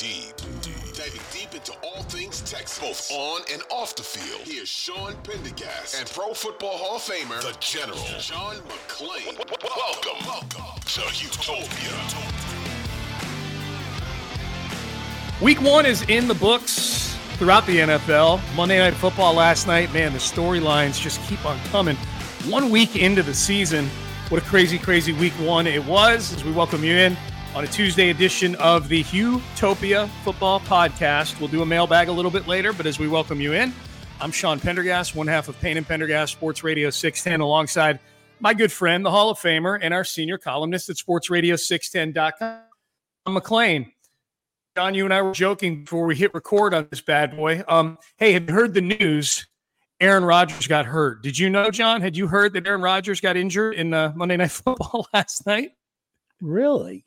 deep, 0.00 0.34
deep, 0.62 0.94
diving 0.94 1.20
deep 1.30 1.54
into 1.54 1.74
all 1.84 2.02
things 2.04 2.40
Texas, 2.40 2.78
both 2.78 3.12
on 3.12 3.42
and 3.52 3.62
off 3.68 3.94
the 3.94 4.02
field. 4.02 4.40
Here's 4.46 4.66
Sean 4.66 5.14
Pendergast 5.24 5.94
and 5.94 6.08
Pro 6.08 6.32
Football 6.32 6.78
Hall 6.78 6.96
of 6.96 7.02
Famer, 7.02 7.42
the 7.42 7.54
General, 7.60 7.98
John 8.18 8.56
McClain. 8.56 9.36
Welcome, 9.62 10.26
welcome 10.26 10.80
to 10.86 11.00
Houtopia. 11.02 11.92
Week 15.42 15.60
one 15.60 15.84
is 15.84 16.00
in 16.08 16.28
the 16.28 16.34
books 16.34 17.14
throughout 17.34 17.66
the 17.66 17.76
NFL. 17.80 18.40
Monday 18.56 18.78
Night 18.78 18.94
Football 18.94 19.34
last 19.34 19.66
night, 19.66 19.92
man, 19.92 20.14
the 20.14 20.18
storylines 20.18 20.98
just 20.98 21.20
keep 21.28 21.44
on 21.44 21.58
coming. 21.64 21.96
One 22.48 22.70
week 22.70 22.96
into 22.96 23.22
the 23.22 23.34
season, 23.34 23.86
what 24.30 24.42
a 24.42 24.46
crazy, 24.46 24.78
crazy 24.78 25.12
week 25.12 25.34
one 25.34 25.66
it 25.66 25.84
was 25.84 26.32
as 26.32 26.42
we 26.42 26.52
welcome 26.52 26.84
you 26.84 26.94
in 26.94 27.18
on 27.54 27.64
a 27.64 27.66
Tuesday 27.66 28.10
edition 28.10 28.54
of 28.56 28.88
the 28.88 29.02
Houtopia 29.04 30.08
Football 30.22 30.60
Podcast. 30.60 31.40
We'll 31.40 31.48
do 31.48 31.62
a 31.62 31.66
mailbag 31.66 32.08
a 32.08 32.12
little 32.12 32.30
bit 32.30 32.46
later, 32.46 32.72
but 32.72 32.86
as 32.86 32.98
we 32.98 33.08
welcome 33.08 33.40
you 33.40 33.52
in, 33.54 33.72
I'm 34.20 34.30
Sean 34.30 34.60
Pendergast, 34.60 35.16
one 35.16 35.26
half 35.26 35.48
of 35.48 35.60
Payne 35.60 35.76
and 35.76 35.86
Pendergast 35.86 36.32
Sports 36.32 36.62
Radio 36.62 36.90
610, 36.90 37.40
alongside 37.40 37.98
my 38.38 38.54
good 38.54 38.70
friend, 38.70 39.04
the 39.04 39.10
Hall 39.10 39.30
of 39.30 39.38
Famer, 39.38 39.78
and 39.82 39.92
our 39.92 40.04
senior 40.04 40.38
columnist 40.38 40.88
at 40.90 40.96
sportsradio610.com, 40.96 42.60
John 43.26 43.34
McClain. 43.36 43.92
John, 44.76 44.94
you 44.94 45.04
and 45.04 45.12
I 45.12 45.20
were 45.20 45.32
joking 45.32 45.82
before 45.82 46.06
we 46.06 46.14
hit 46.14 46.32
record 46.32 46.72
on 46.72 46.86
this 46.90 47.00
bad 47.00 47.36
boy. 47.36 47.64
Um, 47.66 47.98
hey, 48.18 48.32
have 48.32 48.48
you 48.48 48.54
heard 48.54 48.74
the 48.74 48.80
news? 48.80 49.46
Aaron 50.00 50.24
Rodgers 50.24 50.66
got 50.68 50.86
hurt. 50.86 51.22
Did 51.22 51.36
you 51.36 51.50
know, 51.50 51.70
John? 51.70 52.00
Had 52.00 52.16
you 52.16 52.28
heard 52.28 52.52
that 52.54 52.66
Aaron 52.66 52.80
Rodgers 52.80 53.20
got 53.20 53.36
injured 53.36 53.74
in 53.74 53.92
uh, 53.92 54.12
Monday 54.14 54.36
Night 54.36 54.50
Football 54.52 55.08
last 55.12 55.46
night? 55.46 55.72
Really? 56.40 57.04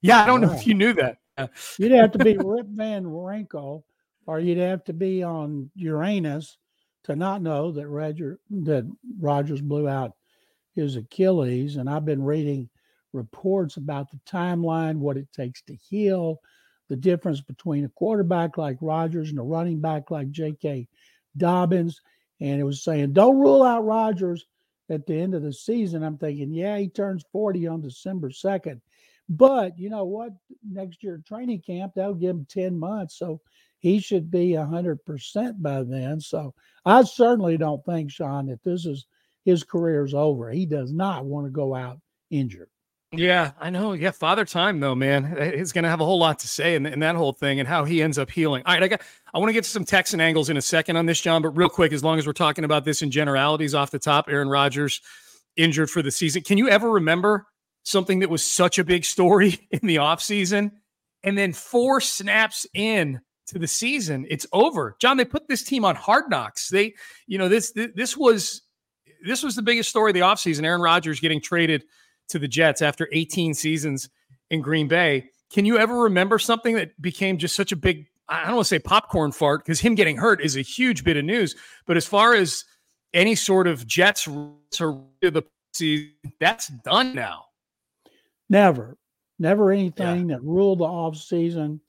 Yeah, 0.00 0.22
I 0.22 0.26
don't 0.26 0.40
know 0.40 0.52
if 0.52 0.66
you 0.66 0.74
knew 0.74 0.92
that. 0.94 1.18
Uh, 1.36 1.48
you'd 1.78 1.92
have 1.92 2.12
to 2.12 2.18
be 2.18 2.36
Rip 2.44 2.66
Van 2.68 3.10
Winkle, 3.10 3.84
or 4.26 4.40
you'd 4.40 4.58
have 4.58 4.84
to 4.84 4.92
be 4.92 5.22
on 5.22 5.70
Uranus 5.74 6.56
to 7.04 7.16
not 7.16 7.42
know 7.42 7.72
that 7.72 7.88
Roger 7.88 8.38
that 8.50 8.90
Rodgers 9.18 9.60
blew 9.60 9.88
out 9.88 10.12
his 10.74 10.96
Achilles. 10.96 11.76
And 11.76 11.88
I've 11.88 12.04
been 12.04 12.22
reading 12.22 12.68
reports 13.12 13.76
about 13.76 14.10
the 14.10 14.20
timeline, 14.28 14.96
what 14.96 15.16
it 15.16 15.32
takes 15.32 15.62
to 15.62 15.74
heal, 15.74 16.40
the 16.88 16.96
difference 16.96 17.40
between 17.40 17.84
a 17.84 17.90
quarterback 17.90 18.58
like 18.58 18.78
Rodgers 18.80 19.30
and 19.30 19.38
a 19.38 19.42
running 19.42 19.80
back 19.80 20.10
like 20.10 20.30
J.K. 20.30 20.88
Dobbins. 21.36 22.00
And 22.40 22.60
it 22.60 22.64
was 22.64 22.84
saying, 22.84 23.12
don't 23.12 23.38
rule 23.38 23.62
out 23.62 23.84
Rodgers 23.84 24.46
at 24.90 25.06
the 25.06 25.14
end 25.14 25.34
of 25.34 25.42
the 25.42 25.52
season. 25.52 26.02
I'm 26.02 26.18
thinking, 26.18 26.52
yeah, 26.52 26.78
he 26.78 26.88
turns 26.88 27.24
40 27.32 27.66
on 27.66 27.80
December 27.80 28.30
2nd. 28.30 28.80
But 29.28 29.78
you 29.78 29.90
know 29.90 30.04
what? 30.04 30.32
Next 30.68 31.02
year 31.02 31.20
training 31.26 31.62
camp, 31.62 31.92
that'll 31.94 32.14
give 32.14 32.30
him 32.30 32.46
10 32.48 32.78
months. 32.78 33.18
So 33.18 33.40
he 33.78 34.00
should 34.00 34.30
be 34.30 34.50
100% 34.50 35.62
by 35.62 35.82
then. 35.82 36.20
So 36.20 36.54
I 36.84 37.02
certainly 37.04 37.56
don't 37.56 37.84
think, 37.84 38.10
Sean, 38.10 38.46
that 38.46 38.62
this 38.64 38.86
is 38.86 39.06
his 39.44 39.64
career's 39.64 40.14
over. 40.14 40.50
He 40.50 40.66
does 40.66 40.92
not 40.92 41.24
want 41.24 41.46
to 41.46 41.50
go 41.50 41.74
out 41.74 42.00
injured. 42.30 42.70
Yeah, 43.12 43.52
I 43.58 43.70
know. 43.70 43.94
Yeah, 43.94 44.10
father 44.10 44.44
time 44.44 44.80
though, 44.80 44.94
man. 44.94 45.54
He's 45.56 45.72
going 45.72 45.84
to 45.84 45.88
have 45.88 46.02
a 46.02 46.04
whole 46.04 46.18
lot 46.18 46.40
to 46.40 46.48
say 46.48 46.74
in, 46.74 46.84
in, 46.84 47.00
that 47.00 47.16
whole 47.16 47.32
thing 47.32 47.58
and 47.58 47.66
how 47.66 47.84
he 47.84 48.02
ends 48.02 48.18
up 48.18 48.30
healing. 48.30 48.62
All 48.66 48.74
right, 48.74 48.82
I 48.82 48.88
got. 48.88 49.00
I 49.32 49.38
want 49.38 49.48
to 49.48 49.54
get 49.54 49.64
to 49.64 49.70
some 49.70 49.86
Texan 49.86 50.20
angles 50.20 50.50
in 50.50 50.58
a 50.58 50.62
second 50.62 50.96
on 50.96 51.06
this, 51.06 51.18
John. 51.18 51.40
But 51.40 51.56
real 51.56 51.70
quick, 51.70 51.92
as 51.92 52.04
long 52.04 52.18
as 52.18 52.26
we're 52.26 52.34
talking 52.34 52.64
about 52.64 52.84
this 52.84 53.00
in 53.00 53.10
generalities 53.10 53.74
off 53.74 53.90
the 53.90 53.98
top, 53.98 54.26
Aaron 54.28 54.50
Rodgers 54.50 55.00
injured 55.56 55.88
for 55.88 56.02
the 56.02 56.10
season. 56.10 56.42
Can 56.42 56.58
you 56.58 56.68
ever 56.68 56.90
remember 56.90 57.46
something 57.88 58.20
that 58.20 58.30
was 58.30 58.42
such 58.42 58.78
a 58.78 58.84
big 58.84 59.04
story 59.04 59.66
in 59.70 59.80
the 59.86 59.96
offseason 59.96 60.72
and 61.22 61.36
then 61.36 61.52
four 61.52 62.00
snaps 62.00 62.66
in 62.74 63.20
to 63.46 63.58
the 63.58 63.66
season, 63.66 64.26
it's 64.28 64.46
over. 64.52 64.96
John, 65.00 65.16
they 65.16 65.24
put 65.24 65.48
this 65.48 65.62
team 65.62 65.84
on 65.84 65.96
hard 65.96 66.28
knocks. 66.28 66.68
They, 66.68 66.94
you 67.26 67.38
know, 67.38 67.48
this 67.48 67.72
this 67.72 68.16
was 68.16 68.62
this 69.24 69.42
was 69.42 69.56
the 69.56 69.62
biggest 69.62 69.88
story 69.88 70.10
of 70.10 70.14
the 70.14 70.20
offseason. 70.20 70.64
Aaron 70.64 70.80
Rodgers 70.80 71.18
getting 71.18 71.40
traded 71.40 71.84
to 72.28 72.38
the 72.38 72.46
Jets 72.46 72.82
after 72.82 73.08
18 73.10 73.54
seasons 73.54 74.08
in 74.50 74.60
Green 74.60 74.86
Bay. 74.86 75.30
Can 75.50 75.64
you 75.64 75.78
ever 75.78 75.98
remember 75.98 76.38
something 76.38 76.74
that 76.74 77.00
became 77.00 77.38
just 77.38 77.56
such 77.56 77.72
a 77.72 77.76
big, 77.76 78.06
I 78.28 78.44
don't 78.44 78.56
want 78.56 78.66
to 78.66 78.68
say 78.68 78.78
popcorn 78.78 79.32
fart, 79.32 79.64
because 79.64 79.80
him 79.80 79.94
getting 79.94 80.18
hurt 80.18 80.42
is 80.42 80.56
a 80.56 80.60
huge 80.60 81.04
bit 81.04 81.16
of 81.16 81.24
news. 81.24 81.56
But 81.86 81.96
as 81.96 82.06
far 82.06 82.34
as 82.34 82.64
any 83.14 83.34
sort 83.34 83.66
of 83.66 83.86
Jets 83.86 84.28
or 84.28 84.52
the 85.22 85.42
season, 85.72 86.12
that's 86.38 86.68
done 86.68 87.14
now. 87.14 87.47
Never, 88.48 88.96
never 89.38 89.72
anything 89.72 90.28
yeah. 90.28 90.36
that 90.36 90.42
ruled 90.42 90.80
the 90.80 90.84
off 90.84 91.16
season. 91.16 91.80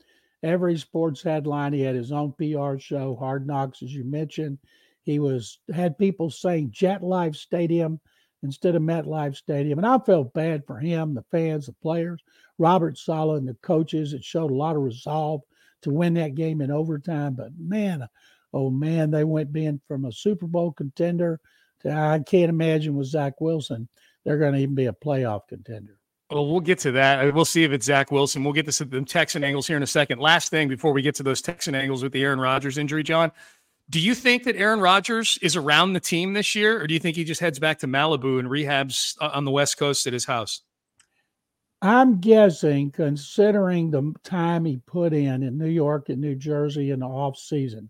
Every 0.42 0.78
sports 0.78 1.22
headline, 1.22 1.74
he 1.74 1.82
had 1.82 1.96
his 1.96 2.12
own 2.12 2.34
PR 2.34 2.78
show, 2.78 3.16
Hard 3.16 3.46
Knocks, 3.46 3.84
as 3.84 3.94
you 3.94 4.04
mentioned. 4.06 4.58
He 5.04 5.20
was 5.20 5.60
had 5.74 5.98
people 5.98 6.30
saying 6.30 6.72
Jet 6.72 7.04
Life 7.04 7.36
Stadium 7.36 8.00
instead 8.44 8.76
of 8.76 8.82
MetLife 8.82 9.36
Stadium. 9.36 9.80
And 9.80 9.88
I 9.88 9.98
felt 10.00 10.34
bad 10.34 10.66
for 10.66 10.78
him, 10.78 11.14
the 11.14 11.26
fans, 11.32 11.66
the 11.66 11.74
players, 11.74 12.22
Robert 12.58 12.98
Saleh, 12.98 13.38
and 13.38 13.48
the 13.48 13.56
coaches. 13.56 14.14
It 14.14 14.24
showed 14.24 14.52
a 14.52 14.56
lot 14.56 14.76
of 14.76 14.82
resolve 14.82 15.42
to 15.82 15.92
win 15.92 16.14
that 16.16 16.36
game 16.36 16.62
in 16.62 16.72
overtime. 16.72 17.36
But 17.36 17.52
man, 17.58 18.08
oh 18.54 18.70
man, 18.70 19.12
they 19.12 19.24
went 19.24 19.52
being 19.52 19.82
from 19.88 20.06
a 20.06 20.12
Super 20.12 20.48
Bowl 20.48 20.72
contender 20.72 21.40
to 21.82 21.92
I 21.92 22.20
can't 22.20 22.50
imagine 22.50 22.96
with 22.96 23.08
Zach 23.08 23.40
Wilson, 23.40 23.88
they're 24.26 24.38
going 24.38 24.54
to 24.54 24.60
even 24.60 24.76
be 24.76 24.88
a 24.88 24.94
playoff 24.94 25.48
contender. 25.48 25.99
Well, 26.30 26.48
we'll 26.48 26.60
get 26.60 26.80
to 26.80 26.92
that. 26.92 27.34
We'll 27.34 27.44
see 27.44 27.64
if 27.64 27.72
it's 27.72 27.88
Zach 27.88 28.12
Wilson. 28.12 28.44
We'll 28.44 28.54
get 28.54 28.70
to 28.72 28.86
the 28.86 29.02
Texan 29.02 29.44
angles 29.44 29.66
here 29.66 29.78
in 29.78 29.84
a 29.84 29.88
second. 29.88 30.20
Last 30.20 30.50
thing 30.50 30.68
before 30.68 30.94
we 30.94 31.02
get 31.02 31.16
to 31.16 31.24
those 31.24 31.42
Texan 31.42 31.74
angles 31.74 32.04
with 32.04 32.12
the 32.12 32.22
Aaron 32.24 32.40
Rodgers 32.40 32.78
injury, 32.78 33.02
John. 33.02 33.32
Do 33.90 34.00
you 34.00 34.14
think 34.14 34.44
that 34.44 34.56
Aaron 34.56 34.80
Rodgers 34.80 35.40
is 35.42 35.56
around 35.56 35.94
the 35.94 36.00
team 36.00 36.34
this 36.34 36.54
year, 36.54 36.80
or 36.80 36.86
do 36.86 36.94
you 36.94 37.00
think 37.00 37.16
he 37.16 37.24
just 37.24 37.42
heads 37.42 37.58
back 37.58 37.80
to 37.80 37.88
Malibu 37.88 38.38
and 38.38 38.48
rehabs 38.48 39.16
uh, 39.20 39.32
on 39.34 39.46
the 39.46 39.52
West 39.52 39.80
Coast 39.80 40.06
at 40.06 40.14
his 40.14 40.26
house? 40.26 40.62
I'm 41.82 42.20
guessing, 42.20 42.92
considering 42.92 43.90
the 43.90 44.14
time 44.24 44.66
he 44.66 44.78
put 44.86 45.14
in 45.14 45.42
in 45.42 45.58
New 45.58 45.70
York 45.70 46.10
and 46.10 46.22
New 46.22 46.36
Jersey 46.36 46.92
in 46.92 47.00
the 47.00 47.08
off 47.08 47.38
season, 47.38 47.90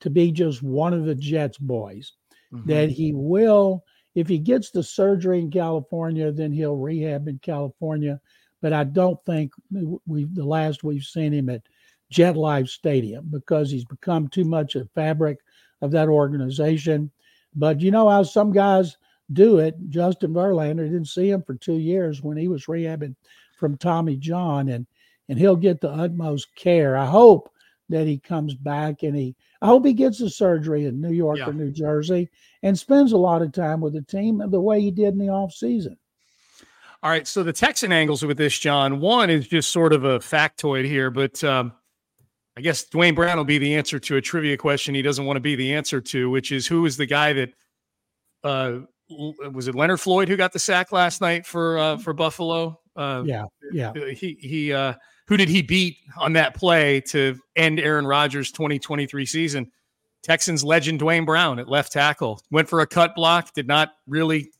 to 0.00 0.08
be 0.08 0.32
just 0.32 0.62
one 0.62 0.94
of 0.94 1.04
the 1.04 1.14
Jets 1.14 1.58
boys, 1.58 2.12
mm-hmm. 2.52 2.70
that 2.70 2.88
he 2.88 3.12
will, 3.12 3.84
if 4.16 4.26
he 4.26 4.38
gets 4.38 4.70
the 4.70 4.82
surgery 4.82 5.38
in 5.38 5.50
California, 5.50 6.32
then 6.32 6.50
he'll 6.50 6.76
rehab 6.76 7.28
in 7.28 7.38
California. 7.38 8.18
But 8.62 8.72
I 8.72 8.82
don't 8.82 9.22
think 9.26 9.52
we 10.06 10.24
the 10.24 10.44
last 10.44 10.82
we've 10.82 11.04
seen 11.04 11.32
him 11.32 11.50
at 11.50 11.62
Jet 12.10 12.34
Life 12.34 12.68
Stadium 12.68 13.28
because 13.30 13.70
he's 13.70 13.84
become 13.84 14.26
too 14.28 14.44
much 14.44 14.74
a 14.74 14.86
fabric 14.94 15.38
of 15.82 15.90
that 15.90 16.08
organization. 16.08 17.10
But 17.54 17.82
you 17.82 17.90
know 17.90 18.08
how 18.08 18.22
some 18.22 18.52
guys 18.52 18.96
do 19.34 19.58
it. 19.58 19.74
Justin 19.90 20.32
Verlander 20.32 20.84
didn't 20.84 21.08
see 21.08 21.30
him 21.30 21.42
for 21.42 21.54
two 21.54 21.76
years 21.76 22.22
when 22.22 22.38
he 22.38 22.48
was 22.48 22.66
rehabbing 22.66 23.14
from 23.58 23.76
Tommy 23.76 24.16
John, 24.16 24.70
and 24.70 24.86
and 25.28 25.38
he'll 25.38 25.56
get 25.56 25.82
the 25.82 25.90
utmost 25.90 26.54
care. 26.54 26.96
I 26.96 27.04
hope 27.04 27.50
that 27.88 28.06
he 28.06 28.18
comes 28.18 28.54
back 28.54 29.02
and 29.02 29.14
he 29.16 29.34
I 29.62 29.66
hope 29.66 29.86
he 29.86 29.92
gets 29.92 30.18
the 30.18 30.28
surgery 30.30 30.84
in 30.86 31.00
New 31.00 31.12
York 31.12 31.38
Yeah. 31.38 31.48
or 31.48 31.52
New 31.52 31.70
Jersey 31.70 32.28
and 32.62 32.78
spends 32.78 33.12
a 33.12 33.16
lot 33.16 33.42
of 33.42 33.52
time 33.52 33.80
with 33.80 33.94
the 33.94 34.02
team 34.02 34.42
the 34.50 34.60
way 34.60 34.80
he 34.80 34.90
did 34.90 35.14
in 35.14 35.18
the 35.18 35.28
off 35.28 35.52
season. 35.52 35.96
All 37.02 37.10
right, 37.10 37.26
so 37.26 37.42
the 37.42 37.52
Texan 37.52 37.92
angles 37.92 38.24
with 38.24 38.36
this, 38.38 38.58
John. 38.58 39.00
One 39.00 39.30
is 39.30 39.46
just 39.46 39.70
sort 39.70 39.92
of 39.92 40.04
a 40.04 40.18
factoid 40.18 40.84
here, 40.86 41.10
but 41.10 41.42
um, 41.44 41.72
I 42.56 42.60
guess 42.62 42.84
Duane 42.84 43.14
Brown 43.14 43.36
will 43.36 43.44
be 43.44 43.58
the 43.58 43.74
answer 43.76 43.98
to 44.00 44.16
a 44.16 44.20
trivia 44.20 44.56
question 44.56 44.94
he 44.94 45.02
doesn't 45.02 45.24
want 45.24 45.36
to 45.36 45.40
be 45.40 45.54
the 45.54 45.74
answer 45.74 46.00
to, 46.00 46.30
which 46.30 46.50
is 46.52 46.66
who 46.66 46.84
is 46.86 46.96
the 46.96 47.06
guy 47.06 47.32
that 47.34 47.50
uh, 48.42 48.78
was 49.08 49.68
it 49.68 49.74
Leonard 49.74 50.00
Floyd 50.00 50.28
who 50.28 50.36
got 50.36 50.52
the 50.52 50.58
sack 50.58 50.90
last 50.90 51.20
night 51.20 51.46
for 51.46 51.78
uh, 51.78 51.96
for 51.98 52.12
Buffalo? 52.12 52.80
Uh, 52.96 53.22
Yeah, 53.24 53.44
yeah. 53.72 53.92
he 53.94 54.36
he 54.40 54.72
uh, 54.72 54.94
who 55.28 55.36
did 55.36 55.48
he 55.48 55.62
beat 55.62 55.98
on 56.16 56.34
that 56.34 56.54
play 56.54 57.00
to 57.02 57.38
end 57.56 57.80
Aaron 57.80 58.06
Rodgers' 58.06 58.52
2023 58.52 59.26
season? 59.26 59.70
Texans 60.22 60.64
legend 60.64 60.98
Duane 60.98 61.24
Brown 61.24 61.58
at 61.58 61.68
left 61.68 61.92
tackle 61.92 62.42
went 62.50 62.68
for 62.68 62.80
a 62.80 62.86
cut 62.86 63.14
block, 63.14 63.52
did 63.54 63.68
not 63.68 63.94
really 64.06 64.50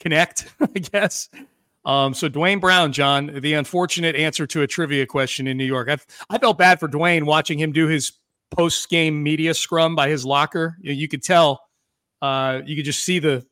connect, 0.00 0.48
I 0.60 0.78
guess. 0.78 1.28
Um, 1.84 2.14
so 2.14 2.28
Duane 2.28 2.58
Brown, 2.58 2.92
John, 2.92 3.26
the 3.40 3.54
unfortunate 3.54 4.16
answer 4.16 4.46
to 4.48 4.62
a 4.62 4.66
trivia 4.66 5.06
question 5.06 5.46
in 5.46 5.56
New 5.56 5.64
York. 5.64 5.88
I 5.88 5.98
I 6.28 6.38
felt 6.38 6.58
bad 6.58 6.80
for 6.80 6.88
Duane 6.88 7.26
watching 7.26 7.58
him 7.58 7.72
do 7.72 7.86
his 7.86 8.12
post 8.50 8.88
game 8.88 9.22
media 9.22 9.54
scrum 9.54 9.94
by 9.94 10.08
his 10.08 10.24
locker. 10.24 10.76
You, 10.80 10.92
you 10.92 11.08
could 11.08 11.22
tell, 11.22 11.60
uh, 12.22 12.60
you 12.64 12.76
could 12.76 12.84
just 12.84 13.04
see 13.04 13.18
the, 13.18 13.46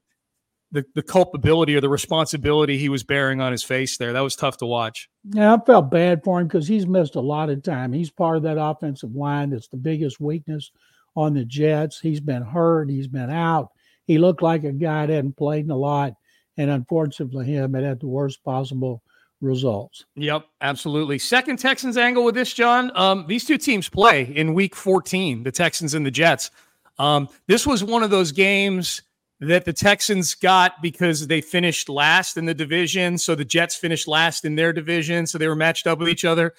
the 0.75 0.85
the 0.95 1.03
culpability 1.03 1.77
or 1.77 1.81
the 1.81 1.89
responsibility 1.89 2.77
he 2.77 2.89
was 2.89 3.05
bearing 3.05 3.41
on 3.41 3.53
his 3.53 3.63
face 3.63 3.97
there. 3.97 4.13
That 4.13 4.21
was 4.21 4.37
tough 4.37 4.59
to 4.59 4.67
watch. 4.67 5.09
Yeah, 5.31 5.55
I 5.55 5.65
felt 5.65 5.91
bad 5.91 6.23
for 6.25 6.41
him 6.41 6.49
because 6.49 6.69
he's 6.69 6.87
missed 6.87 7.15
a 7.15 7.21
lot 7.21 7.49
of 7.49 7.63
time. 7.63 7.93
He's 7.93 8.11
part 8.11 8.37
of 8.37 8.43
that 8.43 8.61
offensive 8.61 9.15
line 9.15 9.51
that's 9.51 9.69
the 9.69 9.77
biggest 9.77 10.21
weakness 10.21 10.73
on 11.17 11.33
the 11.33 11.45
Jets. 11.45 12.01
He's 12.01 12.21
been 12.21 12.43
hurt. 12.43 12.91
He's 12.91 13.07
been 13.07 13.31
out. 13.31 13.71
He 14.07 14.19
looked 14.19 14.43
like 14.43 14.65
a 14.65 14.73
guy 14.73 15.07
that 15.07 15.15
hadn't 15.15 15.37
played 15.37 15.65
in 15.65 15.71
a 15.71 15.77
lot. 15.77 16.15
And 16.57 16.71
unfortunately 16.71 17.45
for 17.45 17.45
him, 17.45 17.75
it 17.77 17.85
had 17.85 18.01
the 18.01 18.09
worst 18.09 18.43
possible 18.45 19.03
results. 19.41 20.05
Yep, 20.17 20.45
absolutely. 20.61 21.19
Second 21.19 21.59
Texans 21.59 21.97
angle 21.97 22.25
with 22.25 22.35
this, 22.35 22.53
John. 22.53 22.91
Um, 22.97 23.27
these 23.29 23.45
two 23.45 23.59
teams 23.59 23.89
play 23.89 24.25
in 24.25 24.55
Week 24.55 24.75
14, 24.75 25.45
the 25.45 25.53
Texans 25.53 25.95
and 25.95 26.05
the 26.05 26.11
Jets. 26.11 26.51
Um, 26.99 27.29
this 27.47 27.67
was 27.67 27.85
one 27.85 28.03
of 28.03 28.11
those 28.11 28.33
games 28.33 29.03
that 29.41 29.65
the 29.65 29.73
Texans 29.73 30.35
got 30.35 30.81
because 30.81 31.27
they 31.27 31.41
finished 31.41 31.89
last 31.89 32.37
in 32.37 32.47
the 32.47 32.55
division. 32.55 33.19
So 33.19 33.35
the 33.35 33.45
Jets 33.45 33.75
finished 33.75 34.09
last 34.09 34.45
in 34.45 34.55
their 34.55 34.73
division, 34.73 35.27
so 35.27 35.39
they 35.39 35.49
were 35.49 35.57
matched 35.57 35.87
up 35.87 35.99
with 35.99 36.09
each 36.09 36.25
other. 36.25 36.55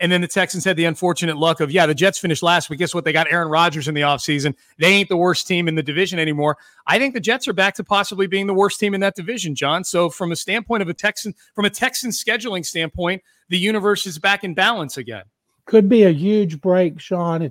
And 0.00 0.12
then 0.12 0.20
the 0.20 0.28
Texans 0.28 0.64
had 0.64 0.76
the 0.76 0.84
unfortunate 0.84 1.36
luck 1.36 1.58
of, 1.58 1.72
yeah, 1.72 1.84
the 1.84 1.94
Jets 1.94 2.20
finished 2.20 2.42
last, 2.42 2.68
but 2.68 2.78
guess 2.78 2.94
what? 2.94 3.04
They 3.04 3.12
got 3.12 3.26
Aaron 3.32 3.48
Rodgers 3.48 3.88
in 3.88 3.94
the 3.94 4.02
offseason. 4.02 4.54
They 4.78 4.86
ain't 4.86 5.08
the 5.08 5.16
worst 5.16 5.48
team 5.48 5.66
in 5.66 5.74
the 5.74 5.82
division 5.82 6.20
anymore. 6.20 6.56
I 6.86 7.00
think 7.00 7.14
the 7.14 7.20
Jets 7.20 7.48
are 7.48 7.52
back 7.52 7.74
to 7.76 7.84
possibly 7.84 8.28
being 8.28 8.46
the 8.46 8.54
worst 8.54 8.78
team 8.78 8.94
in 8.94 9.00
that 9.00 9.16
division, 9.16 9.56
John. 9.56 9.82
So 9.82 10.08
from 10.08 10.30
a 10.30 10.36
standpoint 10.36 10.82
of 10.82 10.88
a 10.88 10.94
Texan, 10.94 11.34
from 11.52 11.64
a 11.64 11.70
Texan 11.70 12.10
scheduling 12.10 12.64
standpoint, 12.64 13.22
the 13.48 13.58
universe 13.58 14.06
is 14.06 14.20
back 14.20 14.44
in 14.44 14.54
balance 14.54 14.98
again. 14.98 15.24
Could 15.64 15.88
be 15.88 16.04
a 16.04 16.10
huge 16.10 16.60
break, 16.60 17.00
Sean. 17.00 17.50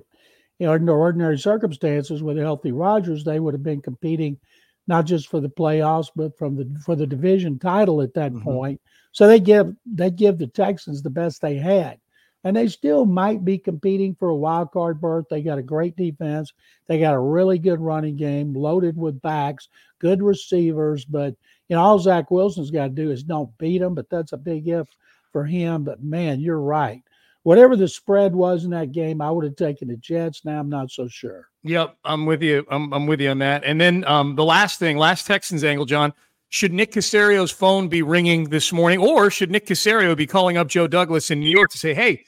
Know, 0.59 0.71
under 0.71 0.97
ordinary 0.97 1.37
circumstances 1.37 2.23
with 2.23 2.39
a 2.39 2.41
healthy 2.41 2.71
Rodgers, 2.71 3.23
they 3.23 3.39
would 3.39 3.53
have 3.53 3.61
been 3.61 3.81
competing 3.81 4.39
not 4.87 5.05
just 5.05 5.27
for 5.27 5.39
the 5.39 5.49
playoffs, 5.49 6.09
but 6.15 6.37
from 6.37 6.55
the 6.55 6.67
for 6.83 6.95
the 6.95 7.07
division 7.07 7.59
title 7.59 8.01
at 8.01 8.13
that 8.15 8.33
Mhm. 8.33 8.39
point. 8.39 8.81
So 9.11 9.27
they 9.27 9.39
give 9.39 9.75
they 9.85 10.11
give 10.11 10.37
the 10.37 10.47
Texans 10.47 11.01
the 11.01 11.09
best 11.09 11.41
they 11.41 11.55
had. 11.57 11.99
And 12.43 12.55
they 12.55 12.67
still 12.67 13.05
might 13.05 13.43
be 13.43 13.57
competing 13.57 14.15
for 14.15 14.29
a 14.29 14.35
wild 14.35 14.71
card 14.71 15.01
berth. 15.01 15.25
They 15.29 15.41
got 15.41 15.57
a 15.57 15.63
great 15.63 15.95
defense. 15.97 16.53
They 16.87 16.99
got 16.99 17.15
a 17.15 17.19
really 17.19 17.57
good 17.59 17.81
running 17.81 18.15
game, 18.15 18.53
loaded 18.53 18.95
with 18.97 19.21
backs, 19.21 19.67
good 19.99 20.21
receivers. 20.23 21.03
But 21.03 21.35
you 21.67 21.75
know, 21.75 21.81
all 21.81 21.99
Zach 21.99 22.31
Wilson's 22.31 22.71
got 22.71 22.85
to 22.85 22.89
do 22.89 23.11
is 23.11 23.23
don't 23.23 23.55
beat 23.57 23.79
them. 23.79 23.95
But 23.95 24.09
that's 24.09 24.31
a 24.33 24.37
big 24.37 24.67
if 24.67 24.87
for 25.31 25.43
him. 25.45 25.83
But 25.83 26.03
man, 26.03 26.39
you're 26.39 26.61
right. 26.61 27.01
Whatever 27.47 27.77
the 27.77 27.87
spread 27.87 28.35
was 28.35 28.65
in 28.65 28.71
that 28.71 28.91
game, 28.91 29.21
I 29.21 29.31
would 29.31 29.45
have 29.45 29.55
taken 29.55 29.87
the 29.87 29.95
Jets. 29.95 30.43
Now 30.43 30.59
I'm 30.59 30.67
not 30.67 30.91
so 30.91 31.07
sure. 31.07 31.47
Yep, 31.63 31.95
I'm 32.03 32.25
with 32.25 32.43
you. 32.43 32.65
I'm, 32.69 32.93
I'm 32.93 33.07
with 33.07 33.21
you 33.21 33.29
on 33.29 33.39
that. 33.39 33.63
And 33.63 33.79
then 33.79 34.03
um, 34.03 34.35
the 34.35 34.43
last 34.43 34.79
thing, 34.79 34.97
last 34.97 35.25
Texans 35.25 35.63
angle, 35.63 35.85
John. 35.85 36.11
Should 36.49 36.73
Nick 36.73 36.91
Caserio's 36.91 37.51
phone 37.51 37.87
be 37.87 38.01
ringing 38.01 38.49
this 38.49 38.73
morning, 38.73 38.99
or 38.99 39.29
should 39.29 39.49
Nick 39.49 39.65
Caserio 39.65 40.15
be 40.15 40.27
calling 40.27 40.57
up 40.57 40.67
Joe 40.67 40.87
Douglas 40.87 41.31
in 41.31 41.39
New 41.39 41.49
York 41.49 41.71
to 41.71 41.77
say, 41.77 41.93
"Hey, 41.93 42.25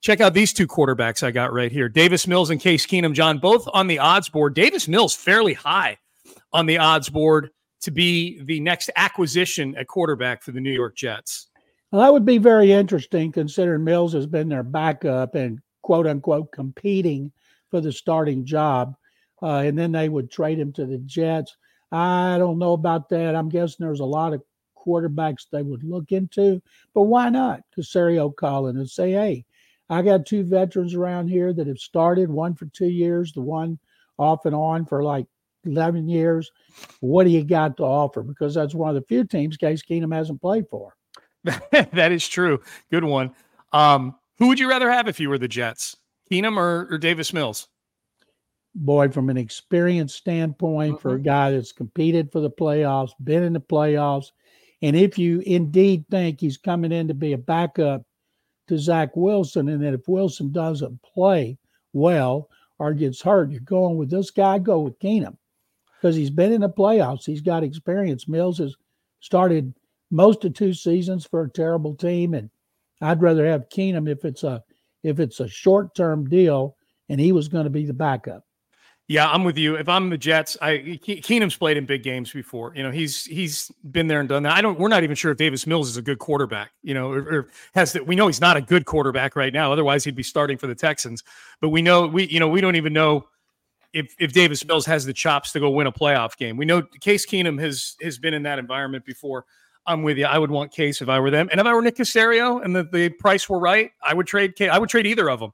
check 0.00 0.22
out 0.22 0.32
these 0.32 0.54
two 0.54 0.66
quarterbacks 0.66 1.22
I 1.22 1.32
got 1.32 1.52
right 1.52 1.70
here, 1.70 1.90
Davis 1.90 2.26
Mills 2.26 2.48
and 2.48 2.58
Case 2.58 2.86
Keenum, 2.86 3.12
John, 3.12 3.40
both 3.40 3.68
on 3.74 3.88
the 3.88 3.98
odds 3.98 4.30
board. 4.30 4.54
Davis 4.54 4.88
Mills 4.88 5.14
fairly 5.14 5.52
high 5.52 5.98
on 6.50 6.64
the 6.64 6.78
odds 6.78 7.10
board 7.10 7.50
to 7.82 7.90
be 7.90 8.42
the 8.44 8.60
next 8.60 8.88
acquisition 8.96 9.76
at 9.76 9.86
quarterback 9.86 10.42
for 10.42 10.52
the 10.52 10.60
New 10.60 10.72
York 10.72 10.96
Jets. 10.96 11.48
Well, 11.92 12.00
that 12.00 12.12
would 12.14 12.24
be 12.24 12.38
very 12.38 12.72
interesting 12.72 13.32
considering 13.32 13.84
Mills 13.84 14.14
has 14.14 14.26
been 14.26 14.48
their 14.48 14.62
backup 14.62 15.34
and 15.34 15.60
quote 15.82 16.06
unquote 16.06 16.50
competing 16.50 17.30
for 17.70 17.82
the 17.82 17.92
starting 17.92 18.46
job. 18.46 18.96
Uh, 19.42 19.58
and 19.58 19.78
then 19.78 19.92
they 19.92 20.08
would 20.08 20.30
trade 20.30 20.58
him 20.58 20.72
to 20.72 20.86
the 20.86 20.96
Jets. 20.98 21.54
I 21.90 22.38
don't 22.38 22.58
know 22.58 22.72
about 22.72 23.10
that. 23.10 23.34
I'm 23.34 23.50
guessing 23.50 23.84
there's 23.84 24.00
a 24.00 24.06
lot 24.06 24.32
of 24.32 24.42
quarterbacks 24.74 25.46
they 25.50 25.62
would 25.62 25.84
look 25.84 26.12
into, 26.12 26.62
but 26.94 27.02
why 27.02 27.28
not? 27.28 27.60
Caserio 27.76 28.34
calling 28.34 28.78
and 28.78 28.88
say, 28.88 29.12
hey, 29.12 29.44
I 29.90 30.00
got 30.00 30.24
two 30.24 30.44
veterans 30.44 30.94
around 30.94 31.28
here 31.28 31.52
that 31.52 31.66
have 31.66 31.78
started, 31.78 32.30
one 32.30 32.54
for 32.54 32.66
two 32.66 32.88
years, 32.88 33.34
the 33.34 33.42
one 33.42 33.78
off 34.18 34.46
and 34.46 34.54
on 34.54 34.86
for 34.86 35.02
like 35.02 35.26
11 35.66 36.08
years. 36.08 36.50
What 37.00 37.24
do 37.24 37.30
you 37.30 37.44
got 37.44 37.76
to 37.76 37.82
offer? 37.82 38.22
Because 38.22 38.54
that's 38.54 38.74
one 38.74 38.88
of 38.88 38.94
the 38.94 39.06
few 39.06 39.24
teams 39.24 39.58
Case 39.58 39.82
Keenum 39.82 40.14
hasn't 40.14 40.40
played 40.40 40.64
for. 40.70 40.94
that 41.70 42.12
is 42.12 42.26
true. 42.28 42.60
Good 42.90 43.04
one. 43.04 43.34
Um, 43.72 44.16
who 44.38 44.48
would 44.48 44.60
you 44.60 44.68
rather 44.68 44.90
have 44.90 45.08
if 45.08 45.20
you 45.20 45.28
were 45.28 45.38
the 45.38 45.48
Jets, 45.48 45.96
Keenum 46.30 46.56
or, 46.56 46.88
or 46.90 46.98
Davis 46.98 47.32
Mills? 47.32 47.68
boy, 48.74 49.08
from 49.08 49.28
an 49.28 49.36
experience 49.36 50.14
standpoint, 50.14 51.00
for 51.00 51.14
a 51.14 51.20
guy 51.20 51.50
that's 51.50 51.72
competed 51.72 52.32
for 52.32 52.40
the 52.40 52.50
playoffs, 52.50 53.12
been 53.22 53.42
in 53.42 53.52
the 53.52 53.60
playoffs, 53.60 54.32
and 54.80 54.96
if 54.96 55.18
you 55.18 55.40
indeed 55.40 56.04
think 56.10 56.40
he's 56.40 56.56
coming 56.56 56.92
in 56.92 57.08
to 57.08 57.14
be 57.14 57.32
a 57.32 57.38
backup 57.38 58.02
to 58.68 58.78
Zach 58.78 59.14
Wilson, 59.14 59.68
and 59.68 59.82
that 59.82 59.94
if 59.94 60.08
Wilson 60.08 60.50
doesn't 60.50 61.00
play 61.02 61.58
well 61.92 62.48
or 62.78 62.94
gets 62.94 63.20
hurt, 63.20 63.50
you're 63.50 63.60
going 63.60 63.96
with 63.96 64.10
this 64.10 64.30
guy, 64.30 64.58
go 64.58 64.80
with 64.80 64.98
Keenum 64.98 65.36
because 66.00 66.16
he's 66.16 66.30
been 66.30 66.52
in 66.52 66.62
the 66.62 66.68
playoffs. 66.68 67.24
He's 67.24 67.40
got 67.40 67.62
experience. 67.62 68.26
Mills 68.26 68.58
has 68.58 68.74
started 69.20 69.72
most 70.12 70.44
of 70.44 70.54
two 70.54 70.72
seasons 70.72 71.26
for 71.26 71.42
a 71.42 71.50
terrible 71.50 71.96
team, 71.96 72.34
and 72.34 72.50
I'd 73.00 73.22
rather 73.22 73.46
have 73.46 73.68
Keenum 73.68 74.08
if 74.08 74.24
it's 74.24 74.44
a 74.44 74.62
if 75.02 75.18
it's 75.18 75.40
a 75.40 75.48
short 75.48 75.94
term 75.96 76.28
deal 76.28 76.76
and 77.08 77.20
he 77.20 77.32
was 77.32 77.48
going 77.48 77.64
to 77.64 77.70
be 77.70 77.84
the 77.84 77.92
backup. 77.92 78.44
Yeah, 79.08 79.28
I'm 79.28 79.42
with 79.42 79.58
you. 79.58 79.74
If 79.74 79.88
I'm 79.88 80.08
the 80.10 80.16
Jets, 80.16 80.56
I 80.62 80.98
Keenum's 81.02 81.56
played 81.56 81.76
in 81.76 81.84
big 81.84 82.02
games 82.02 82.32
before. 82.32 82.72
You 82.76 82.84
know, 82.84 82.90
he's 82.90 83.24
he's 83.24 83.70
been 83.90 84.06
there 84.06 84.20
and 84.20 84.28
done 84.28 84.44
that. 84.44 84.56
I 84.56 84.60
don't. 84.60 84.78
We're 84.78 84.88
not 84.88 85.02
even 85.02 85.16
sure 85.16 85.32
if 85.32 85.38
Davis 85.38 85.66
Mills 85.66 85.88
is 85.88 85.96
a 85.96 86.02
good 86.02 86.18
quarterback. 86.18 86.70
You 86.82 86.94
know, 86.94 87.10
or, 87.10 87.18
or 87.20 87.48
has 87.74 87.92
that. 87.94 88.06
We 88.06 88.14
know 88.14 88.28
he's 88.28 88.40
not 88.40 88.56
a 88.56 88.62
good 88.62 88.86
quarterback 88.86 89.34
right 89.34 89.52
now. 89.52 89.72
Otherwise, 89.72 90.04
he'd 90.04 90.14
be 90.14 90.22
starting 90.22 90.56
for 90.56 90.68
the 90.68 90.74
Texans. 90.74 91.24
But 91.60 91.70
we 91.70 91.82
know 91.82 92.06
we 92.06 92.28
you 92.28 92.38
know 92.38 92.48
we 92.48 92.60
don't 92.60 92.76
even 92.76 92.92
know 92.92 93.28
if 93.92 94.14
if 94.18 94.32
Davis 94.32 94.64
Mills 94.64 94.86
has 94.86 95.04
the 95.04 95.12
chops 95.12 95.52
to 95.52 95.60
go 95.60 95.68
win 95.68 95.88
a 95.88 95.92
playoff 95.92 96.36
game. 96.36 96.56
We 96.56 96.64
know 96.64 96.82
Case 97.00 97.26
Keenum 97.26 97.60
has 97.60 97.96
has 98.00 98.18
been 98.18 98.34
in 98.34 98.44
that 98.44 98.58
environment 98.58 99.04
before. 99.04 99.44
I'm 99.86 100.02
with 100.02 100.18
you. 100.18 100.26
I 100.26 100.38
would 100.38 100.50
want 100.50 100.72
Case 100.72 101.02
if 101.02 101.08
I 101.08 101.18
were 101.18 101.30
them, 101.30 101.48
and 101.50 101.60
if 101.60 101.66
I 101.66 101.74
were 101.74 101.82
Nick 101.82 101.96
Caserio 101.96 102.64
and 102.64 102.74
the, 102.74 102.84
the 102.84 103.08
price 103.08 103.48
were 103.48 103.58
right, 103.58 103.90
I 104.02 104.14
would 104.14 104.26
trade. 104.26 104.56
Case. 104.56 104.70
I 104.70 104.78
would 104.78 104.88
trade 104.88 105.06
either 105.06 105.28
of 105.28 105.40
them. 105.40 105.52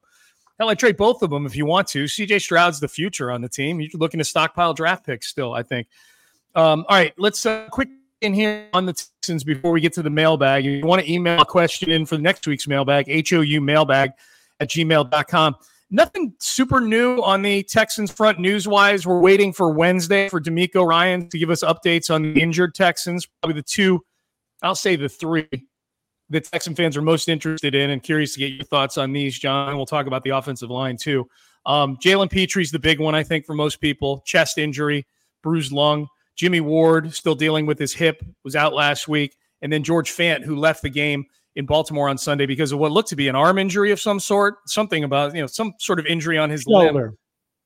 Hell, 0.59 0.69
I 0.69 0.75
trade 0.75 0.97
both 0.97 1.23
of 1.23 1.31
them 1.31 1.47
if 1.47 1.55
you 1.55 1.67
want 1.67 1.87
to. 1.89 2.05
CJ 2.05 2.41
Stroud's 2.41 2.81
the 2.81 2.89
future 2.89 3.31
on 3.31 3.41
the 3.41 3.49
team. 3.49 3.81
You're 3.81 3.91
looking 3.95 4.19
to 4.19 4.25
stockpile 4.25 4.75
draft 4.75 5.07
picks 5.07 5.29
still, 5.29 5.55
I 5.55 5.63
think. 5.63 5.87
Um, 6.55 6.85
all 6.89 6.97
right, 6.97 7.15
let's 7.17 7.47
uh, 7.47 7.69
quick 7.71 7.89
in 8.21 8.35
here 8.35 8.69
on 8.73 8.87
the 8.87 8.93
Texans 8.93 9.45
before 9.45 9.71
we 9.71 9.81
get 9.81 9.93
to 9.95 10.03
the 10.03 10.11
mailbag. 10.11 10.65
You 10.65 10.85
want 10.85 11.03
to 11.03 11.13
email 11.13 11.41
a 11.41 11.45
question 11.45 11.91
in 11.91 12.05
for 12.07 12.19
next 12.19 12.47
week's 12.47 12.67
mailbag, 12.67 13.07
HOU 13.29 13.61
mailbag 13.61 14.11
at 14.59 14.69
gmail.com. 14.69 15.55
Nothing 15.91 16.35
super 16.39 16.81
new 16.81 17.23
on 17.23 17.43
the 17.43 17.63
Texans 17.63 18.11
front 18.11 18.39
news 18.39 18.69
wise. 18.69 19.07
We're 19.07 19.21
waiting 19.21 19.53
for 19.53 19.71
Wednesday 19.71 20.29
for 20.29 20.41
DeMeco 20.41 20.87
Ryan 20.87 21.31
to 21.31 21.39
give 21.39 21.49
us 21.49 21.63
updates 21.63 22.13
on 22.13 22.35
the 22.35 22.43
injured 22.43 22.75
Texans. 22.75 23.27
Probably 23.41 23.55
the 23.55 23.67
two, 23.67 24.05
I'll 24.63 24.75
say 24.75 24.97
the 24.97 25.09
three 25.09 25.49
that 26.31 26.45
Texan 26.45 26.75
fans 26.75 26.97
are 26.97 27.03
most 27.03 27.29
interested 27.29 27.75
in 27.75 27.91
and 27.91 28.03
curious 28.03 28.35
to 28.35 28.41
get 28.41 28.53
your 28.53 28.65
thoughts 28.65 28.99
on 28.99 29.13
these, 29.13 29.39
John. 29.39 29.77
We'll 29.77 29.87
talk 29.87 30.07
about 30.07 30.25
the 30.25 30.31
offensive 30.31 30.71
line 30.71 30.97
too. 30.97 31.29
Um, 31.65 31.97
Jalen 31.97 32.31
Pitre's 32.31 32.71
the 32.71 32.79
big 32.79 33.01
one, 33.01 33.15
I 33.15 33.23
think, 33.23 33.47
for 33.47 33.55
most 33.55 33.81
people. 33.81 34.23
Chest 34.27 34.59
injury, 34.59 35.07
bruised 35.43 35.73
lung. 35.73 36.09
Jimmy 36.37 36.61
Ward 36.61 37.15
still 37.15 37.35
dealing 37.35 37.67
with 37.67 37.79
his 37.79 37.93
hip, 37.93 38.25
was 38.45 38.55
out 38.55 38.73
last 38.73 39.09
week. 39.09 39.37
And 39.61 39.73
then 39.73 39.83
George 39.83 40.13
Fant, 40.13 40.45
who 40.45 40.57
left 40.57 40.83
the 40.83 40.91
game 40.91 41.27
in 41.57 41.67
Baltimore 41.67 42.09
on 42.09 42.17
Sunday 42.17 42.47
because 42.47 42.71
of 42.71 42.79
what 42.79 42.93
looked 42.93 43.09
to 43.09 43.17
be 43.17 43.27
an 43.27 43.35
arm 43.35 43.59
injury 43.59 43.91
of 43.91 44.01
some 44.01 44.21
sort, 44.21 44.57
something 44.67 45.03
about 45.03 45.35
you 45.35 45.41
know 45.41 45.47
some 45.47 45.75
sort 45.79 45.99
of 45.99 46.07
injury 46.07 46.39
on 46.39 46.49
his 46.49 46.63
shoulder. 46.63 46.93
limb. 46.93 47.19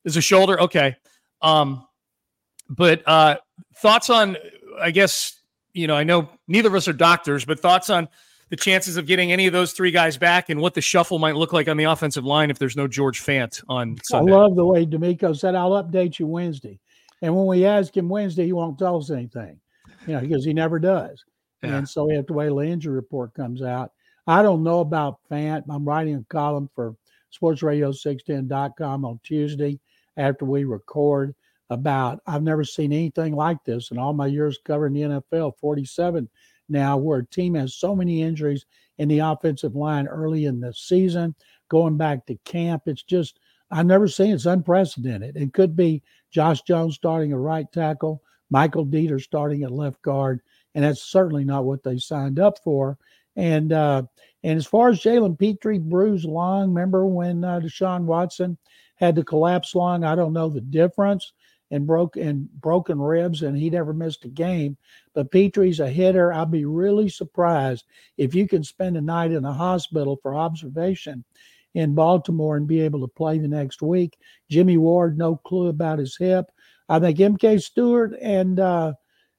Is 0.04 0.16
a 0.16 0.22
shoulder 0.22 0.60
okay? 0.62 0.96
Um, 1.42 1.86
but 2.70 3.06
uh, 3.06 3.36
thoughts 3.76 4.08
on, 4.08 4.36
I 4.80 4.90
guess 4.90 5.36
you 5.74 5.86
know, 5.86 5.96
I 5.96 6.04
know 6.04 6.28
neither 6.48 6.68
of 6.68 6.74
us 6.74 6.88
are 6.88 6.92
doctors, 6.92 7.44
but 7.44 7.60
thoughts 7.60 7.90
on 7.90 8.08
the 8.50 8.56
chances 8.56 8.96
of 8.98 9.06
getting 9.06 9.32
any 9.32 9.46
of 9.46 9.52
those 9.52 9.72
three 9.72 9.90
guys 9.90 10.18
back 10.18 10.50
and 10.50 10.60
what 10.60 10.74
the 10.74 10.80
shuffle 10.80 11.18
might 11.18 11.36
look 11.36 11.52
like 11.52 11.68
on 11.68 11.78
the 11.78 11.84
offensive 11.84 12.24
line 12.24 12.50
if 12.50 12.58
there's 12.58 12.76
no 12.76 12.86
George 12.86 13.22
Fant 13.22 13.62
on 13.68 13.96
Sunday. 14.04 14.32
I 14.32 14.36
love 14.36 14.56
the 14.56 14.64
way 14.64 14.84
DeMeco 14.84 15.34
said, 15.36 15.54
I'll 15.54 15.82
update 15.82 16.18
you 16.18 16.26
Wednesday. 16.26 16.78
And 17.22 17.34
when 17.34 17.46
we 17.46 17.64
ask 17.64 17.96
him 17.96 18.08
Wednesday, 18.08 18.44
he 18.44 18.52
won't 18.52 18.78
tell 18.78 18.98
us 18.98 19.10
anything, 19.10 19.58
you 20.06 20.14
know, 20.14 20.20
because 20.20 20.44
he 20.44 20.52
never 20.52 20.78
does. 20.78 21.24
Yeah. 21.62 21.76
And 21.76 21.88
so 21.88 22.04
we 22.04 22.14
have 22.14 22.26
to 22.26 22.32
wait 22.34 22.46
till 22.46 22.56
the 22.56 22.66
injury 22.66 22.94
report 22.94 23.32
comes 23.32 23.62
out. 23.62 23.92
I 24.26 24.42
don't 24.42 24.62
know 24.62 24.80
about 24.80 25.20
Fant. 25.30 25.62
I'm 25.70 25.84
writing 25.84 26.16
a 26.16 26.24
column 26.28 26.68
for 26.74 26.94
sportsradio610.com 27.40 29.04
on 29.04 29.20
Tuesday 29.22 29.80
after 30.16 30.44
we 30.44 30.64
record 30.64 31.34
about 31.72 32.20
I've 32.26 32.42
never 32.42 32.64
seen 32.64 32.92
anything 32.92 33.34
like 33.34 33.64
this 33.64 33.90
in 33.90 33.98
all 33.98 34.12
my 34.12 34.26
years 34.26 34.58
covering 34.64 34.92
the 34.92 35.00
NFL, 35.02 35.58
47 35.58 36.28
now, 36.68 36.96
where 36.96 37.20
a 37.20 37.26
team 37.26 37.54
has 37.54 37.74
so 37.74 37.96
many 37.96 38.22
injuries 38.22 38.66
in 38.98 39.08
the 39.08 39.20
offensive 39.20 39.74
line 39.74 40.06
early 40.06 40.44
in 40.44 40.60
the 40.60 40.72
season, 40.72 41.34
going 41.68 41.96
back 41.96 42.26
to 42.26 42.36
camp. 42.44 42.82
It's 42.86 43.02
just 43.02 43.40
I've 43.70 43.86
never 43.86 44.06
seen 44.06 44.32
it's 44.32 44.46
unprecedented. 44.46 45.36
It 45.36 45.54
could 45.54 45.74
be 45.74 46.02
Josh 46.30 46.62
Jones 46.62 46.94
starting 46.94 47.32
a 47.32 47.38
right 47.38 47.70
tackle, 47.72 48.22
Michael 48.50 48.86
Deiter 48.86 49.20
starting 49.20 49.62
at 49.62 49.70
left 49.70 50.02
guard, 50.02 50.40
and 50.74 50.84
that's 50.84 51.02
certainly 51.02 51.44
not 51.44 51.64
what 51.64 51.82
they 51.82 51.98
signed 51.98 52.38
up 52.38 52.58
for. 52.62 52.98
And 53.34 53.72
uh, 53.72 54.02
and 54.44 54.58
as 54.58 54.66
far 54.66 54.90
as 54.90 55.00
Jalen 55.00 55.38
Pitre 55.38 55.78
bruised 55.78 56.26
lung, 56.26 56.68
remember 56.68 57.06
when 57.06 57.44
uh, 57.44 57.60
Deshaun 57.60 58.04
Watson 58.04 58.58
had 58.96 59.14
the 59.14 59.24
collapse 59.24 59.74
lung? 59.74 60.04
I 60.04 60.14
don't 60.14 60.34
know 60.34 60.50
the 60.50 60.60
difference 60.60 61.32
and 61.72 61.86
broke 61.86 62.16
and 62.16 62.48
broken 62.60 63.00
ribs, 63.00 63.42
and 63.42 63.56
he 63.56 63.70
never 63.70 63.94
missed 63.94 64.26
a 64.26 64.28
game. 64.28 64.76
But 65.14 65.30
Pitre's 65.30 65.80
a 65.80 65.88
hitter. 65.88 66.32
I'd 66.32 66.50
be 66.50 66.66
really 66.66 67.08
surprised 67.08 67.86
if 68.18 68.34
you 68.34 68.46
can 68.46 68.62
spend 68.62 68.96
a 68.96 69.00
night 69.00 69.32
in 69.32 69.44
a 69.44 69.52
hospital 69.52 70.18
for 70.22 70.34
observation 70.34 71.24
in 71.74 71.94
Baltimore 71.94 72.58
and 72.58 72.66
be 72.66 72.82
able 72.82 73.00
to 73.00 73.08
play 73.08 73.38
the 73.38 73.48
next 73.48 73.80
week. 73.80 74.18
Jimmy 74.50 74.76
Ward, 74.76 75.16
no 75.16 75.36
clue 75.36 75.68
about 75.68 75.98
his 75.98 76.16
hip. 76.16 76.44
I 76.90 77.00
think 77.00 77.18
MK 77.18 77.62
Stewart 77.62 78.12
and 78.20 78.60
uh, 78.60 78.92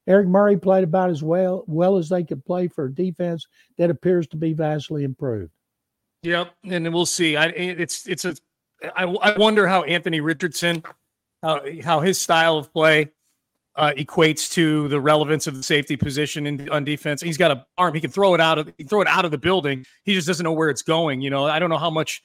Eric 0.07 0.27
Murray 0.27 0.57
played 0.57 0.83
about 0.83 1.11
as 1.11 1.21
well 1.21 1.63
well 1.67 1.97
as 1.97 2.09
they 2.09 2.23
could 2.23 2.43
play 2.43 2.67
for 2.67 2.85
a 2.85 2.93
defense 2.93 3.45
that 3.77 3.91
appears 3.91 4.27
to 4.29 4.37
be 4.37 4.53
vastly 4.53 5.03
improved. 5.03 5.51
Yep, 6.23 6.51
and 6.63 6.91
we'll 6.91 7.05
see. 7.05 7.37
I 7.37 7.47
it's 7.49 8.07
it's 8.07 8.25
a 8.25 8.35
I, 8.95 9.03
I 9.03 9.37
wonder 9.37 9.67
how 9.67 9.83
Anthony 9.83 10.19
Richardson 10.19 10.83
how 11.43 11.61
how 11.83 11.99
his 11.99 12.19
style 12.19 12.57
of 12.57 12.73
play 12.73 13.11
uh, 13.75 13.91
equates 13.97 14.51
to 14.53 14.87
the 14.87 14.99
relevance 14.99 15.45
of 15.45 15.55
the 15.55 15.63
safety 15.63 15.95
position 15.95 16.47
in, 16.47 16.69
on 16.69 16.83
defense. 16.83 17.21
He's 17.21 17.37
got 17.37 17.51
an 17.51 17.63
arm; 17.77 17.93
he 17.93 18.01
can 18.01 18.11
throw 18.11 18.33
it 18.33 18.41
out 18.41 18.57
of 18.57 18.73
throw 18.87 19.01
it 19.01 19.07
out 19.07 19.25
of 19.25 19.31
the 19.31 19.37
building. 19.37 19.85
He 20.03 20.13
just 20.13 20.25
doesn't 20.25 20.43
know 20.43 20.53
where 20.53 20.69
it's 20.69 20.81
going. 20.81 21.21
You 21.21 21.29
know, 21.29 21.45
I 21.45 21.59
don't 21.59 21.69
know 21.69 21.77
how 21.77 21.89
much. 21.89 22.23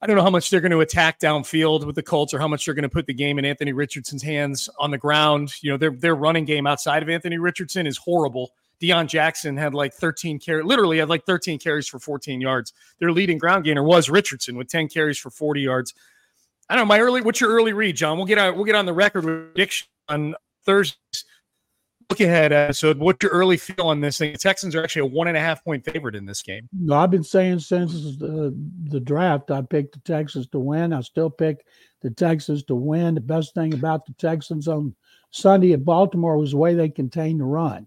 I 0.00 0.06
don't 0.08 0.16
know 0.16 0.22
how 0.22 0.30
much 0.30 0.50
they're 0.50 0.60
going 0.60 0.72
to 0.72 0.80
attack 0.80 1.20
downfield 1.20 1.86
with 1.86 1.94
the 1.94 2.02
Colts, 2.02 2.34
or 2.34 2.40
how 2.40 2.48
much 2.48 2.64
they're 2.64 2.74
going 2.74 2.82
to 2.82 2.88
put 2.88 3.06
the 3.06 3.14
game 3.14 3.38
in 3.38 3.44
Anthony 3.44 3.72
Richardson's 3.72 4.22
hands 4.22 4.68
on 4.80 4.90
the 4.90 4.98
ground. 4.98 5.52
You 5.62 5.70
know, 5.70 5.76
their 5.76 5.90
their 5.90 6.16
running 6.16 6.44
game 6.44 6.66
outside 6.66 7.02
of 7.02 7.08
Anthony 7.08 7.38
Richardson 7.38 7.86
is 7.86 7.98
horrible. 7.98 8.50
Deon 8.80 9.06
Jackson 9.06 9.56
had 9.56 9.74
like 9.74 9.94
13 9.94 10.40
carries, 10.40 10.66
literally 10.66 10.98
had 10.98 11.08
like 11.08 11.24
13 11.24 11.60
carries 11.60 11.86
for 11.86 12.00
14 12.00 12.40
yards. 12.40 12.72
Their 12.98 13.12
leading 13.12 13.38
ground 13.38 13.64
gainer 13.64 13.84
was 13.84 14.10
Richardson 14.10 14.56
with 14.56 14.68
10 14.68 14.88
carries 14.88 15.18
for 15.18 15.30
40 15.30 15.60
yards. 15.60 15.94
I 16.72 16.74
don't 16.74 16.88
know. 16.88 16.94
My 16.94 17.00
early, 17.00 17.20
what's 17.20 17.38
your 17.38 17.50
early 17.50 17.74
read, 17.74 17.96
John? 17.96 18.16
We'll 18.16 18.24
get 18.24 18.38
on, 18.38 18.56
we'll 18.56 18.64
get 18.64 18.74
on 18.74 18.86
the 18.86 18.94
record 18.94 19.24
prediction 19.24 19.88
on 20.08 20.34
Thursday. 20.64 20.96
Look 22.08 22.18
ahead 22.18 22.50
episode. 22.50 22.96
What's 22.96 23.22
your 23.22 23.30
early 23.30 23.58
feel 23.58 23.88
on 23.88 24.00
this 24.00 24.16
thing? 24.16 24.32
The 24.32 24.38
Texans 24.38 24.74
are 24.74 24.82
actually 24.82 25.02
a 25.02 25.06
one 25.06 25.28
and 25.28 25.36
a 25.36 25.40
half 25.40 25.62
point 25.62 25.84
favorite 25.84 26.14
in 26.14 26.24
this 26.24 26.40
game. 26.40 26.70
No, 26.72 26.94
I've 26.94 27.10
been 27.10 27.24
saying 27.24 27.58
since 27.58 28.16
the, 28.16 28.56
the 28.84 29.00
draft, 29.00 29.50
I 29.50 29.60
picked 29.60 29.92
the 29.92 30.00
Texans 30.00 30.46
to 30.46 30.60
win. 30.60 30.94
I 30.94 31.02
still 31.02 31.28
pick 31.28 31.66
the 32.00 32.08
Texans 32.08 32.62
to 32.64 32.74
win. 32.74 33.16
The 33.16 33.20
best 33.20 33.52
thing 33.52 33.74
about 33.74 34.06
the 34.06 34.14
Texans 34.14 34.66
on 34.66 34.94
Sunday 35.30 35.74
at 35.74 35.84
Baltimore 35.84 36.38
was 36.38 36.52
the 36.52 36.56
way 36.56 36.72
they 36.72 36.88
contained 36.88 37.40
the 37.40 37.44
run. 37.44 37.86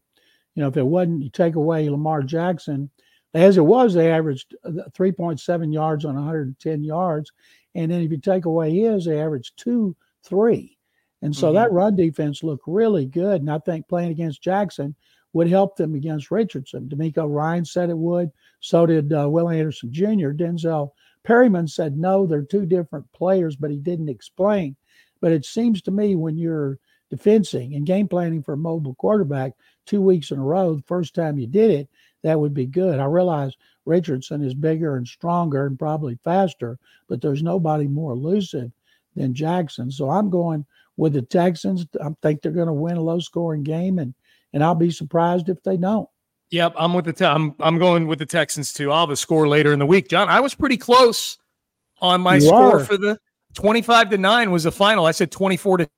You 0.53 0.61
know, 0.61 0.69
if 0.69 0.77
it 0.77 0.85
wasn't, 0.85 1.23
you 1.23 1.31
take 1.31 1.55
away 1.55 1.89
Lamar 1.89 2.21
Jackson, 2.21 2.91
as 3.33 3.57
it 3.57 3.65
was, 3.65 3.95
they 3.95 4.11
averaged 4.11 4.55
uh, 4.63 4.89
3.7 4.91 5.73
yards 5.73 6.05
on 6.05 6.13
110 6.15 6.83
yards. 6.83 7.31
And 7.75 7.91
then 7.91 8.01
if 8.01 8.11
you 8.11 8.17
take 8.17 8.45
away 8.45 8.73
his, 8.73 9.05
they 9.05 9.21
averaged 9.21 9.57
two, 9.57 9.95
three. 10.23 10.77
And 11.21 11.35
so 11.35 11.47
mm-hmm. 11.47 11.55
that 11.55 11.71
run 11.71 11.95
defense 11.95 12.43
looked 12.43 12.63
really 12.67 13.05
good. 13.05 13.41
And 13.41 13.51
I 13.51 13.59
think 13.59 13.87
playing 13.87 14.11
against 14.11 14.41
Jackson 14.41 14.95
would 15.33 15.49
help 15.49 15.75
them 15.75 15.95
against 15.95 16.31
Richardson. 16.31 16.87
DeMeco 16.87 17.27
Ryan 17.29 17.65
said 17.65 17.89
it 17.89 17.97
would. 17.97 18.31
So 18.61 18.85
did 18.85 19.11
uh, 19.11 19.29
Will 19.29 19.49
Anderson 19.49 19.91
Jr. 19.91 20.31
Denzel 20.31 20.91
Perryman 21.25 21.67
said 21.67 21.97
no, 21.97 22.25
they're 22.25 22.43
two 22.43 22.65
different 22.65 23.11
players, 23.11 23.55
but 23.55 23.71
he 23.71 23.77
didn't 23.77 24.09
explain. 24.09 24.75
But 25.19 25.31
it 25.31 25.43
seems 25.43 25.81
to 25.83 25.91
me 25.91 26.15
when 26.15 26.37
you're 26.37 26.79
defending 27.09 27.75
and 27.75 27.85
game 27.85 28.07
planning 28.07 28.43
for 28.43 28.53
a 28.53 28.57
mobile 28.57 28.95
quarterback 28.95 29.53
two 29.85 30.01
weeks 30.01 30.31
in 30.31 30.39
a 30.39 30.43
row, 30.43 30.75
the 30.75 30.83
first 30.83 31.15
time 31.15 31.37
you 31.37 31.47
did 31.47 31.71
it, 31.71 31.89
that 32.23 32.39
would 32.39 32.53
be 32.53 32.65
good. 32.65 32.99
I 32.99 33.05
realize 33.05 33.55
Richardson 33.85 34.43
is 34.43 34.53
bigger 34.53 34.97
and 34.97 35.07
stronger 35.07 35.65
and 35.65 35.77
probably 35.77 36.17
faster, 36.23 36.77
but 37.07 37.21
there's 37.21 37.43
nobody 37.43 37.87
more 37.87 38.11
elusive 38.11 38.71
than 39.15 39.33
Jackson. 39.33 39.91
So 39.91 40.09
I'm 40.09 40.29
going 40.29 40.65
with 40.97 41.13
the 41.13 41.21
Texans. 41.21 41.85
I 42.01 42.09
think 42.21 42.41
they're 42.41 42.51
going 42.51 42.67
to 42.67 42.73
win 42.73 42.97
a 42.97 43.01
low 43.01 43.19
scoring 43.19 43.63
game, 43.63 43.99
and 43.99 44.13
and 44.53 44.63
I'll 44.63 44.75
be 44.75 44.91
surprised 44.91 45.49
if 45.49 45.61
they 45.63 45.77
don't. 45.77 46.09
Yep, 46.51 46.73
I'm 46.77 46.93
with 46.93 47.05
the 47.05 47.13
te- 47.13 47.25
I'm 47.25 47.55
I'm 47.59 47.77
going 47.77 48.07
with 48.07 48.19
the 48.19 48.25
Texans 48.25 48.73
too. 48.73 48.91
I'll 48.91 49.01
have 49.01 49.09
a 49.11 49.15
score 49.15 49.47
later 49.47 49.73
in 49.73 49.79
the 49.79 49.85
week, 49.85 50.09
John. 50.09 50.29
I 50.29 50.39
was 50.39 50.55
pretty 50.55 50.77
close 50.77 51.37
on 52.01 52.21
my 52.21 52.35
you 52.35 52.41
score 52.41 52.81
are. 52.81 52.85
for 52.85 52.97
the 52.97 53.19
25 53.55 54.09
to 54.11 54.17
9 54.17 54.51
was 54.51 54.63
the 54.63 54.71
final. 54.71 55.05
I 55.05 55.11
said 55.11 55.31
24 55.31 55.77
to 55.77 55.89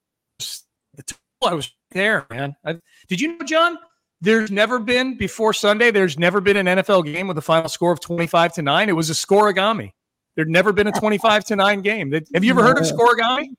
I 1.44 1.54
was 1.54 1.72
there, 1.92 2.26
man. 2.30 2.56
I, 2.66 2.78
did 3.08 3.22
you 3.22 3.38
know, 3.38 3.46
John? 3.46 3.78
There's 4.20 4.50
never 4.50 4.80
been 4.80 5.16
before 5.16 5.54
Sunday. 5.54 5.92
There's 5.92 6.18
never 6.18 6.42
been 6.42 6.58
an 6.58 6.66
NFL 6.80 7.06
game 7.06 7.28
with 7.28 7.38
a 7.38 7.42
final 7.42 7.70
score 7.70 7.92
of 7.92 8.00
25 8.00 8.54
to 8.54 8.62
nine. 8.62 8.90
It 8.90 8.96
was 8.96 9.10
a 9.10 9.14
scorigami. 9.14 9.92
There'd 10.36 10.50
never 10.50 10.74
been 10.74 10.88
a 10.88 10.92
25 11.00 11.46
to 11.46 11.56
nine 11.56 11.82
game. 11.82 12.12
Have 12.34 12.44
you 12.44 12.52
ever 12.52 12.64
heard 12.64 12.78
of 12.78 12.84
scorigami? 12.84 13.50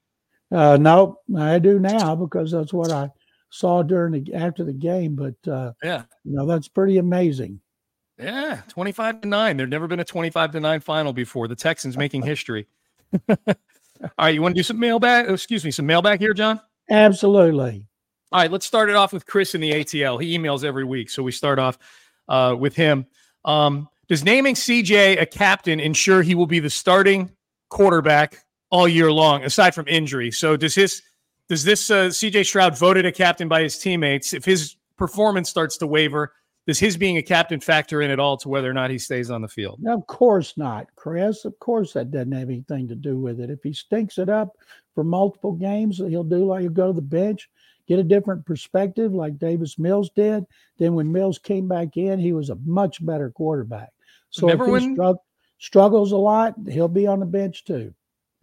Uh, 0.50 0.76
no, 0.80 1.18
I 1.36 1.58
do 1.58 1.78
now 1.78 2.14
because 2.16 2.50
that's 2.50 2.72
what 2.72 2.90
I 2.90 3.10
saw 3.50 3.82
during 3.82 4.12
the 4.12 4.34
after 4.34 4.64
the 4.64 4.72
game. 4.72 5.14
But 5.14 5.50
uh, 5.50 5.72
yeah, 5.82 6.04
you 6.24 6.34
know 6.34 6.46
that's 6.46 6.68
pretty 6.68 6.98
amazing. 6.98 7.60
Yeah, 8.18 8.62
25 8.68 9.20
to 9.20 9.28
9. 9.28 9.56
There'd 9.56 9.70
never 9.70 9.86
been 9.86 10.00
a 10.00 10.04
25 10.04 10.50
to 10.52 10.60
9 10.60 10.80
final 10.80 11.12
before. 11.12 11.46
The 11.46 11.54
Texans 11.54 11.96
making 11.96 12.22
history. 12.26 12.66
All 13.28 13.36
right, 14.18 14.34
you 14.34 14.42
want 14.42 14.54
to 14.54 14.58
do 14.58 14.64
some 14.64 14.78
mailbag? 14.78 15.30
Excuse 15.30 15.64
me, 15.64 15.70
some 15.70 15.86
mailbag 15.86 16.20
here, 16.20 16.34
John? 16.34 16.60
Absolutely. 16.90 17.86
All 18.30 18.40
right, 18.40 18.50
let's 18.50 18.66
start 18.66 18.90
it 18.90 18.96
off 18.96 19.14
with 19.14 19.24
Chris 19.24 19.54
in 19.54 19.60
the 19.62 19.70
ATL. 19.70 20.20
He 20.20 20.36
emails 20.36 20.62
every 20.62 20.84
week, 20.84 21.08
so 21.08 21.22
we 21.22 21.32
start 21.32 21.58
off 21.58 21.78
uh, 22.28 22.54
with 22.58 22.76
him. 22.76 23.06
Um, 23.46 23.88
does 24.06 24.22
naming 24.22 24.54
CJ 24.54 25.20
a 25.20 25.24
captain 25.24 25.80
ensure 25.80 26.22
he 26.22 26.34
will 26.34 26.46
be 26.46 26.60
the 26.60 26.68
starting 26.68 27.30
quarterback 27.70 28.44
all 28.70 28.86
year 28.86 29.10
long, 29.10 29.44
aside 29.44 29.74
from 29.74 29.88
injury? 29.88 30.30
So 30.30 30.58
does 30.58 30.74
his 30.74 31.02
does 31.48 31.64
this 31.64 31.90
uh, 31.90 32.08
CJ 32.08 32.44
Stroud 32.44 32.76
voted 32.76 33.06
a 33.06 33.12
captain 33.12 33.48
by 33.48 33.62
his 33.62 33.78
teammates? 33.78 34.34
If 34.34 34.44
his 34.44 34.76
performance 34.98 35.48
starts 35.48 35.78
to 35.78 35.86
waver, 35.86 36.34
does 36.66 36.78
his 36.78 36.98
being 36.98 37.16
a 37.16 37.22
captain 37.22 37.60
factor 37.60 38.02
in 38.02 38.10
at 38.10 38.20
all 38.20 38.36
to 38.38 38.50
whether 38.50 38.70
or 38.70 38.74
not 38.74 38.90
he 38.90 38.98
stays 38.98 39.30
on 39.30 39.40
the 39.40 39.48
field? 39.48 39.80
Of 39.88 40.06
course 40.06 40.58
not, 40.58 40.86
Chris. 40.96 41.46
Of 41.46 41.58
course 41.60 41.94
that 41.94 42.10
doesn't 42.10 42.32
have 42.32 42.50
anything 42.50 42.88
to 42.88 42.94
do 42.94 43.18
with 43.18 43.40
it. 43.40 43.48
If 43.48 43.62
he 43.62 43.72
stinks 43.72 44.18
it 44.18 44.28
up 44.28 44.54
for 44.94 45.02
multiple 45.02 45.52
games, 45.52 45.96
he'll 45.96 46.24
do 46.24 46.44
like 46.44 46.60
he'll 46.60 46.70
go 46.70 46.88
to 46.88 46.92
the 46.92 47.00
bench 47.00 47.48
get 47.88 47.98
a 47.98 48.04
different 48.04 48.46
perspective 48.46 49.12
like 49.12 49.38
Davis 49.38 49.78
Mills 49.78 50.10
did. 50.14 50.44
Then 50.78 50.94
when 50.94 51.10
Mills 51.10 51.38
came 51.38 51.66
back 51.66 51.96
in, 51.96 52.18
he 52.20 52.32
was 52.32 52.50
a 52.50 52.58
much 52.64 53.04
better 53.04 53.30
quarterback. 53.30 53.90
So 54.30 54.46
Remember 54.46 54.64
if 54.64 54.82
he 54.82 54.88
when... 54.88 54.96
strugg- 54.96 55.18
struggles 55.58 56.12
a 56.12 56.16
lot, 56.16 56.54
he'll 56.68 56.86
be 56.86 57.06
on 57.06 57.20
the 57.20 57.26
bench 57.26 57.64
too. 57.64 57.94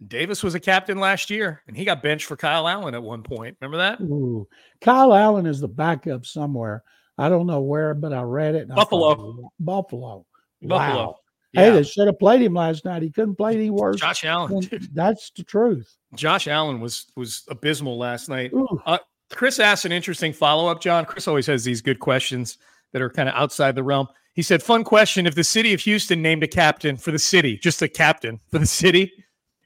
Davis 0.06 0.42
was 0.42 0.54
a 0.54 0.60
captain 0.60 1.00
last 1.00 1.30
year, 1.30 1.62
and 1.66 1.74
he 1.74 1.86
got 1.86 2.02
benched 2.02 2.26
for 2.26 2.36
Kyle 2.36 2.68
Allen 2.68 2.94
at 2.94 3.02
one 3.02 3.22
point. 3.22 3.56
Remember 3.60 3.78
that? 3.78 4.00
Ooh. 4.02 4.46
Kyle 4.82 5.14
Allen 5.14 5.46
is 5.46 5.60
the 5.60 5.68
backup 5.68 6.26
somewhere. 6.26 6.82
I 7.16 7.30
don't 7.30 7.46
know 7.46 7.62
where, 7.62 7.94
but 7.94 8.12
I 8.12 8.20
read 8.20 8.54
it. 8.54 8.68
Buffalo. 8.68 9.14
Thought, 9.14 9.52
Buffalo. 9.58 10.26
Buffalo. 10.60 11.06
Wow. 11.06 11.16
Yeah. 11.52 11.60
Hey, 11.62 11.70
they 11.70 11.82
should 11.84 12.06
have 12.08 12.18
played 12.18 12.42
him 12.42 12.52
last 12.52 12.84
night. 12.84 13.02
He 13.02 13.10
couldn't 13.10 13.36
play 13.36 13.54
any 13.54 13.70
worse. 13.70 13.98
Josh 13.98 14.24
Allen. 14.24 14.68
That's 14.92 15.30
the 15.30 15.42
truth. 15.42 15.96
Josh 16.14 16.46
Allen 16.46 16.80
was 16.80 17.06
was 17.16 17.44
abysmal 17.48 17.96
last 17.96 18.28
night. 18.28 18.52
Uh, 18.84 18.98
Chris 19.30 19.58
asked 19.58 19.84
an 19.84 19.92
interesting 19.92 20.32
follow 20.32 20.68
up, 20.68 20.80
John. 20.80 21.04
Chris 21.04 21.28
always 21.28 21.46
has 21.46 21.64
these 21.64 21.80
good 21.80 22.00
questions 22.00 22.58
that 22.92 23.02
are 23.02 23.10
kind 23.10 23.28
of 23.28 23.34
outside 23.34 23.74
the 23.74 23.82
realm. 23.82 24.08
He 24.34 24.42
said, 24.42 24.62
"Fun 24.62 24.84
question: 24.84 25.26
If 25.26 25.34
the 25.34 25.44
city 25.44 25.72
of 25.72 25.80
Houston 25.80 26.22
named 26.22 26.42
a 26.42 26.48
captain 26.48 26.96
for 26.96 27.10
the 27.10 27.18
city, 27.18 27.58
just 27.58 27.82
a 27.82 27.88
captain 27.88 28.40
for 28.50 28.58
the 28.58 28.66
city, 28.66 29.12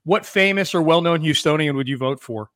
what 0.04 0.24
famous 0.24 0.74
or 0.74 0.82
well-known 0.82 1.20
Houstonian 1.20 1.74
would 1.74 1.88
you 1.88 1.98
vote 1.98 2.20
for?" 2.20 2.50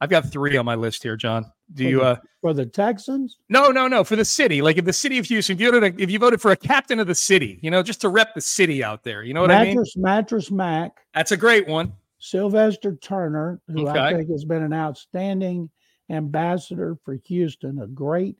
I've 0.00 0.10
got 0.10 0.30
three 0.30 0.56
on 0.56 0.64
my 0.64 0.74
list 0.74 1.02
here, 1.02 1.16
John. 1.16 1.44
Do 1.74 1.84
for 1.84 1.90
you? 1.90 1.98
the, 1.98 2.04
uh 2.04 2.16
for 2.40 2.54
the 2.54 2.64
Texans? 2.64 3.36
No, 3.50 3.68
no, 3.68 3.86
no. 3.86 4.02
For 4.02 4.16
the 4.16 4.24
city, 4.24 4.62
like 4.62 4.78
if 4.78 4.84
the 4.84 4.92
city 4.92 5.18
of 5.18 5.26
Houston, 5.26 5.54
if 5.54 5.60
you 5.60 5.70
voted, 5.70 6.00
if 6.00 6.10
you 6.10 6.18
voted 6.18 6.40
for 6.40 6.52
a 6.52 6.56
captain 6.56 6.98
of 6.98 7.06
the 7.06 7.14
city, 7.14 7.58
you 7.62 7.70
know, 7.70 7.82
just 7.82 8.00
to 8.00 8.08
rep 8.08 8.34
the 8.34 8.40
city 8.40 8.82
out 8.82 9.04
there. 9.04 9.22
You 9.22 9.34
know 9.34 9.42
what 9.42 9.48
Mattress, 9.48 9.94
I 9.96 9.98
mean? 9.98 10.02
Mattress 10.02 10.50
Mac, 10.50 10.92
That's 11.14 11.32
a 11.32 11.36
great 11.36 11.68
one. 11.68 11.92
Sylvester 12.18 12.96
Turner, 12.96 13.60
who 13.68 13.88
I 13.88 14.14
think 14.14 14.30
has 14.30 14.44
been 14.44 14.62
an 14.62 14.72
outstanding 14.72 15.70
ambassador 16.10 16.96
for 17.04 17.14
Houston, 17.26 17.80
a 17.80 17.86
great 17.86 18.36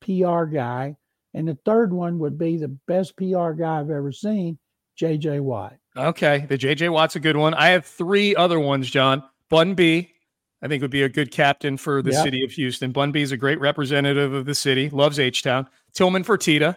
PR 0.00 0.44
guy. 0.44 0.96
And 1.32 1.48
the 1.48 1.58
third 1.64 1.92
one 1.92 2.18
would 2.20 2.38
be 2.38 2.56
the 2.56 2.68
best 2.86 3.16
PR 3.16 3.50
guy 3.52 3.80
I've 3.80 3.90
ever 3.90 4.12
seen, 4.12 4.58
JJ 5.00 5.40
Watt. 5.40 5.76
Okay, 5.96 6.46
the 6.48 6.58
JJ 6.58 6.90
Watt's 6.92 7.16
a 7.16 7.20
good 7.20 7.36
one. 7.36 7.54
I 7.54 7.68
have 7.68 7.84
three 7.86 8.36
other 8.36 8.60
ones, 8.60 8.88
John. 8.90 9.22
Bun 9.50 9.74
B, 9.74 10.10
I 10.62 10.68
think 10.68 10.82
would 10.82 10.90
be 10.90 11.02
a 11.02 11.08
good 11.08 11.30
captain 11.30 11.76
for 11.76 12.02
the 12.02 12.12
Yep. 12.12 12.22
city 12.24 12.44
of 12.44 12.52
Houston. 12.52 12.92
Bun 12.92 13.10
B 13.12 13.22
is 13.22 13.32
a 13.32 13.36
great 13.36 13.60
representative 13.60 14.32
of 14.32 14.44
the 14.46 14.54
city. 14.54 14.88
Loves 14.90 15.18
H 15.18 15.42
Town. 15.42 15.68
Tillman 15.94 16.24
Fertitta. 16.24 16.76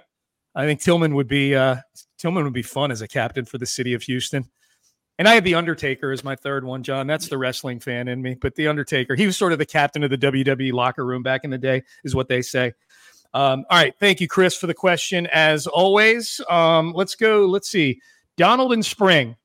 I 0.56 0.66
think 0.66 0.82
Tillman 0.82 1.14
would 1.16 1.28
be 1.28 1.56
uh, 1.56 1.78
Tillman 2.18 2.44
would 2.44 2.54
be 2.54 2.64
fun 2.64 2.90
as 2.92 3.02
a 3.02 3.08
captain 3.08 3.46
for 3.46 3.58
the 3.60 3.66
city 3.68 3.94
of 3.94 4.02
Houston. 4.04 4.46
And 5.20 5.28
I 5.28 5.34
have 5.34 5.44
the 5.44 5.56
Undertaker 5.56 6.12
as 6.12 6.24
my 6.24 6.36
third 6.36 6.64
one, 6.64 6.84
John. 6.84 7.08
That's 7.08 7.28
the 7.28 7.38
wrestling 7.38 7.80
fan 7.80 8.08
in 8.08 8.22
me. 8.22 8.36
But 8.36 8.56
the 8.56 8.68
Undertaker, 8.68 9.16
he 9.16 9.26
was 9.26 9.36
sort 9.36 9.52
of 9.52 9.58
the 9.58 9.66
captain 9.66 10.04
of 10.04 10.12
the 10.12 10.18
WWE 10.18 10.74
locker 10.74 11.06
room 11.06 11.24
back 11.24 11.44
in 11.44 11.50
the 11.50 11.58
day, 11.58 11.84
is 12.04 12.14
what 12.14 12.28
they 12.28 12.42
say. 12.42 12.74
Um, 13.34 13.66
all 13.70 13.78
right, 13.78 13.96
thank 14.00 14.22
you, 14.22 14.28
Chris, 14.28 14.56
for 14.56 14.68
the 14.68 14.74
question. 14.74 15.28
As 15.28 15.68
always, 15.68 16.40
um, 16.50 16.94
let's 16.94 17.16
go. 17.16 17.46
Let's 17.46 17.70
see. 17.70 18.00
Donald 18.36 18.74
and 18.74 18.86
Spring. 18.86 19.36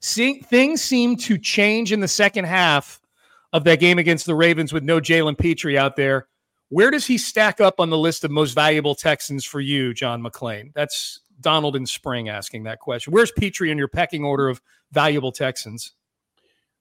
See, 0.00 0.40
things 0.40 0.82
seem 0.82 1.16
to 1.16 1.38
change 1.38 1.90
in 1.90 2.00
the 2.00 2.08
second 2.08 2.44
half 2.44 3.00
of 3.52 3.64
that 3.64 3.80
game 3.80 3.98
against 3.98 4.26
the 4.26 4.34
Ravens 4.34 4.72
with 4.72 4.84
no 4.84 5.00
Jalen 5.00 5.38
Pitre 5.38 5.78
out 5.78 5.96
there. 5.96 6.28
Where 6.68 6.90
does 6.90 7.06
he 7.06 7.18
stack 7.18 7.60
up 7.60 7.80
on 7.80 7.90
the 7.90 7.98
list 7.98 8.24
of 8.24 8.30
most 8.30 8.52
valuable 8.52 8.94
Texans 8.94 9.44
for 9.44 9.60
you, 9.60 9.94
John 9.94 10.22
McClain? 10.22 10.72
That's 10.74 11.20
Donald 11.40 11.76
and 11.76 11.88
Spring 11.88 12.28
asking 12.28 12.64
that 12.64 12.80
question. 12.80 13.12
Where's 13.12 13.32
Pitre 13.32 13.70
in 13.70 13.78
your 13.78 13.88
pecking 13.88 14.24
order 14.24 14.48
of 14.48 14.60
valuable 14.92 15.32
Texans? 15.32 15.92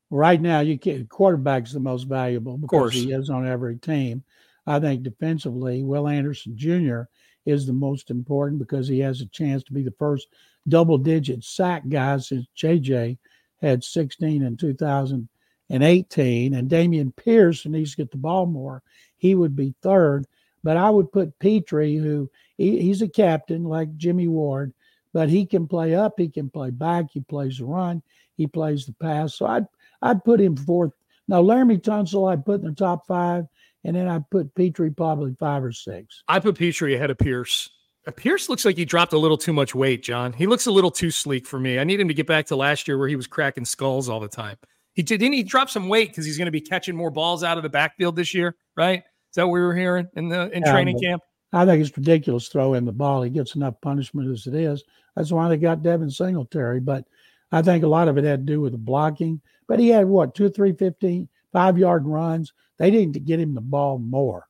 Right 0.09 0.39
now, 0.39 0.59
you 0.59 0.77
can 0.77 1.07
quarterback's 1.07 1.73
the 1.73 1.79
most 1.79 2.03
valuable 2.03 2.57
because 2.57 2.93
he 2.93 3.11
is 3.11 3.29
on 3.29 3.47
every 3.47 3.77
team. 3.77 4.23
I 4.65 4.79
think 4.79 5.03
defensively, 5.03 5.83
Will 5.83 6.07
Anderson 6.07 6.55
Jr. 6.55 7.01
is 7.45 7.65
the 7.65 7.73
most 7.73 8.11
important 8.11 8.59
because 8.59 8.87
he 8.87 8.99
has 8.99 9.21
a 9.21 9.25
chance 9.27 9.63
to 9.63 9.73
be 9.73 9.81
the 9.81 9.93
first 9.97 10.27
double 10.67 10.97
digit 10.97 11.43
sack 11.43 11.83
guy 11.89 12.17
since 12.17 12.45
JJ 12.55 13.17
had 13.61 13.83
16 13.83 14.43
in 14.43 14.55
2018. 14.57 16.53
And 16.53 16.69
Dameon 16.69 17.15
Pierce 17.15 17.65
needs 17.65 17.91
to 17.91 17.97
get 17.97 18.11
the 18.11 18.17
ball 18.17 18.45
more. 18.45 18.83
He 19.17 19.35
would 19.35 19.55
be 19.55 19.73
third. 19.81 20.27
But 20.63 20.77
I 20.77 20.89
would 20.89 21.11
put 21.11 21.37
Pitre, 21.39 21.97
who 21.97 22.29
he, 22.57 22.79
he's 22.79 23.01
a 23.01 23.07
captain 23.07 23.63
like 23.63 23.95
Jimmy 23.97 24.27
Ward, 24.27 24.73
but 25.13 25.29
he 25.29 25.45
can 25.45 25.67
play 25.67 25.95
up, 25.95 26.13
he 26.17 26.29
can 26.29 26.49
play 26.49 26.69
back, 26.69 27.05
he 27.11 27.21
plays 27.21 27.57
the 27.57 27.65
run, 27.65 28.01
he 28.35 28.47
plays 28.47 28.85
the 28.85 28.93
pass. 28.93 29.35
So 29.35 29.45
I'd 29.45 29.65
I'd 30.01 30.23
put 30.23 30.41
him 30.41 30.55
fourth. 30.55 30.93
Now 31.27 31.41
Laremy 31.41 31.81
Tunsil 31.81 32.31
I'd 32.31 32.45
put 32.45 32.61
in 32.61 32.67
the 32.67 32.73
top 32.73 33.05
five, 33.07 33.45
and 33.83 33.95
then 33.95 34.07
I'd 34.07 34.29
put 34.29 34.53
Pitre 34.55 34.91
probably 34.91 35.35
five 35.39 35.63
or 35.63 35.71
six. 35.71 36.23
I 36.27 36.39
put 36.39 36.57
Pitre 36.57 36.95
ahead 36.95 37.11
of 37.11 37.17
Pierce. 37.17 37.69
Uh, 38.05 38.11
Pierce 38.11 38.49
looks 38.49 38.65
like 38.65 38.77
he 38.77 38.85
dropped 38.85 39.13
a 39.13 39.17
little 39.17 39.37
too 39.37 39.53
much 39.53 39.73
weight, 39.73 40.03
John. 40.03 40.33
He 40.33 40.47
looks 40.47 40.65
a 40.65 40.71
little 40.71 40.91
too 40.91 41.11
sleek 41.11 41.47
for 41.47 41.59
me. 41.59 41.79
I 41.79 41.83
need 41.83 41.99
him 41.99 42.07
to 42.07 42.13
get 42.13 42.27
back 42.27 42.47
to 42.47 42.55
last 42.55 42.87
year 42.87 42.97
where 42.97 43.07
he 43.07 43.15
was 43.15 43.27
cracking 43.27 43.65
skulls 43.65 44.09
all 44.09 44.19
the 44.19 44.27
time. 44.27 44.57
He 44.93 45.01
did, 45.01 45.19
didn't 45.19 45.33
he 45.33 45.43
drop 45.43 45.69
some 45.69 45.89
weight 45.89 46.09
because 46.09 46.25
he's 46.25 46.37
going 46.37 46.47
to 46.47 46.51
be 46.51 46.61
catching 46.61 46.95
more 46.95 47.09
balls 47.09 47.43
out 47.43 47.57
of 47.57 47.63
the 47.63 47.69
backfield 47.69 48.15
this 48.15 48.33
year, 48.33 48.55
right? 48.75 49.03
Is 49.33 49.37
that 49.37 49.47
what 49.47 49.53
we 49.53 49.61
were 49.61 49.75
hearing 49.75 50.07
in 50.15 50.29
the 50.29 50.47
in 50.55 50.61
Yeah, 50.61 50.71
training 50.71 50.99
camp? 50.99 51.23
I 51.51 51.65
think 51.65 51.81
it's 51.83 51.97
ridiculous 51.97 52.49
throwing 52.49 52.85
the 52.85 52.91
ball. 52.91 53.23
He 53.23 53.31
gets 53.31 53.55
enough 53.55 53.81
punishment 53.81 54.29
as 54.29 54.45
it 54.45 54.53
is. 54.53 54.83
That's 55.15 55.31
why 55.31 55.49
they 55.49 55.57
got 55.57 55.81
Devin 55.81 56.11
Singletary. 56.11 56.79
But 56.79 57.05
I 57.51 57.63
think 57.63 57.83
a 57.83 57.87
lot 57.87 58.07
of 58.07 58.17
it 58.19 58.23
had 58.23 58.45
to 58.45 58.53
do 58.53 58.61
with 58.61 58.73
the 58.73 58.77
blocking. 58.77 59.41
But 59.67 59.79
he 59.79 59.89
had 59.89 60.05
what, 60.07 60.35
two, 60.35 60.49
three, 60.49 60.73
15, 60.73 61.27
five 61.51 61.77
yard 61.79 62.05
runs. 62.05 62.53
They 62.77 62.91
didn't 62.91 63.25
get 63.25 63.39
him 63.39 63.55
the 63.55 63.61
ball 63.61 63.97
more. 63.97 64.47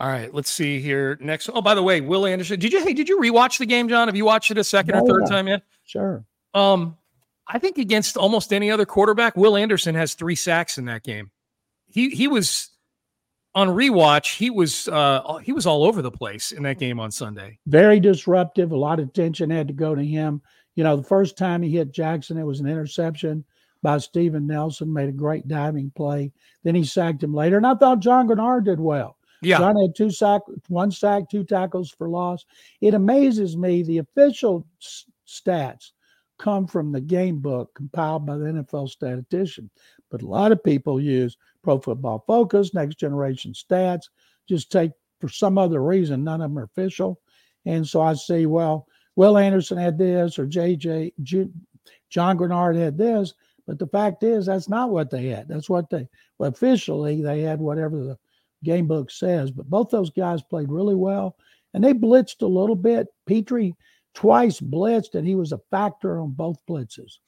All 0.00 0.08
right, 0.08 0.32
let's 0.34 0.50
see 0.50 0.80
here. 0.80 1.16
Next. 1.20 1.48
Oh, 1.52 1.62
by 1.62 1.74
the 1.74 1.82
way, 1.82 2.00
Will 2.00 2.26
Anderson. 2.26 2.58
Did 2.58 2.72
you 2.72 2.82
hey, 2.84 2.94
did 2.94 3.08
you 3.08 3.20
rewatch 3.20 3.58
the 3.58 3.66
game, 3.66 3.88
John? 3.88 4.06
Have 4.08 4.16
you 4.16 4.24
watched 4.24 4.50
it 4.50 4.58
a 4.58 4.64
second 4.64 4.94
or 4.96 5.02
Oh, 5.02 5.06
third 5.06 5.22
yeah. 5.24 5.28
time 5.36 5.46
yet? 5.48 5.62
Sure. 5.84 6.24
Um, 6.52 6.96
I 7.48 7.58
think 7.58 7.78
against 7.78 8.16
almost 8.16 8.52
any 8.52 8.70
other 8.70 8.86
quarterback, 8.86 9.36
Will 9.36 9.56
Anderson 9.56 9.94
has 9.94 10.14
three 10.14 10.34
sacks 10.36 10.78
in 10.78 10.84
that 10.86 11.02
game. 11.02 11.30
He 11.88 12.10
he 12.10 12.28
was 12.28 12.70
on 13.54 13.68
rewatch. 13.68 14.36
He 14.36 14.50
was 14.50 14.88
uh 14.88 15.38
he 15.42 15.52
was 15.52 15.66
all 15.66 15.84
over 15.84 16.02
the 16.02 16.10
place 16.10 16.52
in 16.52 16.62
that 16.64 16.78
game 16.78 17.00
on 17.00 17.10
Sunday. 17.10 17.58
very 17.66 18.00
disruptive. 18.00 18.72
A 18.72 18.76
lot 18.76 19.00
of 19.00 19.08
attention 19.08 19.50
had 19.50 19.68
to 19.68 19.74
go 19.74 19.94
to 19.94 20.04
him. 20.04 20.42
You 20.74 20.84
know, 20.84 20.96
the 20.96 21.02
first 21.02 21.36
time 21.36 21.62
he 21.62 21.70
hit 21.70 21.92
Jackson, 21.92 22.38
it 22.38 22.44
was 22.44 22.60
an 22.60 22.68
interception 22.68 23.44
by 23.82 23.98
Steven 23.98 24.46
Nelson, 24.46 24.92
made 24.92 25.08
a 25.08 25.12
great 25.12 25.48
diving 25.48 25.90
play. 25.96 26.32
Then 26.64 26.74
he 26.74 26.84
sacked 26.84 27.22
him 27.22 27.34
later. 27.34 27.56
And 27.56 27.66
I 27.66 27.74
thought 27.74 28.00
John 28.00 28.28
Greenard 28.28 28.64
did 28.64 28.78
well. 28.80 29.16
Yeah, 29.40 29.58
John 29.58 29.76
had 29.80 29.94
two 29.96 30.10
sack, 30.10 30.42
one 30.68 30.90
sack, 30.90 31.30
two 31.30 31.44
tackles 31.44 31.90
for 31.90 32.08
loss. 32.08 32.44
It 32.80 32.94
amazes 32.94 33.56
me 33.56 33.82
the 33.82 33.98
official 33.98 34.66
s- 34.82 35.04
stats 35.28 35.92
come 36.38 36.66
from 36.66 36.90
the 36.92 37.00
game 37.00 37.38
book 37.38 37.72
compiled 37.74 38.26
by 38.26 38.36
the 38.36 38.46
NFL 38.46 38.88
statistician, 38.88 39.70
but 40.10 40.22
a 40.22 40.26
lot 40.26 40.52
of 40.52 40.62
people 40.62 41.00
use 41.00 41.36
Pro 41.62 41.78
Football 41.78 42.24
Focus, 42.26 42.74
Next 42.74 42.96
Generation 42.96 43.52
Stats, 43.52 44.08
just 44.48 44.72
take 44.72 44.92
for 45.20 45.28
some 45.28 45.58
other 45.58 45.82
reason. 45.82 46.24
None 46.24 46.40
of 46.40 46.50
them 46.50 46.58
are 46.58 46.64
official, 46.64 47.20
and 47.66 47.86
so 47.86 48.00
I 48.00 48.14
see 48.14 48.46
well, 48.46 48.86
Will 49.16 49.36
Anderson 49.36 49.78
had 49.78 49.98
this 49.98 50.38
or 50.38 50.46
JJ 50.46 51.12
Ju- 51.22 51.52
John 52.10 52.38
Greenard 52.38 52.76
had 52.76 52.96
this, 52.96 53.34
but 53.66 53.78
the 53.78 53.86
fact 53.86 54.22
is 54.22 54.46
that's 54.46 54.68
not 54.68 54.90
what 54.90 55.10
they 55.10 55.26
had. 55.26 55.48
That's 55.48 55.68
what 55.68 55.90
they 55.90 56.08
well, 56.38 56.50
officially 56.50 57.22
they 57.22 57.42
had 57.42 57.60
whatever 57.60 58.02
the 58.02 58.18
game 58.64 58.86
book 58.86 59.10
says. 59.10 59.50
But 59.50 59.68
both 59.68 59.90
those 59.90 60.10
guys 60.10 60.42
played 60.42 60.70
really 60.70 60.94
well, 60.94 61.36
and 61.74 61.82
they 61.82 61.94
blitzed 61.94 62.42
a 62.42 62.46
little 62.46 62.76
bit. 62.76 63.08
Pitre 63.26 63.72
twice 64.18 64.58
blitzed, 64.58 65.14
and 65.14 65.24
he 65.24 65.36
was 65.36 65.52
a 65.52 65.60
factor 65.70 66.18
on 66.18 66.32
both 66.32 66.58
blitzes. 66.68 67.18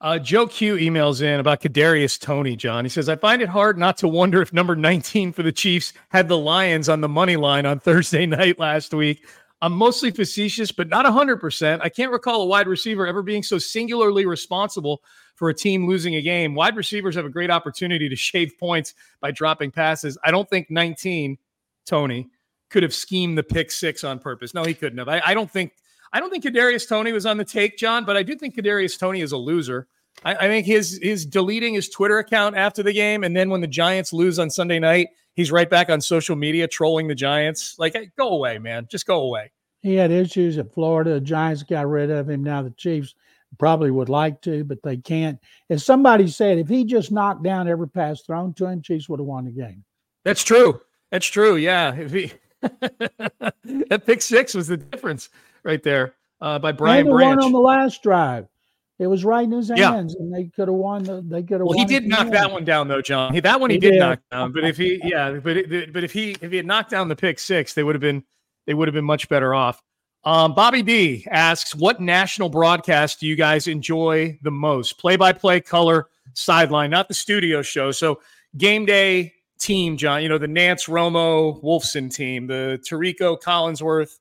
Uh, 0.00 0.16
Joe 0.16 0.46
Q 0.46 0.76
emails 0.76 1.20
in 1.20 1.40
about 1.40 1.60
Kadarius 1.60 2.20
Toney. 2.20 2.54
John, 2.54 2.84
he 2.84 2.88
says, 2.88 3.08
"I 3.08 3.16
find 3.16 3.42
it 3.42 3.48
hard 3.48 3.76
not 3.76 3.96
to 3.98 4.06
wonder 4.06 4.40
if 4.40 4.52
number 4.52 4.76
19 4.76 5.32
for 5.32 5.42
the 5.42 5.50
Chiefs 5.50 5.92
had 6.10 6.28
the 6.28 6.38
Lions 6.38 6.88
on 6.88 7.00
the 7.00 7.08
money 7.08 7.34
line 7.34 7.66
on 7.66 7.80
Thursday 7.80 8.26
night 8.26 8.60
last 8.60 8.94
week." 8.94 9.26
I'm 9.60 9.72
mostly 9.72 10.12
facetious, 10.12 10.70
but 10.70 10.88
not 10.88 11.04
100%. 11.04 11.80
I 11.82 11.88
can't 11.88 12.12
recall 12.12 12.42
a 12.42 12.46
wide 12.46 12.68
receiver 12.68 13.08
ever 13.08 13.22
being 13.22 13.42
so 13.42 13.58
singularly 13.58 14.24
responsible 14.24 15.02
for 15.34 15.48
a 15.48 15.54
team 15.54 15.88
losing 15.88 16.14
a 16.14 16.22
game. 16.22 16.54
Wide 16.54 16.76
receivers 16.76 17.16
have 17.16 17.24
a 17.24 17.30
great 17.30 17.50
opportunity 17.50 18.08
to 18.08 18.16
shave 18.28 18.52
points 18.60 18.94
by 19.20 19.32
dropping 19.32 19.72
passes. 19.72 20.16
I 20.22 20.30
don't 20.30 20.48
think 20.48 20.70
19, 20.70 21.38
Toney, 21.86 22.28
could 22.70 22.84
have 22.84 22.94
schemed 22.94 23.36
the 23.36 23.42
pick 23.42 23.72
six 23.72 24.04
on 24.04 24.20
purpose. 24.20 24.54
No, 24.54 24.62
he 24.62 24.74
couldn't 24.74 24.98
have. 24.98 25.08
I, 25.08 25.22
I 25.24 25.34
don't 25.34 25.50
think 25.50 25.72
I 26.12 26.20
don't 26.20 26.30
think 26.30 26.44
Kadarius 26.44 26.88
Toney 26.88 27.12
was 27.12 27.26
on 27.26 27.36
the 27.36 27.44
take, 27.44 27.76
John, 27.76 28.04
but 28.04 28.16
I 28.16 28.22
do 28.22 28.36
think 28.36 28.56
Kadarius 28.56 28.98
Toney 28.98 29.20
is 29.20 29.32
a 29.32 29.36
loser. 29.36 29.88
I, 30.24 30.34
I 30.34 30.48
think 30.48 30.66
his 30.66 30.98
his 31.02 31.26
deleting 31.26 31.74
his 31.74 31.88
Twitter 31.88 32.18
account 32.18 32.56
after 32.56 32.82
the 32.82 32.92
game, 32.92 33.24
and 33.24 33.36
then 33.36 33.50
when 33.50 33.60
the 33.60 33.66
Giants 33.66 34.12
lose 34.12 34.38
on 34.38 34.50
Sunday 34.50 34.78
night, 34.78 35.08
he's 35.34 35.52
right 35.52 35.68
back 35.68 35.90
on 35.90 36.00
social 36.00 36.36
media 36.36 36.66
trolling 36.66 37.08
the 37.08 37.14
Giants. 37.14 37.76
Like, 37.78 37.94
hey, 37.94 38.10
go 38.16 38.30
away, 38.30 38.58
man. 38.58 38.86
Just 38.90 39.06
go 39.06 39.20
away. 39.20 39.52
He 39.82 39.94
had 39.94 40.10
issues 40.10 40.58
at 40.58 40.72
Florida. 40.72 41.14
The 41.14 41.20
Giants 41.20 41.62
got 41.62 41.88
rid 41.88 42.10
of 42.10 42.28
him. 42.28 42.42
Now 42.42 42.62
the 42.62 42.70
Chiefs 42.70 43.14
probably 43.58 43.90
would 43.90 44.08
like 44.08 44.40
to, 44.42 44.64
but 44.64 44.82
they 44.82 44.96
can't. 44.96 45.38
As 45.70 45.84
somebody 45.84 46.28
said, 46.28 46.58
if 46.58 46.68
he 46.68 46.84
just 46.84 47.12
knocked 47.12 47.42
down 47.42 47.68
every 47.68 47.88
pass 47.88 48.22
thrown 48.22 48.52
to 48.54 48.66
him, 48.66 48.82
Chiefs 48.82 49.08
would 49.08 49.20
have 49.20 49.26
won 49.26 49.44
the 49.44 49.50
game. 49.50 49.84
That's 50.24 50.42
true. 50.42 50.80
That's 51.10 51.26
true. 51.26 51.56
Yeah. 51.56 51.94
If 51.94 52.12
he 52.12 52.32
that 52.62 54.02
pick 54.06 54.22
six 54.22 54.54
was 54.54 54.66
the 54.68 54.76
difference 54.76 55.28
right 55.66 55.82
there 55.82 56.14
uh, 56.40 56.58
by 56.58 56.72
Brian 56.72 57.06
and 57.06 57.14
Branch. 57.14 57.42
on 57.42 57.52
the 57.52 57.58
last 57.58 58.02
drive. 58.02 58.46
It 58.98 59.08
was 59.08 59.26
right 59.26 59.44
in 59.44 59.50
his 59.50 59.68
Yeah. 59.68 59.92
hands, 59.92 60.14
and 60.14 60.32
they 60.32 60.44
could 60.44 60.68
have 60.68 60.74
won. 60.76 61.02
The, 61.02 61.20
they 61.20 61.42
could 61.42 61.60
have. 61.60 61.66
Well, 61.68 61.76
he 61.78 61.84
did 61.84 62.06
knock 62.06 62.28
that 62.30 62.50
one 62.50 62.64
down 62.64 62.88
though, 62.88 63.02
John. 63.02 63.34
He, 63.34 63.40
that 63.40 63.60
one 63.60 63.68
he, 63.68 63.76
He 63.76 63.80
did, 63.80 63.90
did. 63.90 63.98
knock 63.98 64.20
down. 64.30 64.52
But 64.52 64.64
if 64.64 64.78
he, 64.78 64.98
yeah, 65.04 65.32
but 65.32 65.56
it, 65.58 65.92
but 65.92 66.02
if 66.02 66.12
he 66.12 66.34
if 66.40 66.50
he 66.50 66.56
had 66.56 66.64
knocked 66.64 66.90
down 66.90 67.08
the 67.08 67.16
pick 67.16 67.38
six, 67.38 67.74
they 67.74 67.82
would 67.82 67.94
have 67.94 68.00
been 68.00 68.24
they 68.66 68.72
would 68.72 68.88
have 68.88 68.94
been 68.94 69.04
much 69.04 69.28
better 69.28 69.54
off. 69.54 69.82
Um, 70.24 70.54
Bobby 70.54 70.82
D 70.82 71.26
asks, 71.30 71.74
"What 71.74 72.00
national 72.00 72.48
broadcast 72.48 73.20
do 73.20 73.26
you 73.26 73.36
guys 73.36 73.66
enjoy 73.68 74.38
the 74.42 74.50
most? 74.50 74.98
Play 74.98 75.16
by 75.16 75.32
play, 75.34 75.60
color, 75.60 76.06
sideline, 76.32 76.88
not 76.90 77.06
the 77.08 77.14
studio 77.14 77.60
show. 77.60 77.90
So 77.92 78.20
game 78.56 78.86
day 78.86 79.34
team, 79.58 79.98
John. 79.98 80.22
You 80.22 80.30
know, 80.30 80.38
the 80.38 80.48
Nantz 80.48 80.88
Romo 80.88 81.62
Wolfson 81.62 82.10
team, 82.12 82.46
the 82.46 82.80
Tirico 82.88 83.38
Collinsworth. 83.38 84.18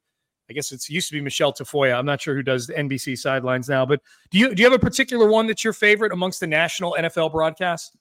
I 0.50 0.54
guess 0.54 0.72
it's 0.72 0.90
used 0.90 1.08
to 1.10 1.14
be 1.14 1.22
Michelle 1.22 1.54
Tafoya. 1.54 1.98
I'm 1.98 2.06
not 2.06 2.22
sure 2.22 2.36
who 2.36 2.44
does 2.44 2.68
the 2.68 2.74
NBC 2.74 3.18
sidelines 3.18 3.68
now, 3.68 3.86
but 3.86 4.02
do 4.30 4.38
you 4.38 4.54
do 4.54 4.62
you 4.62 4.70
have 4.70 4.80
a 4.80 4.84
particular 4.84 5.28
one 5.28 5.48
that's 5.48 5.64
your 5.64 5.74
favorite 5.74 6.12
amongst 6.12 6.40
the 6.40 6.48
national 6.48 6.96
NFL 7.00 7.32
broadcasts? 7.32 7.96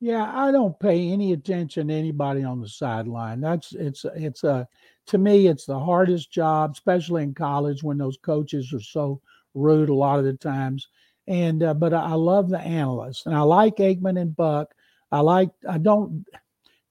Yeah, 0.00 0.32
I 0.34 0.50
don't 0.50 0.78
pay 0.80 1.10
any 1.10 1.34
attention 1.34 1.88
to 1.88 1.94
anybody 1.94 2.42
on 2.42 2.60
the 2.60 2.68
sideline. 2.68 3.40
That's 3.40 3.74
it's 3.74 4.06
it's 4.16 4.44
a 4.44 4.66
to 5.06 5.18
me 5.18 5.46
it's 5.46 5.66
the 5.66 5.78
hardest 5.78 6.32
job, 6.32 6.70
especially 6.72 7.22
in 7.22 7.34
college 7.34 7.82
when 7.82 7.98
those 7.98 8.16
coaches 8.16 8.72
are 8.72 8.80
so 8.80 9.20
rude 9.52 9.90
a 9.90 9.94
lot 9.94 10.18
of 10.18 10.24
the 10.24 10.34
times. 10.34 10.88
And 11.28 11.62
uh, 11.62 11.74
but 11.74 11.92
I 11.92 12.14
love 12.14 12.48
the 12.48 12.60
analysts, 12.60 13.26
and 13.26 13.34
I 13.34 13.42
like 13.42 13.76
Aikman 13.76 14.18
and 14.18 14.34
Buck. 14.34 14.74
I 15.12 15.20
like 15.20 15.50
I 15.68 15.76
don't 15.76 16.24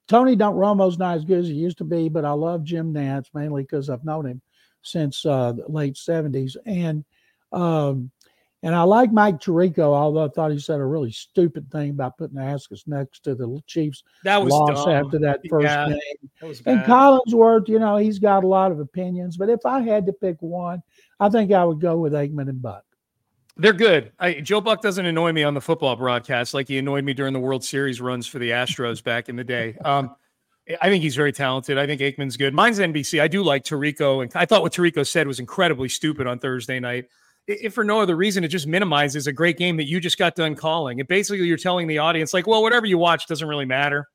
Tony 0.08 0.36
Don't 0.36 0.56
Romo's 0.56 1.00
not 1.00 1.18
as 1.18 1.26
good 1.26 1.40
as 1.40 1.48
he 1.48 1.54
used 1.54 1.80
to 1.80 1.84
be, 1.84 2.10
but 2.10 2.26
I 2.26 2.32
love 2.32 2.64
Jim 2.64 2.94
Nantz 2.94 3.28
mainly 3.34 3.64
because 3.64 3.90
I've 3.90 4.06
known 4.06 4.28
him 4.28 4.42
since 4.90 5.26
uh, 5.26 5.54
the 5.54 5.66
late 5.68 5.96
'70s, 5.96 6.56
and 6.66 7.04
um, 7.52 8.12
and 8.62 8.76
I 8.76 8.84
like 8.84 9.12
Mike 9.14 9.40
Tirico, 9.40 9.80
although 9.94 10.26
I 10.26 10.28
thought 10.30 10.52
he 10.52 10.60
said 10.60 10.80
a 10.80 10.86
really 10.86 11.12
stupid 11.12 11.72
thing 11.72 11.92
about 11.92 12.18
putting 12.18 12.38
Askus 12.38 12.86
next 12.88 13.24
to 13.24 13.34
the 13.34 13.62
Chiefs. 13.68 14.04
That 14.24 14.44
was 14.44 14.52
loss 14.52 14.86
dumb. 14.86 15.06
after 15.06 15.20
that 15.20 15.40
first 15.50 15.64
Yeah, 15.64 15.88
game. 15.88 16.30
That 16.42 16.48
was 16.48 16.62
And. 16.66 16.82
Collinsworth, 16.82 17.70
you 17.70 17.80
know, 17.80 17.96
he's 17.96 18.20
got 18.20 18.44
a 18.44 18.48
lot 18.48 18.72
of 18.72 18.80
opinions, 18.80 19.38
but 19.38 19.50
if 19.50 19.66
I 19.66 19.80
had 19.82 20.06
to 20.08 20.14
pick 20.14 20.36
one, 20.42 20.84
I 21.22 21.30
think 21.30 21.54
I 21.54 21.64
would 21.64 21.80
go 21.80 21.98
with 21.98 22.12
Aikman 22.14 22.50
and 22.50 22.62
Buck. 22.62 22.84
They're 23.56 23.74
good. 23.74 24.12
I, 24.20 24.36
Joe 24.36 24.62
Buck 24.62 24.82
doesn't 24.82 25.06
annoy 25.06 25.32
me 25.34 25.44
on 25.44 25.54
the 25.54 25.62
football 25.62 25.96
broadcast 25.96 26.54
like 26.54 26.68
he 26.68 26.78
annoyed 26.78 27.04
me 27.04 27.14
during 27.14 27.34
the 27.34 27.40
World 27.40 27.64
Series 27.64 28.00
runs 28.00 28.26
for 28.28 28.40
the 28.40 28.52
Astros 28.52 29.04
back 29.04 29.28
in 29.30 29.36
the 29.36 29.44
day. 29.44 29.76
Um, 29.84 30.16
I 30.82 30.90
think 30.90 31.02
he's 31.04 31.16
very 31.16 31.32
talented. 31.32 31.78
I 31.78 31.86
think 31.88 32.02
Aikman's 32.02 32.38
good. 32.38 32.54
Mine's 32.54 32.80
NBC. 32.80 33.22
I 33.22 33.28
do 33.28 33.42
like 33.44 33.64
Tirico, 33.64 34.22
and 34.22 34.32
I 34.36 34.46
thought 34.46 34.62
what 34.62 34.74
Tirico 34.74 35.06
said 35.08 35.28
was 35.28 35.40
incredibly 35.40 35.90
stupid 35.90 36.28
on 36.28 36.38
Thursday 36.40 36.80
night. 36.80 37.06
If 37.48 37.74
for 37.74 37.84
no 37.84 38.00
other 38.02 38.16
reason, 38.16 38.44
it 38.44 38.50
just 38.50 38.68
minimizes 38.68 39.26
a 39.26 39.34
great 39.34 39.58
game 39.58 39.78
that 39.78 39.86
you 39.88 40.00
just 40.00 40.20
got 40.20 40.36
done 40.36 40.54
calling. 40.56 41.00
And 41.00 41.08
basically, 41.10 41.48
you're 41.48 41.58
telling 41.58 41.88
the 41.88 41.98
audience, 41.98 42.34
like, 42.34 42.46
well, 42.46 42.62
whatever 42.62 42.86
you 42.86 42.98
watch 43.00 43.26
doesn't 43.26 43.48
really 43.48 43.66
matter. 43.66 44.08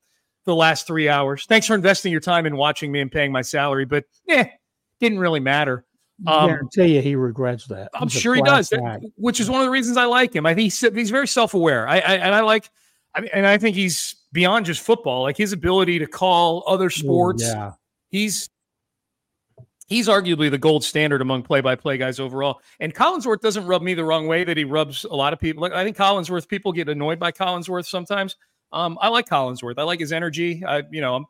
The 0.45 0.55
last 0.55 0.87
three 0.87 1.09
hours. 1.09 1.47
Thanks 1.47 1.67
for 1.67 1.75
investing 1.75 2.13
your 2.13 2.21
time 2.21 2.45
in 2.47 2.57
watching 2.57 2.93
me 2.93 3.01
and 3.01 3.11
paying 3.11 3.33
my 3.33 3.41
salary, 3.43 3.87
but 3.87 4.05
yeah, 4.27 4.47
didn't 5.01 5.19
really 5.19 5.41
matter. 5.41 5.85
I 6.27 6.33
Um, 6.37 6.49
guarantee 6.51 6.95
you 6.97 7.01
he 7.01 7.17
regrets 7.17 7.67
that. 7.69 7.91
I'm 7.95 8.09
a 8.09 8.11
sure 8.11 8.35
he 8.35 8.43
does, 8.43 8.69
that- 8.69 9.01
which 9.17 9.41
is 9.41 9.49
one 9.51 9.61
of 9.63 9.65
the 9.67 9.71
reasons 9.71 9.97
I 9.97 10.05
like 10.05 10.37
him. 10.37 10.45
I 10.47 10.55
think 10.55 10.65
he's, 10.65 10.79
he's 10.81 11.11
very 11.11 11.27
self 11.27 11.55
aware. 11.55 11.89
I, 11.89 11.95
I 11.97 12.15
and 12.17 12.35
I 12.35 12.41
like, 12.43 12.69
I 13.15 13.23
mean, 13.23 13.31
and 13.33 13.47
I 13.47 13.57
think 13.59 13.75
he's 13.75 14.15
beyond 14.35 14.67
just 14.67 14.83
football. 14.83 15.23
Like 15.23 15.39
his 15.39 15.53
ability 15.53 16.01
to 16.01 16.07
call 16.07 16.65
other 16.67 16.87
Ooh, 16.87 16.91
sports. 16.91 17.43
yeah. 17.45 17.73
He's 18.11 18.51
he's 19.87 20.09
arguably 20.09 20.51
the 20.51 20.59
gold 20.59 20.85
standard 20.85 21.23
among 21.23 21.43
play 21.43 21.61
by 21.61 21.77
play 21.77 21.97
guys 21.97 22.21
overall. 22.21 22.61
And 22.81 22.95
Collinsworth 22.95 23.41
doesn't 23.41 23.65
rub 23.65 23.81
me 23.81 23.95
the 23.95 24.05
wrong 24.05 24.27
way 24.27 24.45
that 24.45 24.57
he 24.57 24.65
rubs 24.65 25.05
a 25.05 25.15
lot 25.15 25.33
of 25.33 25.39
people. 25.39 25.63
Like 25.63 25.73
I 25.73 25.85
think 25.85 25.97
Collinsworth 25.97 26.49
people 26.49 26.73
get 26.73 26.89
annoyed 26.89 27.19
by 27.19 27.33
Collinsworth 27.33 27.87
sometimes. 27.87 28.37
Um, 28.73 28.99
I 29.01 29.09
like 29.09 29.27
Collinsworth. 29.27 29.79
I 29.79 29.85
like 29.85 30.01
his 30.01 30.13
energy. 30.13 30.63
I 30.67 30.83
you 30.91 31.01
know 31.01 31.15
I'm 31.17 31.25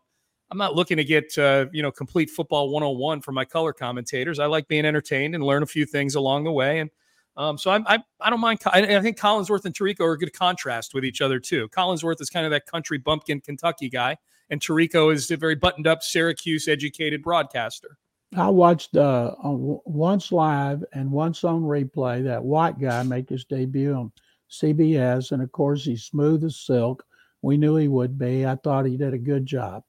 I'm 0.51 0.59
not 0.59 0.75
looking 0.75 0.97
to 0.97 1.05
get 1.05 1.37
uh, 1.39 1.67
you 1.73 1.83
know 1.83 1.93
complete 1.93 2.31
football 2.31 2.71
101 2.71 3.21
from 3.21 3.35
my 3.35 3.45
color 3.45 3.73
commentators. 3.73 4.39
I 4.39 4.47
like 4.47 4.67
being 4.67 4.87
entertained 4.87 5.35
and 5.35 5.45
learn 5.45 5.63
a 5.63 5.67
few 5.67 5.85
things 5.85 6.15
along 6.15 6.45
the 6.45 6.53
way. 6.53 6.81
And 6.81 6.91
um, 7.37 7.59
so 7.59 7.71
I'm, 7.71 7.85
I 7.87 7.99
I 8.21 8.31
don't 8.31 8.41
mind. 8.41 8.61
I, 8.67 8.97
I 8.97 9.01
think 9.01 9.19
Collinsworth 9.19 9.65
and 9.65 9.75
Tirico 9.75 10.01
are 10.01 10.13
a 10.13 10.19
good 10.19 10.33
contrast 10.33 10.95
with 10.95 11.05
each 11.05 11.21
other 11.21 11.41
too. 11.41 11.69
Collinsworth 11.69 12.21
is 12.21 12.31
kind 12.31 12.47
of 12.47 12.53
that 12.53 12.67
country 12.67 12.99
bumpkin 12.99 13.41
Kentucky 13.41 13.89
guy, 13.89 14.17
and 14.51 14.61
Tirico 14.61 15.13
is 15.13 15.31
a 15.31 15.37
very 15.37 15.55
buttoned 15.55 15.87
up 15.87 16.03
Syracuse 16.03 16.69
educated 16.69 17.23
broadcaster. 17.23 17.99
I 18.37 18.49
watched 18.49 18.97
uh, 18.97 19.35
on, 19.43 19.81
once 19.85 20.33
live 20.33 20.85
and 20.93 21.11
once 21.11 21.45
on 21.45 21.63
replay 21.63 22.25
that 22.25 22.43
white 22.43 22.79
guy 22.81 23.03
make 23.03 23.29
his 23.29 23.45
debut 23.45 23.95
on 23.95 24.13
CBS, 24.51 25.33
and 25.33 25.43
of 25.43 25.51
course 25.53 25.85
he's 25.85 26.05
smooth 26.05 26.45
as 26.45 26.57
silk. 26.57 27.05
We 27.43 27.57
knew 27.57 27.77
he 27.77 27.89
would 27.89 28.19
be. 28.19 28.47
I 28.47 28.57
thought 28.57 28.87
he 28.87 28.97
did 28.97 29.13
a 29.13 29.19
good 29.19 29.45
job. 29.45 29.83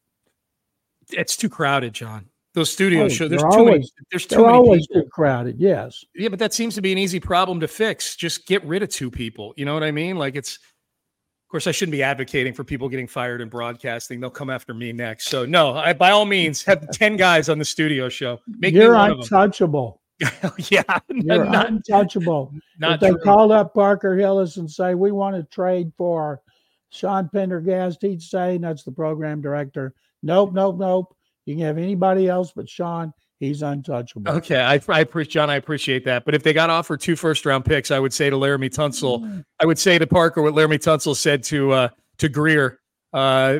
It's 1.11 1.37
too 1.37 1.49
crowded, 1.49 1.93
John. 1.93 2.29
Those 2.55 2.71
studio 2.71 3.03
Oh, 3.03 3.09
show 3.09 3.27
there's 3.27 3.43
too 3.43 3.65
many. 3.65 3.85
There's 4.11 4.25
too 4.25 4.37
many 4.37 4.47
always 4.53 4.87
people. 4.87 5.03
too 5.03 5.09
crowded. 5.09 5.57
Yes. 5.59 6.03
Yeah, 6.15 6.29
but 6.29 6.39
that 6.39 6.53
seems 6.53 6.73
to 6.75 6.81
be 6.81 6.91
an 6.91 6.97
easy 6.97 7.19
problem 7.19 7.59
to 7.59 7.67
fix. 7.67 8.15
Just 8.15 8.47
get 8.47 8.63
rid 8.65 8.81
of 8.81 8.89
two 8.89 9.11
people. 9.11 9.53
You 9.57 9.65
know 9.65 9.73
what 9.73 9.83
I 9.83 9.91
mean? 9.91 10.17
Like 10.17 10.35
it's. 10.35 10.55
Of 10.55 11.51
course, 11.51 11.67
I 11.67 11.71
shouldn't 11.71 11.91
be 11.91 12.01
advocating 12.01 12.53
for 12.53 12.63
people 12.63 12.89
getting 12.89 13.07
fired 13.07 13.39
in 13.39 13.49
broadcasting. 13.49 14.19
They'll 14.19 14.31
come 14.31 14.49
after 14.49 14.73
me 14.73 14.91
next. 14.91 15.27
So 15.29 15.45
no, 15.45 15.75
I, 15.75 15.93
by 15.93 16.09
all 16.09 16.25
means, 16.25 16.63
have 16.63 16.89
ten 16.91 17.17
guys 17.17 17.49
on 17.49 17.59
the 17.59 17.65
studio 17.65 18.09
show. 18.09 18.39
Make 18.47 18.73
You're 18.73 18.93
one 18.95 19.11
of 19.11 19.17
them. 19.17 19.37
untouchable. 19.39 20.01
yeah, 20.69 20.81
You're 21.09 21.45
not, 21.45 21.67
untouchable. 21.67 22.51
not 22.79 22.95
if 22.95 22.99
they 23.01 23.09
true. 23.09 23.19
called 23.19 23.51
up 23.51 23.73
Parker 23.73 24.15
Hillis 24.17 24.57
and 24.57 24.69
say 24.69 24.95
we 24.95 25.11
want 25.11 25.35
to 25.35 25.43
trade 25.43 25.91
for 25.97 26.41
Sean 26.89 27.29
Pendergast, 27.29 28.01
he'd 28.01 28.21
say, 28.21 28.57
that's 28.57 28.83
the 28.83 28.91
program 28.93 29.41
director. 29.41 29.93
Nope, 30.23 30.53
nope, 30.53 30.77
nope. 30.79 31.15
You 31.45 31.55
can 31.55 31.65
have 31.65 31.77
anybody 31.77 32.27
else 32.27 32.51
but 32.55 32.69
Sean. 32.69 33.13
He's 33.39 33.61
untouchable. 33.61 34.31
Okay, 34.31 34.61
I, 34.61 34.79
I 34.87 34.99
appreciate 35.01 35.31
John. 35.31 35.49
I 35.49 35.55
appreciate 35.55 36.05
that. 36.05 36.23
But 36.23 36.35
if 36.35 36.43
they 36.43 36.53
got 36.53 36.69
offered 36.69 37.01
two 37.01 37.15
first 37.17 37.45
round 37.45 37.65
picks, 37.65 37.91
I 37.91 37.99
would 37.99 38.13
say 38.13 38.29
to 38.29 38.35
Laremy 38.37 38.73
Tunsil, 38.73 39.43
I 39.59 39.65
would 39.65 39.77
say 39.77 39.99
to 39.99 40.07
Parker 40.07 40.41
what 40.41 40.53
Laremy 40.53 40.79
Tunsil 40.79 41.15
said 41.15 41.43
to 41.43 41.71
uh, 41.71 41.89
to 42.19 42.29
Grier. 42.29 42.79
Uh, 43.11 43.59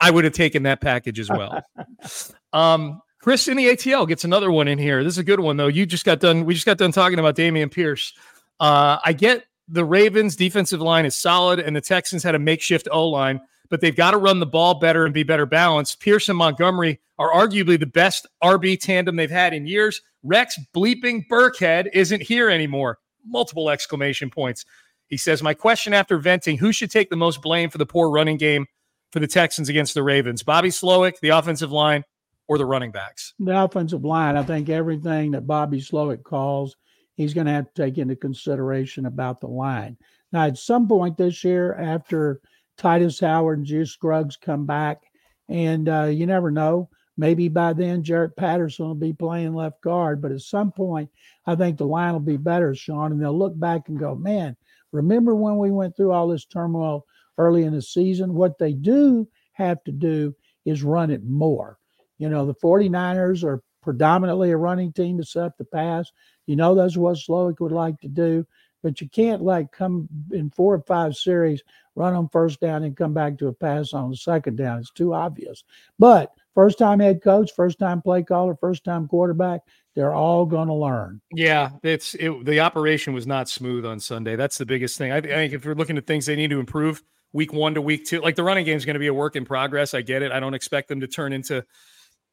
I 0.00 0.10
would 0.10 0.24
have 0.24 0.34
taken 0.34 0.64
that 0.64 0.82
package 0.82 1.18
as 1.18 1.30
well. 1.30 1.62
um, 2.52 3.00
Chris 3.22 3.48
in 3.48 3.56
the 3.56 3.66
ATL 3.66 4.06
gets 4.06 4.24
another 4.24 4.52
one 4.52 4.68
in 4.68 4.78
here. 4.78 5.02
This 5.02 5.14
is 5.14 5.18
a 5.18 5.24
good 5.24 5.40
one 5.40 5.56
though. 5.56 5.66
You 5.66 5.86
just 5.86 6.04
got 6.04 6.20
done. 6.20 6.44
We 6.44 6.52
just 6.54 6.66
got 6.66 6.76
done 6.76 6.92
talking 6.92 7.18
about 7.18 7.36
Dameon 7.36 7.70
Pierce. 7.70 8.12
Uh, 8.60 8.98
I 9.04 9.14
get 9.14 9.46
the 9.68 9.84
Ravens' 9.84 10.36
defensive 10.36 10.80
line 10.80 11.06
is 11.06 11.14
solid, 11.14 11.58
and 11.58 11.74
the 11.74 11.80
Texans 11.80 12.22
had 12.22 12.34
a 12.34 12.38
makeshift 12.38 12.86
O 12.92 13.08
line, 13.08 13.40
but 13.70 13.80
they've 13.80 13.96
got 13.96 14.12
to 14.12 14.18
run 14.18 14.40
the 14.40 14.46
ball 14.46 14.74
better 14.74 15.04
and 15.04 15.14
be 15.14 15.22
better 15.22 15.46
balanced. 15.46 16.00
Pierce 16.00 16.28
and 16.28 16.38
Montgomery 16.38 17.00
are 17.18 17.32
arguably 17.32 17.78
the 17.78 17.86
best 17.86 18.26
RB 18.42 18.78
tandem 18.78 19.16
they've 19.16 19.30
had 19.30 19.54
in 19.54 19.66
years. 19.66 20.02
Rex 20.22 20.58
bleeping 20.74 21.26
Burkhead 21.28 21.88
isn't 21.92 22.22
here 22.22 22.50
anymore. 22.50 22.98
Multiple 23.26 23.70
exclamation 23.70 24.30
points. 24.30 24.64
He 25.08 25.16
says, 25.16 25.42
My 25.42 25.54
question 25.54 25.94
after 25.94 26.18
venting 26.18 26.58
who 26.58 26.72
should 26.72 26.90
take 26.90 27.10
the 27.10 27.16
most 27.16 27.42
blame 27.42 27.70
for 27.70 27.78
the 27.78 27.86
poor 27.86 28.10
running 28.10 28.36
game 28.36 28.66
for 29.12 29.20
the 29.20 29.26
Texans 29.26 29.68
against 29.68 29.94
the 29.94 30.02
Ravens? 30.02 30.42
Bobby 30.42 30.68
Slowik, 30.68 31.20
the 31.20 31.30
offensive 31.30 31.72
line, 31.72 32.04
or 32.48 32.58
the 32.58 32.66
running 32.66 32.90
backs? 32.90 33.34
The 33.38 33.64
offensive 33.64 34.04
line, 34.04 34.36
I 34.36 34.42
think 34.42 34.68
everything 34.68 35.32
that 35.32 35.46
Bobby 35.46 35.80
Slowik 35.80 36.22
calls, 36.22 36.76
he's 37.16 37.34
going 37.34 37.46
to 37.46 37.52
have 37.52 37.72
to 37.72 37.82
take 37.82 37.98
into 37.98 38.16
consideration 38.16 39.06
about 39.06 39.40
the 39.40 39.48
line. 39.48 39.96
Now, 40.32 40.46
at 40.46 40.58
some 40.58 40.88
point 40.88 41.16
this 41.16 41.44
year, 41.44 41.74
after 41.74 42.40
Tytus 42.78 43.20
Howard 43.20 43.58
and 43.58 43.66
Juice 43.66 43.92
Scruggs 43.92 44.36
come 44.36 44.66
back, 44.66 45.02
and 45.48 45.88
uh, 45.88 46.04
you 46.04 46.26
never 46.26 46.50
know, 46.50 46.88
maybe 47.16 47.48
by 47.48 47.72
then 47.72 48.02
Jarrett 48.02 48.36
Patterson 48.36 48.86
will 48.86 48.94
be 48.94 49.12
playing 49.12 49.54
left 49.54 49.80
guard. 49.80 50.20
But 50.20 50.32
at 50.32 50.40
some 50.40 50.72
point, 50.72 51.10
I 51.46 51.54
think 51.54 51.78
the 51.78 51.86
line 51.86 52.12
will 52.12 52.20
be 52.20 52.36
better, 52.36 52.74
Sean, 52.74 53.12
and 53.12 53.20
they'll 53.20 53.38
look 53.38 53.58
back 53.58 53.88
and 53.88 53.98
go, 53.98 54.14
man, 54.14 54.56
remember 54.92 55.34
when 55.34 55.58
we 55.58 55.70
went 55.70 55.96
through 55.96 56.12
all 56.12 56.28
this 56.28 56.44
turmoil 56.44 57.04
early 57.38 57.64
in 57.64 57.72
the 57.72 57.82
season? 57.82 58.34
What 58.34 58.58
they 58.58 58.72
do 58.72 59.28
have 59.52 59.82
to 59.84 59.92
do 59.92 60.34
is 60.64 60.82
run 60.82 61.10
it 61.10 61.24
more. 61.24 61.78
You 62.18 62.28
know, 62.28 62.46
the 62.46 62.54
49ers 62.54 63.44
are 63.44 63.62
predominantly 63.82 64.50
a 64.50 64.56
running 64.56 64.92
team 64.92 65.16
to 65.18 65.24
set 65.24 65.56
the 65.58 65.64
pass. 65.64 66.10
You 66.46 66.56
know, 66.56 66.74
that's 66.74 66.96
what 66.96 67.16
Slowik 67.16 67.60
would 67.60 67.72
like 67.72 68.00
to 68.00 68.08
do, 68.08 68.46
but 68.86 69.00
you 69.00 69.08
can't 69.08 69.42
like 69.42 69.72
come 69.72 70.08
in 70.30 70.48
four 70.48 70.72
or 70.72 70.80
five 70.82 71.16
series, 71.16 71.60
run 71.96 72.14
on 72.14 72.28
first 72.28 72.60
down 72.60 72.84
and 72.84 72.96
come 72.96 73.12
back 73.12 73.36
to 73.36 73.48
a 73.48 73.52
pass 73.52 73.92
on 73.92 74.10
the 74.10 74.16
second 74.16 74.56
down. 74.56 74.78
It's 74.78 74.92
too 74.92 75.12
obvious. 75.12 75.64
But 75.98 76.30
first 76.54 76.78
time 76.78 77.00
head 77.00 77.20
coach, 77.20 77.50
first 77.52 77.80
time 77.80 78.00
play 78.00 78.22
caller, 78.22 78.54
first 78.54 78.84
time 78.84 79.08
quarterback, 79.08 79.62
they're 79.96 80.14
all 80.14 80.46
going 80.46 80.68
to 80.68 80.74
learn. 80.74 81.20
Yeah, 81.32 81.70
it's 81.82 82.14
it, 82.14 82.44
the 82.44 82.60
operation 82.60 83.12
was 83.12 83.26
not 83.26 83.48
smooth 83.48 83.84
on 83.84 83.98
Sunday. 83.98 84.36
That's 84.36 84.56
the 84.56 84.66
biggest 84.66 84.98
thing. 84.98 85.10
I, 85.10 85.16
I 85.16 85.20
think 85.20 85.52
if 85.52 85.64
you're 85.64 85.74
looking 85.74 85.98
at 85.98 86.06
things 86.06 86.26
they 86.26 86.36
need 86.36 86.50
to 86.50 86.60
improve 86.60 87.02
week 87.32 87.52
one 87.52 87.74
to 87.74 87.82
week 87.82 88.04
two, 88.04 88.20
like 88.20 88.36
the 88.36 88.44
running 88.44 88.64
game 88.64 88.76
is 88.76 88.84
going 88.84 88.94
to 88.94 89.00
be 89.00 89.08
a 89.08 89.14
work 89.14 89.34
in 89.34 89.44
progress. 89.44 89.94
I 89.94 90.02
get 90.02 90.22
it. 90.22 90.30
I 90.30 90.38
don't 90.38 90.54
expect 90.54 90.86
them 90.86 91.00
to 91.00 91.08
turn 91.08 91.32
into, 91.32 91.64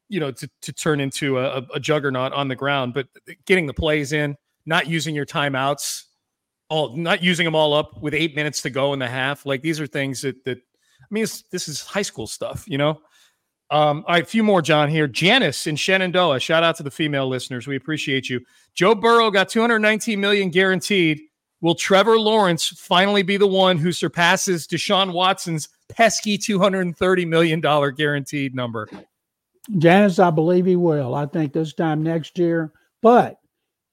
you 0.08 0.20
know, 0.20 0.30
to, 0.30 0.48
to 0.62 0.72
turn 0.72 1.00
into 1.00 1.40
a, 1.40 1.66
a 1.74 1.80
juggernaut 1.80 2.32
on 2.32 2.48
the 2.48 2.56
ground, 2.56 2.94
but 2.94 3.08
getting 3.48 3.66
the 3.66 3.74
plays 3.74 4.14
in, 4.14 4.36
not 4.68 4.86
using 4.86 5.16
your 5.16 5.26
timeouts, 5.26 6.04
all 6.74 6.96
not 6.98 7.24
using 7.24 7.46
them 7.46 7.54
all 7.54 7.74
up 7.74 8.02
with 8.02 8.16
eight 8.16 8.36
minutes 8.36 8.64
to 8.64 8.70
go 8.72 8.94
in 8.94 9.00
the 9.00 9.08
half. 9.08 9.46
Like 9.46 9.62
these 9.62 9.80
are 9.80 9.86
things 9.86 10.22
that 10.22 10.44
that 10.46 10.58
I 10.58 11.06
mean, 11.12 11.26
this 11.52 11.68
is 11.68 11.82
high 11.82 12.02
school 12.02 12.26
stuff, 12.26 12.66
you 12.68 12.78
know. 12.78 13.00
Um, 13.70 14.04
all 14.08 14.16
right, 14.16 14.24
a 14.24 14.26
few 14.26 14.44
more, 14.44 14.62
John, 14.62 14.90
here. 14.90 15.08
Janice 15.08 15.68
in 15.68 15.76
Shenandoah. 15.76 16.40
Shout 16.40 16.64
out 16.64 16.76
to 16.78 16.84
the 16.84 16.92
female 16.92 17.28
listeners. 17.28 17.68
We 17.68 17.76
appreciate 17.76 18.30
you. 18.30 18.42
Joe 18.74 18.96
Burrow 18.96 19.32
got 19.32 19.50
219 19.50 20.20
million 20.20 20.50
guaranteed. 20.50 21.22
Will 21.62 21.76
Trevor 21.76 22.20
Lawrence 22.20 22.68
finally 22.68 23.24
be 23.24 23.38
the 23.38 23.48
one 23.48 23.78
who 23.78 23.92
surpasses 23.92 24.68
Deshaun 24.68 25.14
Watson's 25.14 25.70
pesky 25.90 26.38
$230 26.38 27.28
million 27.28 27.62
guaranteed 27.62 28.54
number? 28.54 28.90
Janice, 29.78 30.20
I 30.20 30.30
believe 30.30 30.66
he 30.66 30.76
will. 30.76 31.16
I 31.16 31.26
think 31.26 31.54
this 31.54 31.74
time 31.74 32.04
next 32.04 32.38
year. 32.38 32.74
But 33.02 33.40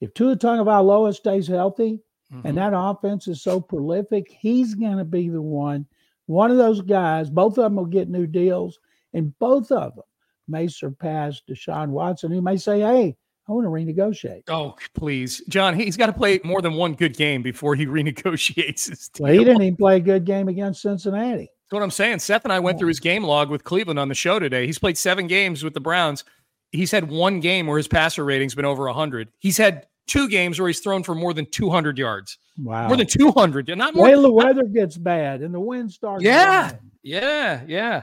if 0.01 0.13
Tua 0.15 0.37
Tagovailoa 0.37 1.15
stays 1.15 1.47
healthy 1.47 2.01
mm-hmm. 2.33 2.47
and 2.47 2.57
that 2.57 2.73
offense 2.75 3.29
is 3.29 3.43
so 3.43 3.61
prolific, 3.61 4.31
he's 4.31 4.75
going 4.75 4.99
to 4.99 5.05
be 5.05 5.29
the 5.29 5.43
one. 5.43 5.87
One 6.27 6.51
of 6.51 6.57
those 6.57 6.81
guys, 6.81 7.29
both 7.31 7.59
of 7.59 7.65
them 7.65 7.77
will 7.77 7.87
get 7.87 8.09
new 8.09 8.27
deals, 8.27 8.79
and 9.15 9.37
both 9.39 9.73
of 9.73 9.97
them 9.97 10.05
may 10.49 10.69
surpass 10.69 11.43
Deshaun 11.49 11.89
Watson, 11.89 12.31
who 12.31 12.41
may 12.41 12.57
say, 12.57 12.81
hey, 12.81 13.17
I 13.49 13.53
want 13.53 13.65
to 13.65 13.71
renegotiate. 13.71 14.45
Oh, 14.49 14.77
please, 14.95 15.43
John. 15.49 15.75
He's 15.75 15.97
got 15.97 16.07
to 16.07 16.13
play 16.13 16.39
more 16.45 16.63
than 16.63 16.75
one 16.75 16.95
good 16.95 17.17
game 17.17 17.43
before 17.43 17.75
he 17.75 17.87
renegotiates 17.87 18.89
his 18.89 19.09
deal. 19.09 19.25
Well, 19.25 19.33
he 19.33 19.45
didn't 19.45 19.63
even 19.63 19.77
play 19.77 19.97
a 19.97 20.01
good 20.01 20.25
game 20.25 20.49
against 20.49 20.83
Cincinnati. 20.83 21.51
That's 21.71 21.73
what 21.73 21.83
I'm 21.83 21.91
saying. 21.91 22.21
Seth 22.21 22.45
and 22.45 22.53
I 22.53 22.61
went 22.61 22.79
through 22.79 22.89
his 22.89 23.01
game 23.01 23.25
log 23.25 23.51
with 23.51 23.65
Cleveland 23.65 23.99
on 23.99 24.09
the 24.09 24.15
show 24.15 24.39
today. 24.39 24.67
He's 24.67 24.79
played 24.79 24.99
seven 24.99 25.27
games 25.27 25.65
with 25.65 25.75
the 25.75 25.81
Browns. 25.81 26.25
He's 26.71 26.93
had 26.93 27.11
one 27.11 27.41
game 27.41 27.67
where 27.67 27.77
his 27.77 27.89
passer 27.89 28.25
rating's 28.25 28.55
been 28.55 28.65
over 28.65 28.85
100. 28.85 29.31
He's 29.39 29.57
had 29.57 29.87
two 30.11 30.29
games 30.29 30.59
where 30.59 30.69
he's 30.69 30.81
thrown 30.81 31.03
for 31.03 31.15
more 31.15 31.33
than 31.33 31.47
200 31.47 31.97
yards. 31.97 32.39
Wow. 32.59 32.89
More 32.89 32.97
than 32.97 33.07
200. 33.07 33.69
Not 33.79 33.95
more. 33.95 34.05
Well, 34.05 34.23
the 34.23 34.33
weather 34.33 34.65
gets 34.65 34.99
bad 34.99 35.41
and 35.41 35.55
the 35.55 35.61
wind 35.61 35.93
starts. 35.93 36.23
Yeah. 36.23 36.73
Yeah. 37.03 37.63
Yeah. 37.67 38.03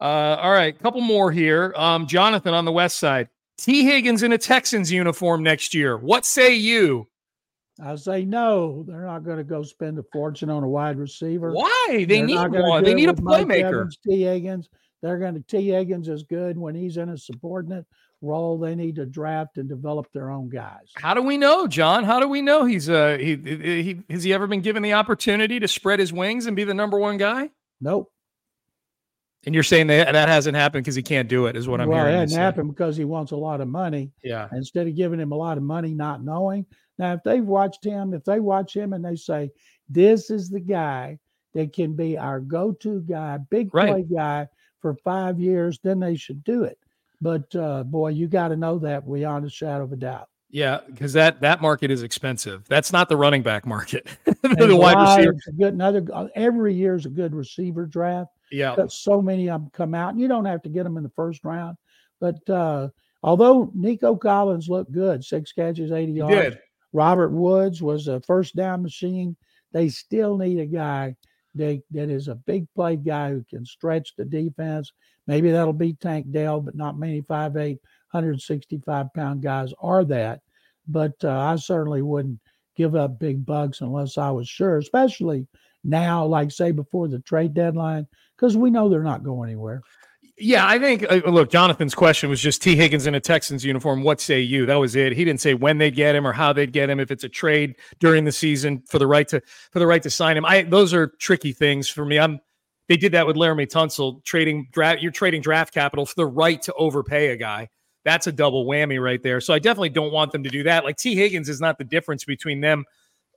Uh, 0.00 0.38
all 0.40 0.50
right. 0.50 0.76
Couple 0.78 1.02
more 1.02 1.30
here. 1.30 1.72
Um, 1.76 2.06
Jonathan 2.06 2.54
on 2.54 2.64
the 2.64 2.72
west 2.72 2.98
side. 2.98 3.28
Tee 3.58 3.84
Higgins 3.84 4.22
in 4.22 4.32
a 4.32 4.38
Texans 4.38 4.90
uniform 4.90 5.42
next 5.42 5.74
year. 5.74 5.96
What 5.96 6.24
say 6.24 6.54
you? 6.54 7.06
I 7.80 7.94
say 7.96 8.24
no. 8.24 8.82
They're 8.86 9.04
not 9.04 9.24
going 9.24 9.38
to 9.38 9.44
go 9.44 9.62
spend 9.62 9.98
a 9.98 10.04
fortune 10.12 10.50
on 10.50 10.64
a 10.64 10.68
wide 10.68 10.98
receiver. 10.98 11.52
Why? 11.52 11.86
They 11.90 12.04
They're 12.04 12.26
need 12.26 12.50
one. 12.50 12.82
They 12.82 12.94
need 12.94 13.08
a 13.08 13.14
playmaker. 13.14 13.88
Tee 14.08 14.22
Higgins. 14.22 14.68
They're 15.02 15.18
going 15.18 15.34
to 15.34 15.40
Tee 15.40 15.68
Higgins 15.68 16.08
is 16.08 16.22
good 16.22 16.56
when 16.56 16.74
he's 16.74 16.96
in 16.96 17.10
a 17.10 17.18
subordinate 17.18 17.86
role. 18.22 18.58
They 18.58 18.74
need 18.74 18.96
to 18.96 19.06
draft 19.06 19.58
and 19.58 19.68
develop 19.68 20.10
their 20.12 20.30
own 20.30 20.48
guys. 20.48 20.92
How 20.94 21.12
do 21.12 21.22
we 21.22 21.36
know, 21.36 21.66
John? 21.66 22.04
How 22.04 22.20
do 22.20 22.28
we 22.28 22.40
know 22.40 22.64
he's 22.64 22.88
uh 22.88 23.18
he, 23.20 23.36
he, 23.36 24.00
has 24.08 24.22
he 24.22 24.32
ever 24.32 24.46
been 24.46 24.62
given 24.62 24.82
the 24.82 24.94
opportunity 24.94 25.60
to 25.60 25.68
spread 25.68 25.98
his 25.98 26.12
wings 26.12 26.46
and 26.46 26.56
be 26.56 26.64
the 26.64 26.74
number 26.74 26.98
one 26.98 27.18
guy? 27.18 27.50
Nope. 27.80 28.10
And 29.44 29.54
you're 29.54 29.64
saying 29.64 29.88
that 29.88 30.12
that 30.12 30.28
hasn't 30.28 30.56
happened 30.56 30.84
because 30.84 30.94
he 30.94 31.02
can't 31.02 31.28
do 31.28 31.46
it, 31.46 31.56
is 31.56 31.66
what 31.66 31.80
I'm 31.80 31.88
well, 31.88 31.98
hearing. 31.98 32.12
Well, 32.12 32.18
it 32.18 32.26
hasn't 32.26 32.40
happened 32.40 32.68
because 32.68 32.96
he 32.96 33.04
wants 33.04 33.32
a 33.32 33.36
lot 33.36 33.60
of 33.60 33.66
money. 33.66 34.12
Yeah. 34.22 34.48
Instead 34.52 34.86
of 34.86 34.94
giving 34.94 35.18
him 35.18 35.32
a 35.32 35.36
lot 35.36 35.58
of 35.58 35.64
money, 35.64 35.94
not 35.94 36.22
knowing. 36.22 36.64
Now, 36.96 37.14
if 37.14 37.24
they've 37.24 37.44
watched 37.44 37.84
him, 37.84 38.14
if 38.14 38.24
they 38.24 38.38
watch 38.38 38.76
him 38.76 38.92
and 38.92 39.04
they 39.04 39.16
say, 39.16 39.50
this 39.88 40.30
is 40.30 40.48
the 40.48 40.60
guy 40.60 41.18
that 41.54 41.72
can 41.72 41.96
be 41.96 42.16
our 42.16 42.38
go 42.38 42.72
to 42.72 43.00
guy, 43.00 43.38
big 43.50 43.72
play 43.72 44.04
guy 44.04 44.46
for 44.80 44.94
five 45.02 45.40
years, 45.40 45.80
then 45.82 45.98
they 45.98 46.14
should 46.14 46.44
do 46.44 46.62
it. 46.62 46.78
But 47.22 47.54
uh, 47.54 47.84
boy, 47.84 48.08
you 48.08 48.26
got 48.26 48.48
to 48.48 48.56
know 48.56 48.78
that 48.80 49.10
beyond 49.10 49.46
a 49.46 49.50
shadow 49.50 49.84
of 49.84 49.92
a 49.92 49.96
doubt. 49.96 50.28
Yeah, 50.50 50.80
because 50.86 51.14
that 51.14 51.40
that 51.40 51.62
market 51.62 51.90
is 51.90 52.02
expensive. 52.02 52.66
That's 52.68 52.92
not 52.92 53.08
the 53.08 53.16
running 53.16 53.42
back 53.42 53.64
market. 53.64 54.06
the 54.24 54.76
wide 54.76 55.00
receiver. 55.00 55.36
Good, 55.56 55.72
another 55.72 56.04
uh, 56.12 56.26
every 56.34 56.74
year 56.74 56.96
is 56.96 57.06
a 57.06 57.10
good 57.10 57.34
receiver 57.34 57.86
draft. 57.86 58.30
Yeah. 58.50 58.74
But 58.76 58.92
so 58.92 59.22
many 59.22 59.48
of 59.48 59.62
them 59.62 59.70
come 59.72 59.94
out. 59.94 60.12
And 60.12 60.20
you 60.20 60.28
don't 60.28 60.44
have 60.44 60.62
to 60.62 60.68
get 60.68 60.82
them 60.82 60.96
in 60.96 61.04
the 61.04 61.12
first 61.16 61.44
round. 61.44 61.76
But 62.20 62.48
uh, 62.50 62.88
although 63.22 63.70
Nico 63.74 64.16
Collins 64.16 64.68
looked 64.68 64.92
good, 64.92 65.24
six 65.24 65.52
catches, 65.52 65.90
80 65.90 66.12
yards. 66.12 66.34
Did. 66.34 66.58
Robert 66.92 67.30
Woods 67.30 67.80
was 67.80 68.08
a 68.08 68.20
first 68.20 68.54
down 68.54 68.82
machine. 68.82 69.34
They 69.72 69.88
still 69.88 70.36
need 70.36 70.58
a 70.58 70.66
guy 70.66 71.16
that, 71.54 71.82
that 71.92 72.10
is 72.10 72.28
a 72.28 72.34
big 72.34 72.66
play 72.74 72.96
guy 72.96 73.30
who 73.30 73.44
can 73.48 73.64
stretch 73.64 74.14
the 74.16 74.26
defense. 74.26 74.92
Maybe 75.32 75.50
that'll 75.50 75.72
be 75.72 75.94
Tank 75.94 76.30
Dell, 76.30 76.60
but 76.60 76.74
not 76.74 76.98
many 76.98 77.22
5'8, 77.22 77.54
165 77.54 79.14
pound 79.14 79.42
guys 79.42 79.72
are 79.80 80.04
that. 80.04 80.42
But 80.86 81.14
uh, 81.24 81.30
I 81.30 81.56
certainly 81.56 82.02
wouldn't 82.02 82.38
give 82.76 82.94
up 82.94 83.18
big 83.18 83.46
bucks 83.46 83.80
unless 83.80 84.18
I 84.18 84.30
was 84.30 84.46
sure, 84.46 84.76
especially 84.76 85.46
now, 85.84 86.26
like 86.26 86.50
say 86.50 86.70
before 86.70 87.08
the 87.08 87.20
trade 87.20 87.54
deadline 87.54 88.06
because 88.36 88.58
we 88.58 88.70
know 88.70 88.90
they're 88.90 89.02
not 89.02 89.24
going 89.24 89.48
anywhere. 89.48 89.80
Yeah, 90.36 90.66
I 90.66 90.78
think 90.78 91.10
uh, 91.10 91.22
look, 91.24 91.50
Jonathan's 91.50 91.94
question 91.94 92.28
was 92.28 92.38
just 92.38 92.60
Tee 92.60 92.76
Higgins 92.76 93.06
in 93.06 93.14
a 93.14 93.20
Texans 93.20 93.64
uniform. 93.64 94.02
What 94.02 94.20
say 94.20 94.40
you? 94.40 94.66
That 94.66 94.74
was 94.74 94.94
it. 94.94 95.14
He 95.14 95.24
didn't 95.24 95.40
say 95.40 95.54
when 95.54 95.78
they'd 95.78 95.96
get 95.96 96.14
him 96.14 96.26
or 96.26 96.32
how 96.32 96.52
they'd 96.52 96.74
get 96.74 96.90
him. 96.90 97.00
If 97.00 97.10
it's 97.10 97.24
a 97.24 97.28
trade 97.30 97.76
during 98.00 98.26
the 98.26 98.32
season 98.32 98.82
for 98.86 98.98
the 98.98 99.06
right 99.06 99.26
to 99.28 99.40
for 99.70 99.78
the 99.78 99.86
right 99.86 100.02
to 100.02 100.10
sign 100.10 100.36
him, 100.36 100.44
I 100.44 100.60
those 100.60 100.92
are 100.92 101.06
tricky 101.06 101.52
things 101.52 101.88
for 101.88 102.04
me. 102.04 102.18
I'm 102.18 102.38
they 102.92 102.98
did 102.98 103.12
that 103.12 103.26
with 103.26 103.36
Laremy 103.36 103.66
Tunsil 103.66 104.22
trading 104.22 104.68
draft. 104.70 105.00
You're 105.00 105.12
trading 105.12 105.40
draft 105.40 105.72
capital 105.72 106.04
for 106.04 106.14
the 106.14 106.26
right 106.26 106.60
to 106.60 106.74
overpay 106.74 107.28
a 107.28 107.36
guy. 107.36 107.70
That's 108.04 108.26
a 108.26 108.32
double 108.32 108.66
whammy 108.66 109.02
right 109.02 109.22
there. 109.22 109.40
So 109.40 109.54
I 109.54 109.58
definitely 109.58 109.88
don't 109.88 110.12
want 110.12 110.30
them 110.30 110.42
to 110.42 110.50
do 110.50 110.64
that. 110.64 110.84
Like 110.84 110.98
Tee 110.98 111.14
Higgins 111.14 111.48
is 111.48 111.58
not 111.58 111.78
the 111.78 111.84
difference 111.84 112.26
between 112.26 112.60
them 112.60 112.84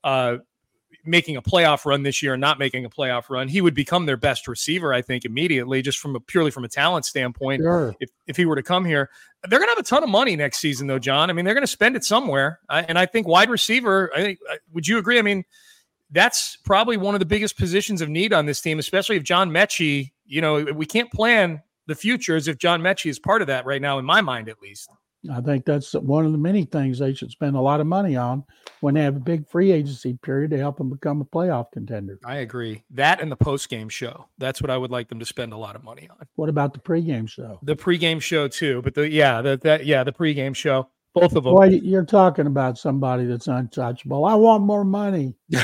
uh, 0.03 0.39
making 1.05 1.37
a 1.37 1.41
playoff 1.41 1.85
run 1.85 2.03
this 2.03 2.21
year 2.21 2.33
and 2.33 2.41
not 2.41 2.59
making 2.59 2.83
a 2.83 2.89
playoff 2.89 3.29
run, 3.29 3.47
he 3.47 3.61
would 3.61 3.73
become 3.73 4.05
their 4.05 4.17
best 4.17 4.45
receiver, 4.45 4.93
I 4.93 5.01
think, 5.01 5.23
immediately, 5.23 5.81
just 5.81 5.99
from 5.99 6.17
a 6.17 6.19
purely 6.19 6.51
from 6.51 6.65
a 6.65 6.67
talent 6.67 7.05
standpoint. 7.05 7.61
Sure. 7.61 7.95
If, 8.01 8.09
if 8.27 8.35
he 8.35 8.45
were 8.45 8.57
to 8.57 8.63
come 8.63 8.83
here, 8.83 9.09
they're 9.47 9.59
going 9.59 9.67
to 9.67 9.75
have 9.75 9.79
a 9.79 9.83
ton 9.83 10.03
of 10.03 10.09
money 10.09 10.35
next 10.35 10.57
season, 10.57 10.87
though, 10.87 10.99
John. 10.99 11.29
I 11.29 11.33
mean, 11.33 11.45
they're 11.45 11.53
going 11.53 11.63
to 11.63 11.67
spend 11.67 11.95
it 11.95 12.03
somewhere. 12.03 12.59
I, 12.67 12.81
and 12.81 12.99
I 12.99 13.05
think 13.05 13.25
wide 13.25 13.49
receiver, 13.49 14.11
I 14.13 14.21
think, 14.21 14.39
would 14.73 14.85
you 14.87 14.97
agree? 14.97 15.17
I 15.17 15.21
mean, 15.21 15.45
that's 16.15 16.55
probably 16.55 16.97
one 16.97 17.13
of 17.13 17.19
the 17.19 17.25
biggest 17.25 17.57
positions 17.57 18.01
of 18.01 18.09
need 18.09 18.33
on 18.33 18.45
this 18.45 18.61
team, 18.61 18.79
especially 18.79 19.17
if 19.17 19.23
John 19.23 19.51
Metchie, 19.51 20.11
you 20.25 20.41
know, 20.41 20.63
we 20.63 20.85
can't 20.85 21.11
plan 21.11 21.61
the 21.87 21.95
future 21.95 22.35
as 22.35 22.47
if 22.47 22.57
John 22.57 22.81
Metchie 22.81 23.09
is 23.09 23.19
part 23.19 23.41
of 23.41 23.47
that 23.47 23.65
right 23.65 23.81
now, 23.81 23.99
in 23.99 24.05
my 24.05 24.21
mind, 24.21 24.49
at 24.49 24.61
least. 24.61 24.89
I 25.31 25.41
think 25.41 25.65
that's 25.65 25.93
one 25.93 26.25
of 26.25 26.31
the 26.31 26.37
many 26.37 26.65
things 26.65 26.99
they 26.99 27.13
should 27.13 27.31
spend 27.31 27.55
a 27.55 27.61
lot 27.61 27.81
of 27.81 27.87
money 27.87 28.15
on 28.15 28.43
when 28.81 28.93
they 28.93 29.01
have 29.01 29.15
a 29.15 29.19
big 29.19 29.49
free 29.49 29.71
agency 29.71 30.17
period 30.21 30.51
to 30.51 30.57
help 30.57 30.77
them 30.77 30.89
become 30.89 31.21
a 31.21 31.25
playoff 31.25 31.71
contender. 31.71 32.19
I 32.23 32.37
agree. 32.37 32.83
That 32.91 33.21
and 33.21 33.31
the 33.31 33.35
post 33.35 33.69
game 33.69 33.89
show. 33.89 34.27
That's 34.37 34.61
what 34.61 34.69
I 34.69 34.77
would 34.77 34.91
like 34.91 35.09
them 35.09 35.19
to 35.19 35.25
spend 35.25 35.53
a 35.53 35.57
lot 35.57 35.75
of 35.75 35.83
money 35.83 36.07
on. 36.09 36.27
What 36.35 36.49
about 36.49 36.73
the 36.73 36.79
pregame 36.79 37.27
show? 37.27 37.59
The 37.63 37.75
pregame 37.75 38.21
show 38.21 38.47
too, 38.47 38.81
but 38.83 38.93
the 38.93 39.09
yeah, 39.09 39.41
the, 39.41 39.57
that 39.63 39.85
yeah, 39.85 40.03
the 40.03 40.13
pregame 40.13 40.55
show. 40.55 40.89
Both 41.15 41.35
of 41.35 41.45
them. 41.45 41.55
Boy, 41.55 41.67
you're 41.67 42.05
talking 42.05 42.45
about 42.45 42.77
somebody 42.77 43.25
that's 43.25 43.47
untouchable. 43.47 44.25
I 44.25 44.35
want 44.35 44.63
more 44.63 44.83
money. 44.83 45.33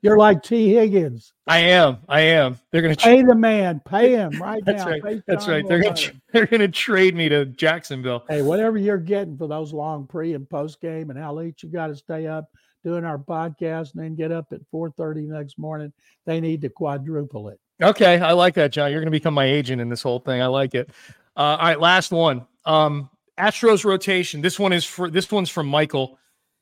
You're 0.00 0.16
like 0.16 0.44
Tee 0.44 0.74
Higgins. 0.74 1.32
I 1.48 1.58
am. 1.58 1.98
I 2.08 2.20
am. 2.20 2.58
They're 2.70 2.82
going 2.82 2.94
to 2.94 3.02
pay 3.02 3.22
the 3.22 3.34
man. 3.34 3.80
Pay 3.80 4.12
him 4.12 4.30
right 4.40 4.62
That's 4.66 4.84
now. 4.84 4.98
Right. 5.02 5.22
That's 5.26 5.48
right. 5.48 5.66
They're 5.66 5.82
going 5.82 5.94
to 5.94 6.12
they're 6.32 6.46
going 6.46 6.60
to 6.60 6.68
trade 6.68 7.16
me 7.16 7.28
to 7.28 7.46
Jacksonville. 7.46 8.24
Hey, 8.28 8.42
whatever 8.42 8.78
you're 8.78 8.96
getting 8.96 9.36
for 9.36 9.48
those 9.48 9.72
long 9.72 10.06
pre 10.06 10.34
and 10.34 10.48
post 10.48 10.80
game, 10.80 11.10
and 11.10 11.18
how 11.18 11.34
late 11.34 11.62
you 11.62 11.68
got 11.68 11.88
to 11.88 11.96
stay 11.96 12.28
up 12.28 12.48
doing 12.84 13.04
our 13.04 13.18
podcast, 13.18 13.94
and 13.94 14.04
then 14.04 14.14
get 14.14 14.30
up 14.30 14.52
at 14.52 14.60
4:30 14.72 15.26
next 15.26 15.58
morning. 15.58 15.92
They 16.26 16.40
need 16.40 16.62
to 16.62 16.68
quadruple 16.68 17.48
it. 17.48 17.58
Okay, 17.82 18.20
I 18.20 18.32
like 18.32 18.54
that, 18.54 18.70
John. 18.70 18.92
You're 18.92 19.00
going 19.00 19.08
to 19.08 19.18
become 19.18 19.34
my 19.34 19.46
agent 19.46 19.80
in 19.80 19.88
this 19.88 20.02
whole 20.02 20.20
thing. 20.20 20.40
I 20.40 20.46
like 20.46 20.74
it. 20.74 20.90
Uh, 21.36 21.40
all 21.40 21.58
right, 21.58 21.80
last 21.80 22.12
one. 22.12 22.46
Um, 22.64 23.10
Astros 23.38 23.84
rotation. 23.84 24.40
This 24.40 24.58
one 24.58 24.72
is 24.72 24.84
for 24.84 25.10
this 25.10 25.30
one's 25.30 25.50
from 25.50 25.66
Michael. 25.66 26.18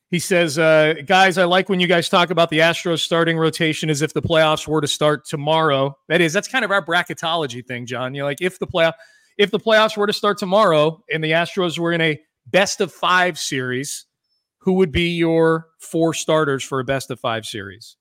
He 0.09 0.21
says, 0.21 0.57
uh, 0.57 0.95
guys, 1.05 1.37
I 1.37 1.45
like 1.45 1.69
when 1.69 1.81
you 1.81 1.89
guys 1.89 2.09
talk 2.09 2.31
about 2.31 2.49
the 2.51 2.61
Astros 2.61 3.01
starting 3.01 3.37
rotation 3.37 3.91
as 3.91 4.03
if 4.03 4.13
the 4.13 4.23
playoffs 4.23 4.69
were 4.69 4.81
to 4.81 4.87
start 4.87 5.27
tomorrow. 5.27 5.99
That 6.09 6.21
is, 6.21 6.33
that's 6.33 6.47
kind 6.47 6.65
of 6.65 6.71
our 6.71 6.85
bracketology 6.85 7.67
thing, 7.67 7.87
John. 7.87 8.15
You're 8.15 8.25
like, 8.25 8.41
if 8.41 8.61
the 8.61 8.69
playoff, 8.69 8.93
if 9.37 9.51
the 9.51 9.59
playoffs 9.59 9.97
were 9.97 10.07
to 10.07 10.13
start 10.13 10.39
tomorrow 10.39 11.03
and 11.13 11.25
the 11.25 11.33
Astros 11.33 11.77
were 11.77 11.93
in 11.93 12.01
a 12.01 12.21
best 12.47 12.81
of 12.81 12.93
five 12.93 13.37
series, 13.37 14.07
who 14.59 14.75
would 14.75 14.93
be 14.93 15.09
your 15.09 15.69
four 15.81 16.15
starters 16.15 16.63
for 16.63 16.79
a 16.79 16.85
best 16.85 17.11
of 17.11 17.19
five 17.19 17.45
series? 17.45 17.97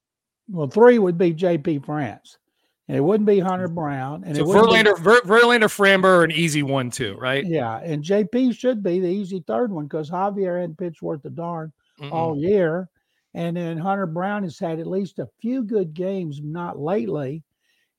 Well, 0.47 0.67
three 0.67 0.99
would 0.99 1.17
be 1.17 1.33
JP 1.33 1.85
France. 1.85 2.37
And 2.87 2.95
it 2.95 3.01
wouldn't 3.01 3.27
be 3.27 3.39
Hunter 3.39 3.65
mm-hmm. 3.65 3.75
Brown. 3.75 4.23
And 4.25 4.35
so 4.35 4.45
Verlander, 4.45 4.95
be, 4.95 5.01
Ver, 5.01 5.21
Verlander, 5.21 5.69
Framber, 5.69 6.23
an 6.23 6.31
easy 6.31 6.61
one 6.61 6.91
too, 6.91 7.17
right? 7.19 7.45
Yeah, 7.45 7.79
and 7.79 8.03
JP 8.03 8.57
should 8.57 8.83
be 8.83 8.99
the 8.99 9.07
easy 9.07 9.43
third 9.47 9.71
one 9.71 9.85
because 9.85 10.09
Javier 10.09 10.61
hadn't 10.61 10.77
pitched 10.77 11.01
worth 11.01 11.25
a 11.25 11.31
darn 11.31 11.73
Mm-mm. 11.99 12.11
all 12.11 12.37
year. 12.37 12.89
And 13.33 13.57
then 13.57 13.77
Hunter 13.77 14.05
Brown 14.05 14.43
has 14.43 14.59
had 14.59 14.79
at 14.79 14.87
least 14.87 15.19
a 15.19 15.27
few 15.41 15.63
good 15.63 15.93
games, 15.93 16.39
not 16.41 16.79
lately. 16.79 17.43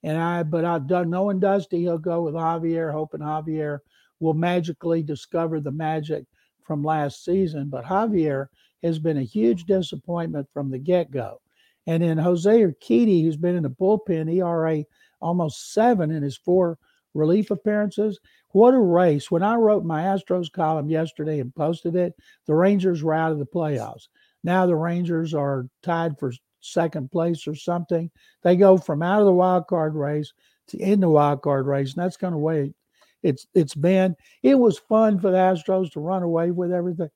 And 0.03 0.16
I, 0.16 0.44
but 0.44 0.64
I've 0.64 0.87
done 0.87 1.11
knowing 1.11 1.40
Dusty, 1.40 1.81
he'll 1.81 1.99
go 1.99 2.22
with 2.22 2.35
Javier, 2.35 2.92
hoping 2.92 3.20
Javier 3.20 3.81
will 4.20 4.35
magically 4.35 5.03
discover 5.03 5.61
the 5.61 5.72
magic 5.72 6.25
from 6.62 6.83
last 6.83 7.25
season. 7.25 7.68
But 7.68 7.85
Javier 7.85 8.46
has 8.83 8.99
been 8.99 9.18
a 9.18 9.22
huge 9.22 9.64
disappointment 9.64 10.49
from 10.55 10.70
the 10.70 10.79
get 10.79 11.11
go. 11.11 11.40
And 11.87 12.03
then 12.03 12.18
Jose 12.18 12.51
Urquidy, 12.51 13.22
who's 13.22 13.37
been 13.37 13.57
in 13.57 13.62
the 13.62 13.70
bullpen, 13.70 14.33
ERA 14.33 14.85
almost 15.20 15.72
seven 15.72 16.11
in 16.11 16.22
his 16.22 16.37
four 16.37 16.79
relief 17.14 17.51
appearances. 17.51 18.18
What 18.51 18.75
a 18.75 18.79
race. 18.79 19.31
When 19.31 19.42
I 19.42 19.55
wrote 19.55 19.85
my 19.85 20.03
Astros 20.03 20.51
column 20.51 20.88
yesterday 20.88 21.40
and 21.40 21.55
posted 21.55 21.94
it, 21.96 22.14
the 22.46 22.55
Rangers 22.55 23.03
were 23.03 23.14
out 23.14 23.33
of 23.33 23.38
the 23.38 23.46
playoffs. 23.46 24.09
Now 24.44 24.66
the 24.66 24.77
Rangers 24.77 25.35
are 25.35 25.68
tied 25.83 26.18
for 26.18 26.33
second 26.61 27.11
place 27.11 27.46
or 27.46 27.55
something. 27.55 28.11
They 28.42 28.57
go 28.57 28.77
from 28.77 29.03
out 29.03 29.20
of 29.20 29.27
the 29.27 29.33
wild 29.33 29.66
card 29.66 29.94
race 29.94 30.33
to 30.68 30.79
in 30.79 31.01
the 31.01 31.09
wild 31.09 31.42
card 31.42 31.66
race, 31.66 31.94
and 31.94 32.03
that's 32.03 32.16
going 32.16 32.33
to 32.33 32.38
wait. 32.38 32.75
it's 33.22 33.46
it's 33.55 33.75
been. 33.75 34.16
It 34.42 34.57
was 34.57 34.79
fun 34.79 35.18
for 35.18 35.31
the 35.31 35.37
Astros 35.37 35.92
to 35.92 36.01
run 36.01 36.22
away 36.22 36.51
with 36.51 36.72
everything, 36.72 37.11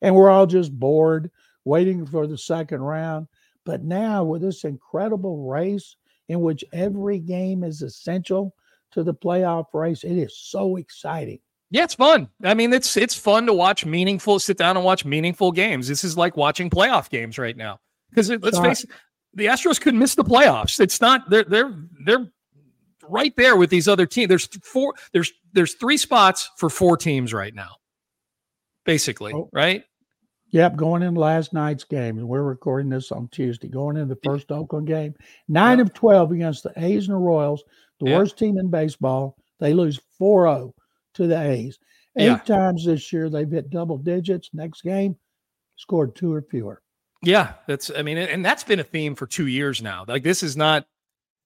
and 0.00 0.14
we're 0.14 0.30
all 0.30 0.46
just 0.46 0.72
bored 0.72 1.30
waiting 1.64 2.06
for 2.06 2.26
the 2.26 2.38
second 2.38 2.80
round. 2.80 3.26
But 3.64 3.82
now 3.82 4.24
with 4.24 4.42
this 4.42 4.64
incredible 4.64 5.48
race 5.48 5.96
in 6.28 6.40
which 6.40 6.64
every 6.72 7.18
game 7.18 7.64
is 7.64 7.82
essential 7.82 8.54
to 8.92 9.02
the 9.02 9.14
playoff 9.14 9.66
race, 9.72 10.04
it 10.04 10.16
is 10.16 10.36
so 10.36 10.76
exciting. 10.76 11.40
Yeah, 11.70 11.84
it's 11.84 11.94
fun. 11.94 12.28
I 12.44 12.54
mean, 12.54 12.72
it's 12.72 12.96
it's 12.96 13.16
fun 13.16 13.46
to 13.46 13.52
watch 13.52 13.84
meaningful, 13.84 14.38
sit 14.38 14.56
down 14.58 14.76
and 14.76 14.84
watch 14.84 15.04
meaningful 15.04 15.50
games. 15.50 15.88
This 15.88 16.04
is 16.04 16.16
like 16.16 16.36
watching 16.36 16.70
playoff 16.70 17.10
games 17.10 17.38
right 17.38 17.56
now. 17.56 17.80
Because 18.10 18.30
let's 18.30 18.58
face 18.60 18.84
it, 18.84 18.90
the 19.32 19.46
Astros 19.46 19.80
could 19.80 19.94
miss 19.94 20.14
the 20.14 20.22
playoffs. 20.22 20.78
It's 20.78 21.00
not 21.00 21.28
they're 21.30 21.44
they're 21.44 21.74
they're 22.04 22.28
right 23.08 23.34
there 23.36 23.56
with 23.56 23.70
these 23.70 23.88
other 23.88 24.06
teams. 24.06 24.28
There's 24.28 24.46
four. 24.62 24.94
There's 25.12 25.32
there's 25.52 25.74
three 25.74 25.96
spots 25.96 26.48
for 26.58 26.70
four 26.70 26.96
teams 26.96 27.34
right 27.34 27.54
now, 27.54 27.76
basically. 28.84 29.32
Oh. 29.32 29.48
Right. 29.52 29.84
Yep, 30.54 30.76
going 30.76 31.02
in 31.02 31.16
last 31.16 31.52
night's 31.52 31.82
game. 31.82 32.16
And 32.16 32.28
we're 32.28 32.44
recording 32.44 32.88
this 32.88 33.10
on 33.10 33.26
Tuesday. 33.32 33.66
Going 33.66 33.96
in 33.96 34.06
the 34.06 34.18
first 34.22 34.52
Oakland 34.52 34.86
game, 34.86 35.12
nine 35.48 35.80
of 35.80 35.92
twelve 35.92 36.30
against 36.30 36.62
the 36.62 36.72
A's 36.76 37.08
and 37.08 37.16
the 37.16 37.18
Royals, 37.18 37.64
the 37.98 38.10
yep. 38.10 38.18
worst 38.18 38.38
team 38.38 38.56
in 38.58 38.70
baseball. 38.70 39.36
They 39.58 39.74
lose 39.74 40.00
4-0 40.20 40.72
to 41.14 41.26
the 41.26 41.40
A's. 41.40 41.80
Eight 42.16 42.26
yeah. 42.26 42.36
times 42.36 42.84
this 42.84 43.12
year 43.12 43.28
they've 43.28 43.50
hit 43.50 43.68
double 43.68 43.98
digits. 43.98 44.50
Next 44.52 44.82
game, 44.82 45.16
scored 45.74 46.14
two 46.14 46.32
or 46.32 46.42
fewer. 46.42 46.80
Yeah, 47.20 47.54
that's 47.66 47.90
I 47.90 48.02
mean, 48.02 48.18
and 48.18 48.44
that's 48.44 48.62
been 48.62 48.78
a 48.78 48.84
theme 48.84 49.16
for 49.16 49.26
two 49.26 49.48
years 49.48 49.82
now. 49.82 50.04
Like 50.06 50.22
this 50.22 50.44
is 50.44 50.56
not 50.56 50.86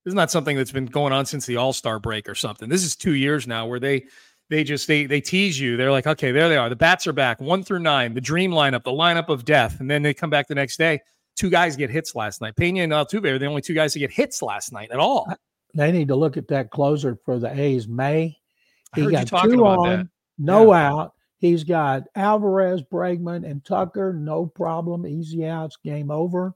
this 0.05 0.11
is 0.11 0.15
not 0.15 0.29
something 0.29 0.55
that's 0.55 0.71
been 0.71 0.85
going 0.85 1.13
on 1.13 1.25
since 1.25 1.47
the 1.47 1.55
All 1.55 1.73
Star 1.73 1.97
break 1.97 2.29
or 2.29 2.35
something. 2.35 2.69
This 2.69 2.83
is 2.83 2.95
two 2.95 3.15
years 3.15 3.47
now 3.47 3.65
where 3.65 3.79
they 3.79 4.05
they 4.49 4.63
just 4.63 4.87
they 4.87 5.05
they 5.05 5.21
tease 5.21 5.59
you. 5.59 5.77
They're 5.77 5.91
like, 5.91 6.07
okay, 6.07 6.31
there 6.31 6.49
they 6.49 6.57
are. 6.57 6.69
The 6.69 6.75
bats 6.75 7.07
are 7.07 7.13
back, 7.13 7.39
one 7.39 7.63
through 7.63 7.79
nine, 7.79 8.13
the 8.13 8.21
dream 8.21 8.51
lineup, 8.51 8.83
the 8.83 8.91
lineup 8.91 9.29
of 9.29 9.45
death, 9.45 9.79
and 9.79 9.89
then 9.89 10.01
they 10.01 10.13
come 10.13 10.29
back 10.29 10.47
the 10.47 10.55
next 10.55 10.77
day. 10.77 10.99
Two 11.35 11.49
guys 11.49 11.75
get 11.75 11.89
hits 11.89 12.15
last 12.15 12.41
night. 12.41 12.55
Pena 12.55 12.81
and 12.81 12.91
Altuve 12.91 13.25
are 13.25 13.39
the 13.39 13.45
only 13.45 13.61
two 13.61 13.73
guys 13.73 13.93
to 13.93 13.99
get 13.99 14.11
hits 14.11 14.41
last 14.41 14.73
night 14.73 14.91
at 14.91 14.99
all. 14.99 15.31
They 15.75 15.91
need 15.91 16.07
to 16.07 16.15
look 16.15 16.35
at 16.35 16.47
that 16.47 16.71
closer 16.71 17.17
for 17.23 17.39
the 17.39 17.57
A's. 17.57 17.87
May 17.87 18.37
he 18.95 19.09
got 19.11 19.27
two 19.27 19.65
on, 19.65 19.89
that. 19.89 20.07
no 20.37 20.73
yeah. 20.73 20.91
out. 20.91 21.13
He's 21.37 21.63
got 21.63 22.03
Alvarez, 22.15 22.81
Bregman, 22.81 23.49
and 23.49 23.63
Tucker. 23.63 24.13
No 24.13 24.45
problem. 24.45 25.07
Easy 25.07 25.45
outs. 25.45 25.77
Game 25.83 26.11
over. 26.11 26.53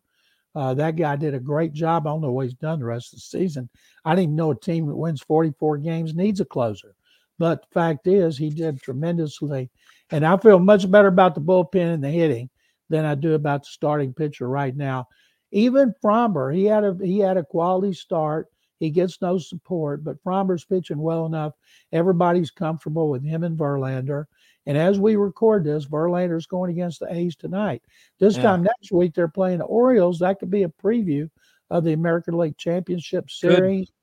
Uh, 0.56 0.74
that 0.74 0.96
guy 0.96 1.16
did 1.16 1.34
a 1.34 1.40
great 1.40 1.74
job. 1.74 2.06
I 2.06 2.12
don't 2.12 2.22
know 2.22 2.32
what 2.32 2.46
he's 2.46 2.54
done 2.54 2.80
the 2.80 2.86
rest 2.86 3.14
of 3.14 3.18
the 3.18 3.22
season. 3.22 3.70
I 4.06 4.16
didn't 4.16 4.36
know 4.36 4.52
a 4.52 4.60
team 4.60 4.88
that 4.88 4.96
wins 4.96 5.22
44 5.22 5.78
games 5.78 6.14
needs 6.14 6.42
a 6.42 6.46
closer. 6.46 6.96
But 7.40 7.62
the 7.62 7.68
fact 7.74 8.08
is, 8.08 8.38
he 8.38 8.50
did 8.50 8.82
tremendously. 8.82 9.70
And 10.12 10.26
I 10.26 10.38
feel 10.38 10.60
much 10.60 10.90
better 10.90 11.08
about 11.08 11.36
the 11.36 11.42
bullpen 11.42 11.94
and 11.94 12.04
the 12.04 12.10
hitting 12.10 12.50
than 12.90 13.06
I 13.06 13.16
do 13.16 13.34
about 13.34 13.64
the 13.64 13.70
starting 13.70 14.14
pitcher 14.14 14.48
right 14.48 14.76
now. 14.76 15.08
Even 15.52 15.94
Framber, 16.04 16.54
he 16.54 16.66
had 16.66 16.84
a 16.84 16.98
he 17.02 17.20
had 17.20 17.38
a 17.38 17.44
quality 17.44 17.94
start. 17.94 18.48
He 18.80 18.90
gets 18.90 19.22
no 19.22 19.38
support, 19.38 20.04
but 20.04 20.22
Framber's 20.24 20.66
pitching 20.66 20.98
well 20.98 21.26
enough. 21.26 21.54
Everybody's 21.92 22.52
comfortable 22.52 23.10
with 23.10 23.24
him 23.24 23.44
and 23.44 23.58
Verlander. 23.58 24.26
And 24.66 24.78
as 24.78 25.00
we 25.00 25.16
record 25.16 25.64
this, 25.64 25.86
Verlander's 25.86 26.48
going 26.48 26.72
against 26.72 27.00
the 27.00 27.14
A's 27.14 27.36
tonight. 27.36 27.82
This 28.20 28.36
yeah. 28.36 28.44
time 28.44 28.64
next 28.64 28.92
week, 28.92 29.14
they're 29.14 29.28
playing 29.28 29.60
the 29.60 29.66
Orioles. 29.66 30.20
That 30.20 30.40
could 30.40 30.50
be 30.50 30.64
a 30.64 30.70
preview 30.70 31.30
of 31.70 31.84
the 31.84 31.94
American 31.94 32.38
League 32.38 32.58
Championship 32.58 33.30
Series. 33.30 33.90
Good. 33.90 33.96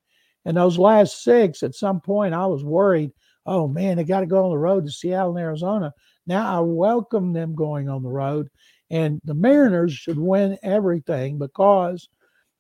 And 0.45 0.57
those 0.57 0.79
last 0.79 1.23
six, 1.23 1.63
at 1.63 1.75
some 1.75 2.01
point, 2.01 2.35
I 2.35 2.47
was 2.47 2.65
worried. 2.65 3.13
Oh 3.47 3.69
man, 3.69 3.97
they 3.97 4.05
got 4.05 4.21
to 4.21 4.27
go 4.27 4.45
on 4.45 4.51
the 4.51 4.59
road 4.59 4.87
to 4.87 4.93
Seattle 4.93 5.37
and 5.37 5.39
Arizona. 5.39 5.93
Now 6.27 6.59
I 6.59 6.61
welcome 6.61 7.33
them 7.33 7.55
going 7.55 7.89
on 7.89 8.03
the 8.03 8.09
road, 8.09 8.49
and 8.91 9.21
the 9.25 9.35
Mariners 9.35 9.93
should 9.93 10.19
win 10.19 10.59
everything 10.63 11.39
because 11.39 12.09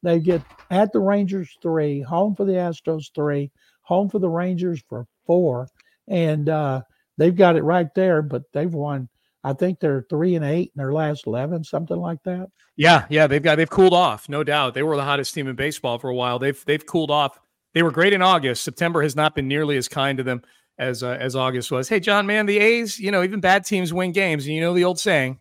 they 0.02 0.18
get 0.18 0.42
at 0.70 0.92
the 0.92 1.00
Rangers 1.00 1.56
three, 1.62 2.00
home 2.00 2.34
for 2.34 2.44
the 2.44 2.54
Astros 2.54 3.06
three, 3.14 3.50
home 3.82 4.08
for 4.08 4.18
the 4.18 4.28
Rangers 4.28 4.82
for 4.88 5.06
four, 5.26 5.68
and 6.08 6.48
uh, 6.48 6.82
they've 7.18 7.36
got 7.36 7.56
it 7.56 7.62
right 7.62 7.88
there, 7.94 8.22
but 8.22 8.42
they've 8.52 8.72
won. 8.72 9.08
I 9.44 9.52
think 9.52 9.80
they're 9.80 10.06
three 10.10 10.34
and 10.34 10.44
eight 10.44 10.72
in 10.74 10.78
their 10.78 10.92
last 10.92 11.26
eleven, 11.26 11.64
something 11.64 11.96
like 11.96 12.22
that. 12.24 12.48
Yeah, 12.76 13.04
yeah, 13.10 13.26
they've 13.26 13.42
got 13.42 13.56
they've 13.56 13.70
cooled 13.70 13.94
off, 13.94 14.28
no 14.28 14.42
doubt. 14.42 14.74
They 14.74 14.82
were 14.82 14.96
the 14.96 15.04
hottest 15.04 15.34
team 15.34 15.48
in 15.48 15.56
baseball 15.56 15.98
for 15.98 16.10
a 16.10 16.14
while. 16.14 16.38
They've 16.38 16.62
they've 16.64 16.84
cooled 16.84 17.10
off. 17.10 17.38
They 17.74 17.82
were 17.82 17.90
great 17.90 18.12
in 18.12 18.22
August. 18.22 18.64
September 18.64 19.02
has 19.02 19.14
not 19.14 19.34
been 19.34 19.48
nearly 19.48 19.76
as 19.76 19.88
kind 19.88 20.18
to 20.18 20.24
them 20.24 20.42
as 20.78 21.02
uh, 21.02 21.16
as 21.20 21.36
August 21.36 21.70
was. 21.70 21.88
Hey, 21.88 22.00
John, 22.00 22.26
man, 22.26 22.46
the 22.46 22.58
A's, 22.58 22.98
you 22.98 23.10
know, 23.10 23.22
even 23.22 23.40
bad 23.40 23.64
teams 23.64 23.92
win 23.92 24.12
games, 24.12 24.46
and 24.46 24.54
you 24.54 24.60
know 24.60 24.74
the 24.74 24.84
old 24.84 24.98
saying, 24.98 25.38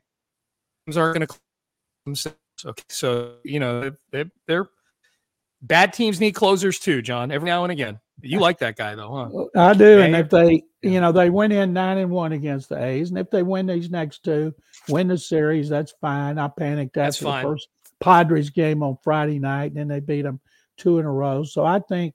teams 0.85 0.97
aren't 0.97 1.17
going 1.17 2.15
to. 2.15 2.33
Okay, 2.65 2.83
so 2.89 3.35
you 3.43 3.59
know 3.59 3.91
they're, 4.11 4.31
they're 4.47 4.67
bad 5.61 5.93
teams 5.93 6.19
need 6.19 6.33
closers 6.33 6.79
too, 6.79 7.01
John. 7.01 7.31
Every 7.31 7.47
now 7.47 7.63
and 7.63 7.71
again. 7.71 7.99
You 8.21 8.39
like 8.39 8.59
that 8.59 8.75
guy 8.75 8.95
though, 8.95 9.49
huh? 9.55 9.69
I 9.69 9.73
do. 9.73 10.01
And 10.01 10.15
if 10.15 10.29
they, 10.29 10.63
you 10.81 10.99
know, 10.99 11.13
they 11.13 11.29
went 11.29 11.53
in 11.53 11.71
nine 11.71 11.97
and 11.97 12.11
one 12.11 12.33
against 12.33 12.69
the 12.69 12.83
A's, 12.83 13.09
and 13.09 13.17
if 13.17 13.29
they 13.29 13.43
win 13.43 13.65
these 13.65 13.89
next 13.89 14.23
two, 14.23 14.53
win 14.89 15.07
the 15.07 15.17
series, 15.17 15.69
that's 15.69 15.93
fine. 16.01 16.37
I 16.37 16.49
panicked 16.49 16.97
after 16.97 17.23
the 17.23 17.41
first 17.41 17.69
Padres 18.01 18.49
game 18.49 18.83
on 18.83 18.97
Friday 19.03 19.39
night, 19.39 19.71
and 19.71 19.77
then 19.77 19.87
they 19.87 20.01
beat 20.01 20.23
them 20.23 20.41
two 20.77 20.99
in 20.99 21.05
a 21.05 21.11
row. 21.11 21.43
So 21.43 21.63
I 21.63 21.79
think, 21.79 22.13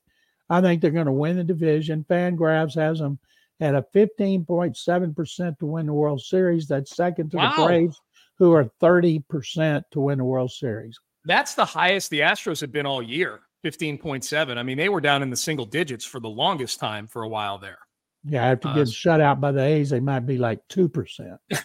I 0.50 0.60
think 0.60 0.80
they're 0.80 0.90
going 0.90 1.06
to 1.06 1.12
win 1.12 1.36
the 1.36 1.44
division. 1.44 2.04
Fangraphs 2.08 2.74
has 2.74 2.98
them 2.98 3.18
at 3.60 3.74
a 3.74 3.84
15.7% 3.94 5.58
to 5.58 5.66
win 5.66 5.86
the 5.86 5.92
World 5.92 6.20
Series. 6.20 6.66
That's 6.66 6.94
second 6.94 7.30
to 7.30 7.38
wow. 7.38 7.54
the 7.56 7.64
Braves, 7.64 8.00
who 8.38 8.52
are 8.52 8.70
30% 8.82 9.82
to 9.92 10.00
win 10.00 10.18
the 10.18 10.24
World 10.24 10.50
Series. 10.50 10.98
That's 11.24 11.54
the 11.54 11.64
highest 11.64 12.10
the 12.10 12.20
Astros 12.20 12.60
have 12.60 12.72
been 12.72 12.86
all 12.86 13.02
year. 13.02 13.40
15.7. 13.64 14.58
I 14.58 14.62
mean, 14.62 14.76
they 14.76 14.90
were 14.90 15.00
down 15.00 15.22
in 15.22 15.30
the 15.30 15.36
single 15.36 15.64
digits 15.64 16.04
for 16.04 16.20
the 16.20 16.28
longest 16.28 16.78
time 16.78 17.06
for 17.06 17.22
a 17.22 17.28
while 17.28 17.56
there. 17.58 17.78
Yeah, 18.26 18.44
after 18.46 18.68
getting 18.68 18.82
uh, 18.82 18.86
shut 18.86 19.20
out 19.20 19.40
by 19.40 19.52
the 19.52 19.62
A's, 19.62 19.90
they 19.90 20.00
might 20.00 20.20
be 20.20 20.38
like 20.38 20.60
2%. 20.68 21.38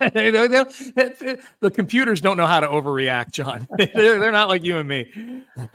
the 0.00 1.70
computers 1.72 2.20
don't 2.20 2.36
know 2.36 2.46
how 2.46 2.60
to 2.60 2.66
overreact, 2.66 3.32
John. 3.32 3.66
they're, 3.78 4.18
they're 4.18 4.32
not 4.32 4.48
like 4.48 4.64
you 4.64 4.78
and 4.78 4.88
me. 4.88 5.10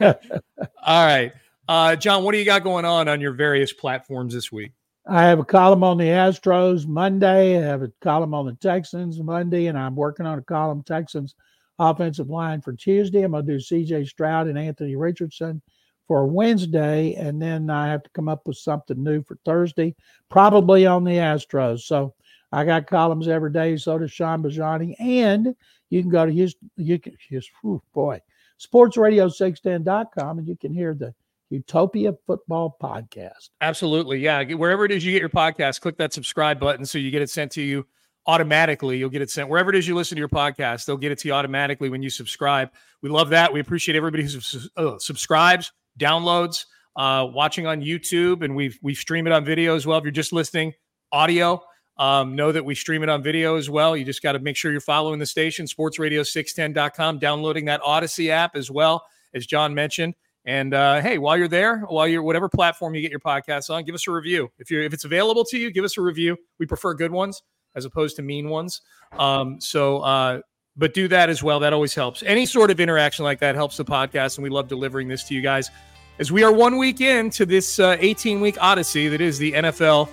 All 0.00 1.06
right. 1.06 1.32
Uh, 1.68 1.96
John, 1.96 2.22
what 2.22 2.32
do 2.32 2.38
you 2.38 2.44
got 2.44 2.62
going 2.62 2.84
on 2.84 3.08
on 3.08 3.20
your 3.20 3.32
various 3.32 3.72
platforms 3.72 4.32
this 4.32 4.52
week? 4.52 4.72
I 5.08 5.24
have 5.24 5.38
a 5.38 5.44
column 5.44 5.84
on 5.84 5.98
the 5.98 6.04
Astros 6.04 6.86
Monday. 6.86 7.58
I 7.58 7.62
have 7.62 7.82
a 7.82 7.92
column 8.00 8.34
on 8.34 8.46
the 8.46 8.54
Texans 8.54 9.20
Monday, 9.20 9.66
and 9.66 9.78
I'm 9.78 9.94
working 9.94 10.26
on 10.26 10.38
a 10.38 10.42
column 10.42 10.82
Texans 10.82 11.34
offensive 11.78 12.28
line 12.28 12.60
for 12.60 12.72
Tuesday. 12.72 13.22
I'm 13.22 13.32
going 13.32 13.46
to 13.46 13.52
do 13.52 13.58
CJ 13.58 14.08
Stroud 14.08 14.48
and 14.48 14.58
Anthony 14.58 14.96
Richardson 14.96 15.62
for 16.08 16.26
Wednesday, 16.26 17.14
and 17.14 17.40
then 17.40 17.70
I 17.70 17.88
have 17.88 18.02
to 18.04 18.10
come 18.10 18.28
up 18.28 18.46
with 18.46 18.56
something 18.56 19.02
new 19.02 19.22
for 19.22 19.38
Thursday, 19.44 19.94
probably 20.28 20.86
on 20.86 21.04
the 21.04 21.12
Astros. 21.12 21.80
So 21.80 22.14
I 22.52 22.64
got 22.64 22.86
columns 22.86 23.28
every 23.28 23.52
day. 23.52 23.76
So 23.76 23.98
does 23.98 24.12
Sean 24.12 24.42
Bajani, 24.42 24.94
and 24.98 25.54
you 25.90 26.00
can 26.00 26.10
go 26.10 26.26
to 26.26 26.32
his 26.32 26.54
you 26.76 26.98
can 26.98 27.16
his 27.28 27.48
whew, 27.60 27.82
boy 27.92 28.20
sportsradio610.com 28.60 30.38
and 30.38 30.48
you 30.48 30.56
can 30.56 30.72
hear 30.72 30.94
the 30.94 31.14
Houtopia 31.52 32.16
Football 32.26 32.76
Podcast. 32.82 33.50
Absolutely. 33.60 34.18
Yeah. 34.18 34.42
Wherever 34.54 34.84
it 34.84 34.92
is 34.92 35.04
you 35.04 35.12
get 35.12 35.20
your 35.20 35.28
podcast, 35.28 35.80
click 35.80 35.96
that 35.98 36.12
subscribe 36.12 36.58
button 36.58 36.84
so 36.84 36.98
you 36.98 37.10
get 37.10 37.22
it 37.22 37.30
sent 37.30 37.52
to 37.52 37.62
you 37.62 37.86
automatically. 38.26 38.98
You'll 38.98 39.10
get 39.10 39.22
it 39.22 39.30
sent 39.30 39.48
wherever 39.48 39.70
it 39.70 39.76
is 39.76 39.86
you 39.86 39.94
listen 39.94 40.16
to 40.16 40.20
your 40.20 40.28
podcast. 40.28 40.84
They'll 40.84 40.96
get 40.96 41.12
it 41.12 41.18
to 41.20 41.28
you 41.28 41.34
automatically 41.34 41.88
when 41.88 42.02
you 42.02 42.10
subscribe. 42.10 42.70
We 43.02 43.08
love 43.08 43.30
that. 43.30 43.52
We 43.52 43.60
appreciate 43.60 43.96
everybody 43.96 44.24
who 44.24 44.40
uh, 44.76 44.98
subscribes, 44.98 45.72
downloads, 45.98 46.66
uh, 46.96 47.26
watching 47.30 47.66
on 47.66 47.82
YouTube, 47.82 48.42
and 48.42 48.56
we 48.56 48.76
we 48.82 48.94
stream 48.94 49.26
it 49.26 49.32
on 49.32 49.44
video 49.44 49.76
as 49.76 49.86
well. 49.86 49.98
If 49.98 50.04
you're 50.04 50.10
just 50.10 50.32
listening 50.32 50.72
audio, 51.12 51.62
um, 51.98 52.34
know 52.34 52.52
that 52.52 52.64
we 52.64 52.74
stream 52.74 53.02
it 53.02 53.08
on 53.08 53.22
video 53.22 53.56
as 53.56 53.70
well. 53.70 53.96
You 53.96 54.04
just 54.04 54.22
got 54.22 54.32
to 54.32 54.38
make 54.38 54.56
sure 54.56 54.72
you're 54.72 54.80
following 54.80 55.18
the 55.18 55.26
station, 55.26 55.66
sportsradio610.com, 55.66 57.18
downloading 57.18 57.66
that 57.66 57.80
Audacy 57.82 58.28
app 58.28 58.56
as 58.56 58.70
well, 58.70 59.04
as 59.34 59.46
John 59.46 59.74
mentioned. 59.74 60.14
And 60.46 60.74
uh, 60.74 61.00
hey, 61.00 61.18
while 61.18 61.36
you're 61.36 61.48
there, 61.48 61.80
while 61.80 62.06
you're 62.06 62.22
whatever 62.22 62.48
platform 62.48 62.94
you 62.94 63.02
get 63.02 63.10
your 63.10 63.20
podcast 63.20 63.68
on, 63.68 63.84
give 63.84 63.94
us 63.94 64.06
a 64.06 64.12
review. 64.12 64.48
If 64.58 64.70
you're 64.70 64.82
if 64.82 64.94
it's 64.94 65.04
available 65.04 65.44
to 65.46 65.58
you, 65.58 65.72
give 65.72 65.84
us 65.84 65.98
a 65.98 66.00
review. 66.00 66.36
We 66.58 66.66
prefer 66.66 66.94
good 66.94 67.10
ones 67.10 67.42
as 67.74 67.84
opposed 67.84 68.16
to 68.16 68.22
mean 68.22 68.48
ones. 68.48 68.80
Um, 69.18 69.60
so, 69.60 69.98
uh, 69.98 70.40
but 70.76 70.94
do 70.94 71.08
that 71.08 71.28
as 71.28 71.42
well. 71.42 71.58
That 71.60 71.72
always 71.72 71.94
helps. 71.94 72.22
Any 72.22 72.46
sort 72.46 72.70
of 72.70 72.80
interaction 72.80 73.24
like 73.24 73.40
that 73.40 73.54
helps 73.54 73.76
the 73.76 73.84
podcast, 73.84 74.38
and 74.38 74.44
we 74.44 74.50
love 74.50 74.68
delivering 74.68 75.08
this 75.08 75.24
to 75.24 75.34
you 75.34 75.42
guys. 75.42 75.70
As 76.18 76.32
we 76.32 76.42
are 76.44 76.52
one 76.52 76.78
week 76.78 77.00
into 77.00 77.44
this 77.44 77.78
18 77.78 78.38
uh, 78.38 78.40
week 78.40 78.56
odyssey 78.60 79.08
that 79.08 79.20
is 79.20 79.38
the 79.38 79.52
NFL 79.52 80.08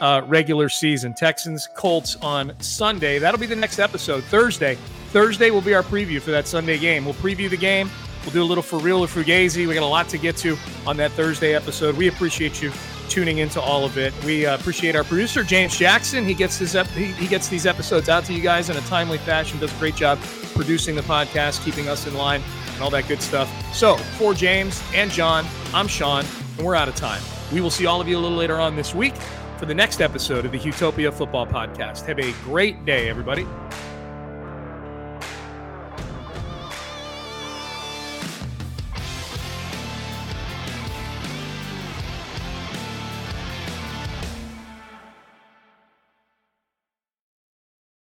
uh, 0.00 0.22
regular 0.26 0.68
season. 0.68 1.14
Texans, 1.14 1.68
Colts 1.76 2.16
on 2.16 2.52
Sunday. 2.60 3.18
That'll 3.18 3.40
be 3.40 3.46
the 3.46 3.56
next 3.56 3.78
episode. 3.78 4.24
Thursday. 4.24 4.76
Thursday 5.10 5.50
will 5.50 5.60
be 5.60 5.74
our 5.74 5.82
preview 5.82 6.20
for 6.20 6.32
that 6.32 6.48
Sunday 6.48 6.78
game. 6.78 7.04
We'll 7.04 7.14
preview 7.14 7.48
the 7.48 7.56
game. 7.56 7.88
We'll 8.22 8.32
do 8.32 8.42
a 8.42 8.44
little 8.44 8.62
for 8.62 8.78
real 8.78 9.02
or 9.02 9.06
fugazi. 9.06 9.66
We 9.66 9.74
got 9.74 9.82
a 9.82 9.86
lot 9.86 10.08
to 10.10 10.18
get 10.18 10.36
to 10.38 10.56
on 10.86 10.96
that 10.98 11.12
Thursday 11.12 11.54
episode. 11.54 11.96
We 11.96 12.08
appreciate 12.08 12.62
you 12.62 12.70
tuning 13.08 13.38
into 13.38 13.60
all 13.60 13.84
of 13.84 13.98
it. 13.98 14.14
We 14.24 14.46
uh, 14.46 14.54
appreciate 14.54 14.96
our 14.96 15.04
producer 15.04 15.42
James 15.42 15.76
Jackson. 15.76 16.24
He 16.24 16.34
gets 16.34 16.58
this 16.58 16.74
ep- 16.74 16.86
he 16.88 17.26
gets 17.26 17.48
these 17.48 17.66
episodes 17.66 18.08
out 18.08 18.24
to 18.24 18.32
you 18.32 18.40
guys 18.40 18.70
in 18.70 18.76
a 18.76 18.80
timely 18.82 19.18
fashion. 19.18 19.58
Does 19.58 19.74
a 19.74 19.78
great 19.78 19.96
job 19.96 20.18
producing 20.54 20.94
the 20.94 21.02
podcast, 21.02 21.64
keeping 21.64 21.88
us 21.88 22.06
in 22.06 22.14
line, 22.14 22.42
and 22.74 22.82
all 22.82 22.90
that 22.90 23.08
good 23.08 23.20
stuff. 23.20 23.50
So 23.74 23.96
for 23.96 24.34
James 24.34 24.82
and 24.94 25.10
John, 25.10 25.44
I'm 25.74 25.88
Sean, 25.88 26.24
and 26.56 26.66
we're 26.66 26.74
out 26.74 26.88
of 26.88 26.94
time. 26.94 27.22
We 27.52 27.60
will 27.60 27.70
see 27.70 27.86
all 27.86 28.00
of 28.00 28.08
you 28.08 28.16
a 28.16 28.20
little 28.20 28.38
later 28.38 28.58
on 28.58 28.76
this 28.76 28.94
week 28.94 29.14
for 29.58 29.66
the 29.66 29.74
next 29.74 30.00
episode 30.00 30.44
of 30.46 30.52
the 30.52 30.58
Houtopia 30.58 31.12
Football 31.12 31.46
Podcast. 31.46 32.06
Have 32.06 32.18
a 32.18 32.32
great 32.44 32.84
day, 32.86 33.08
everybody. 33.08 33.46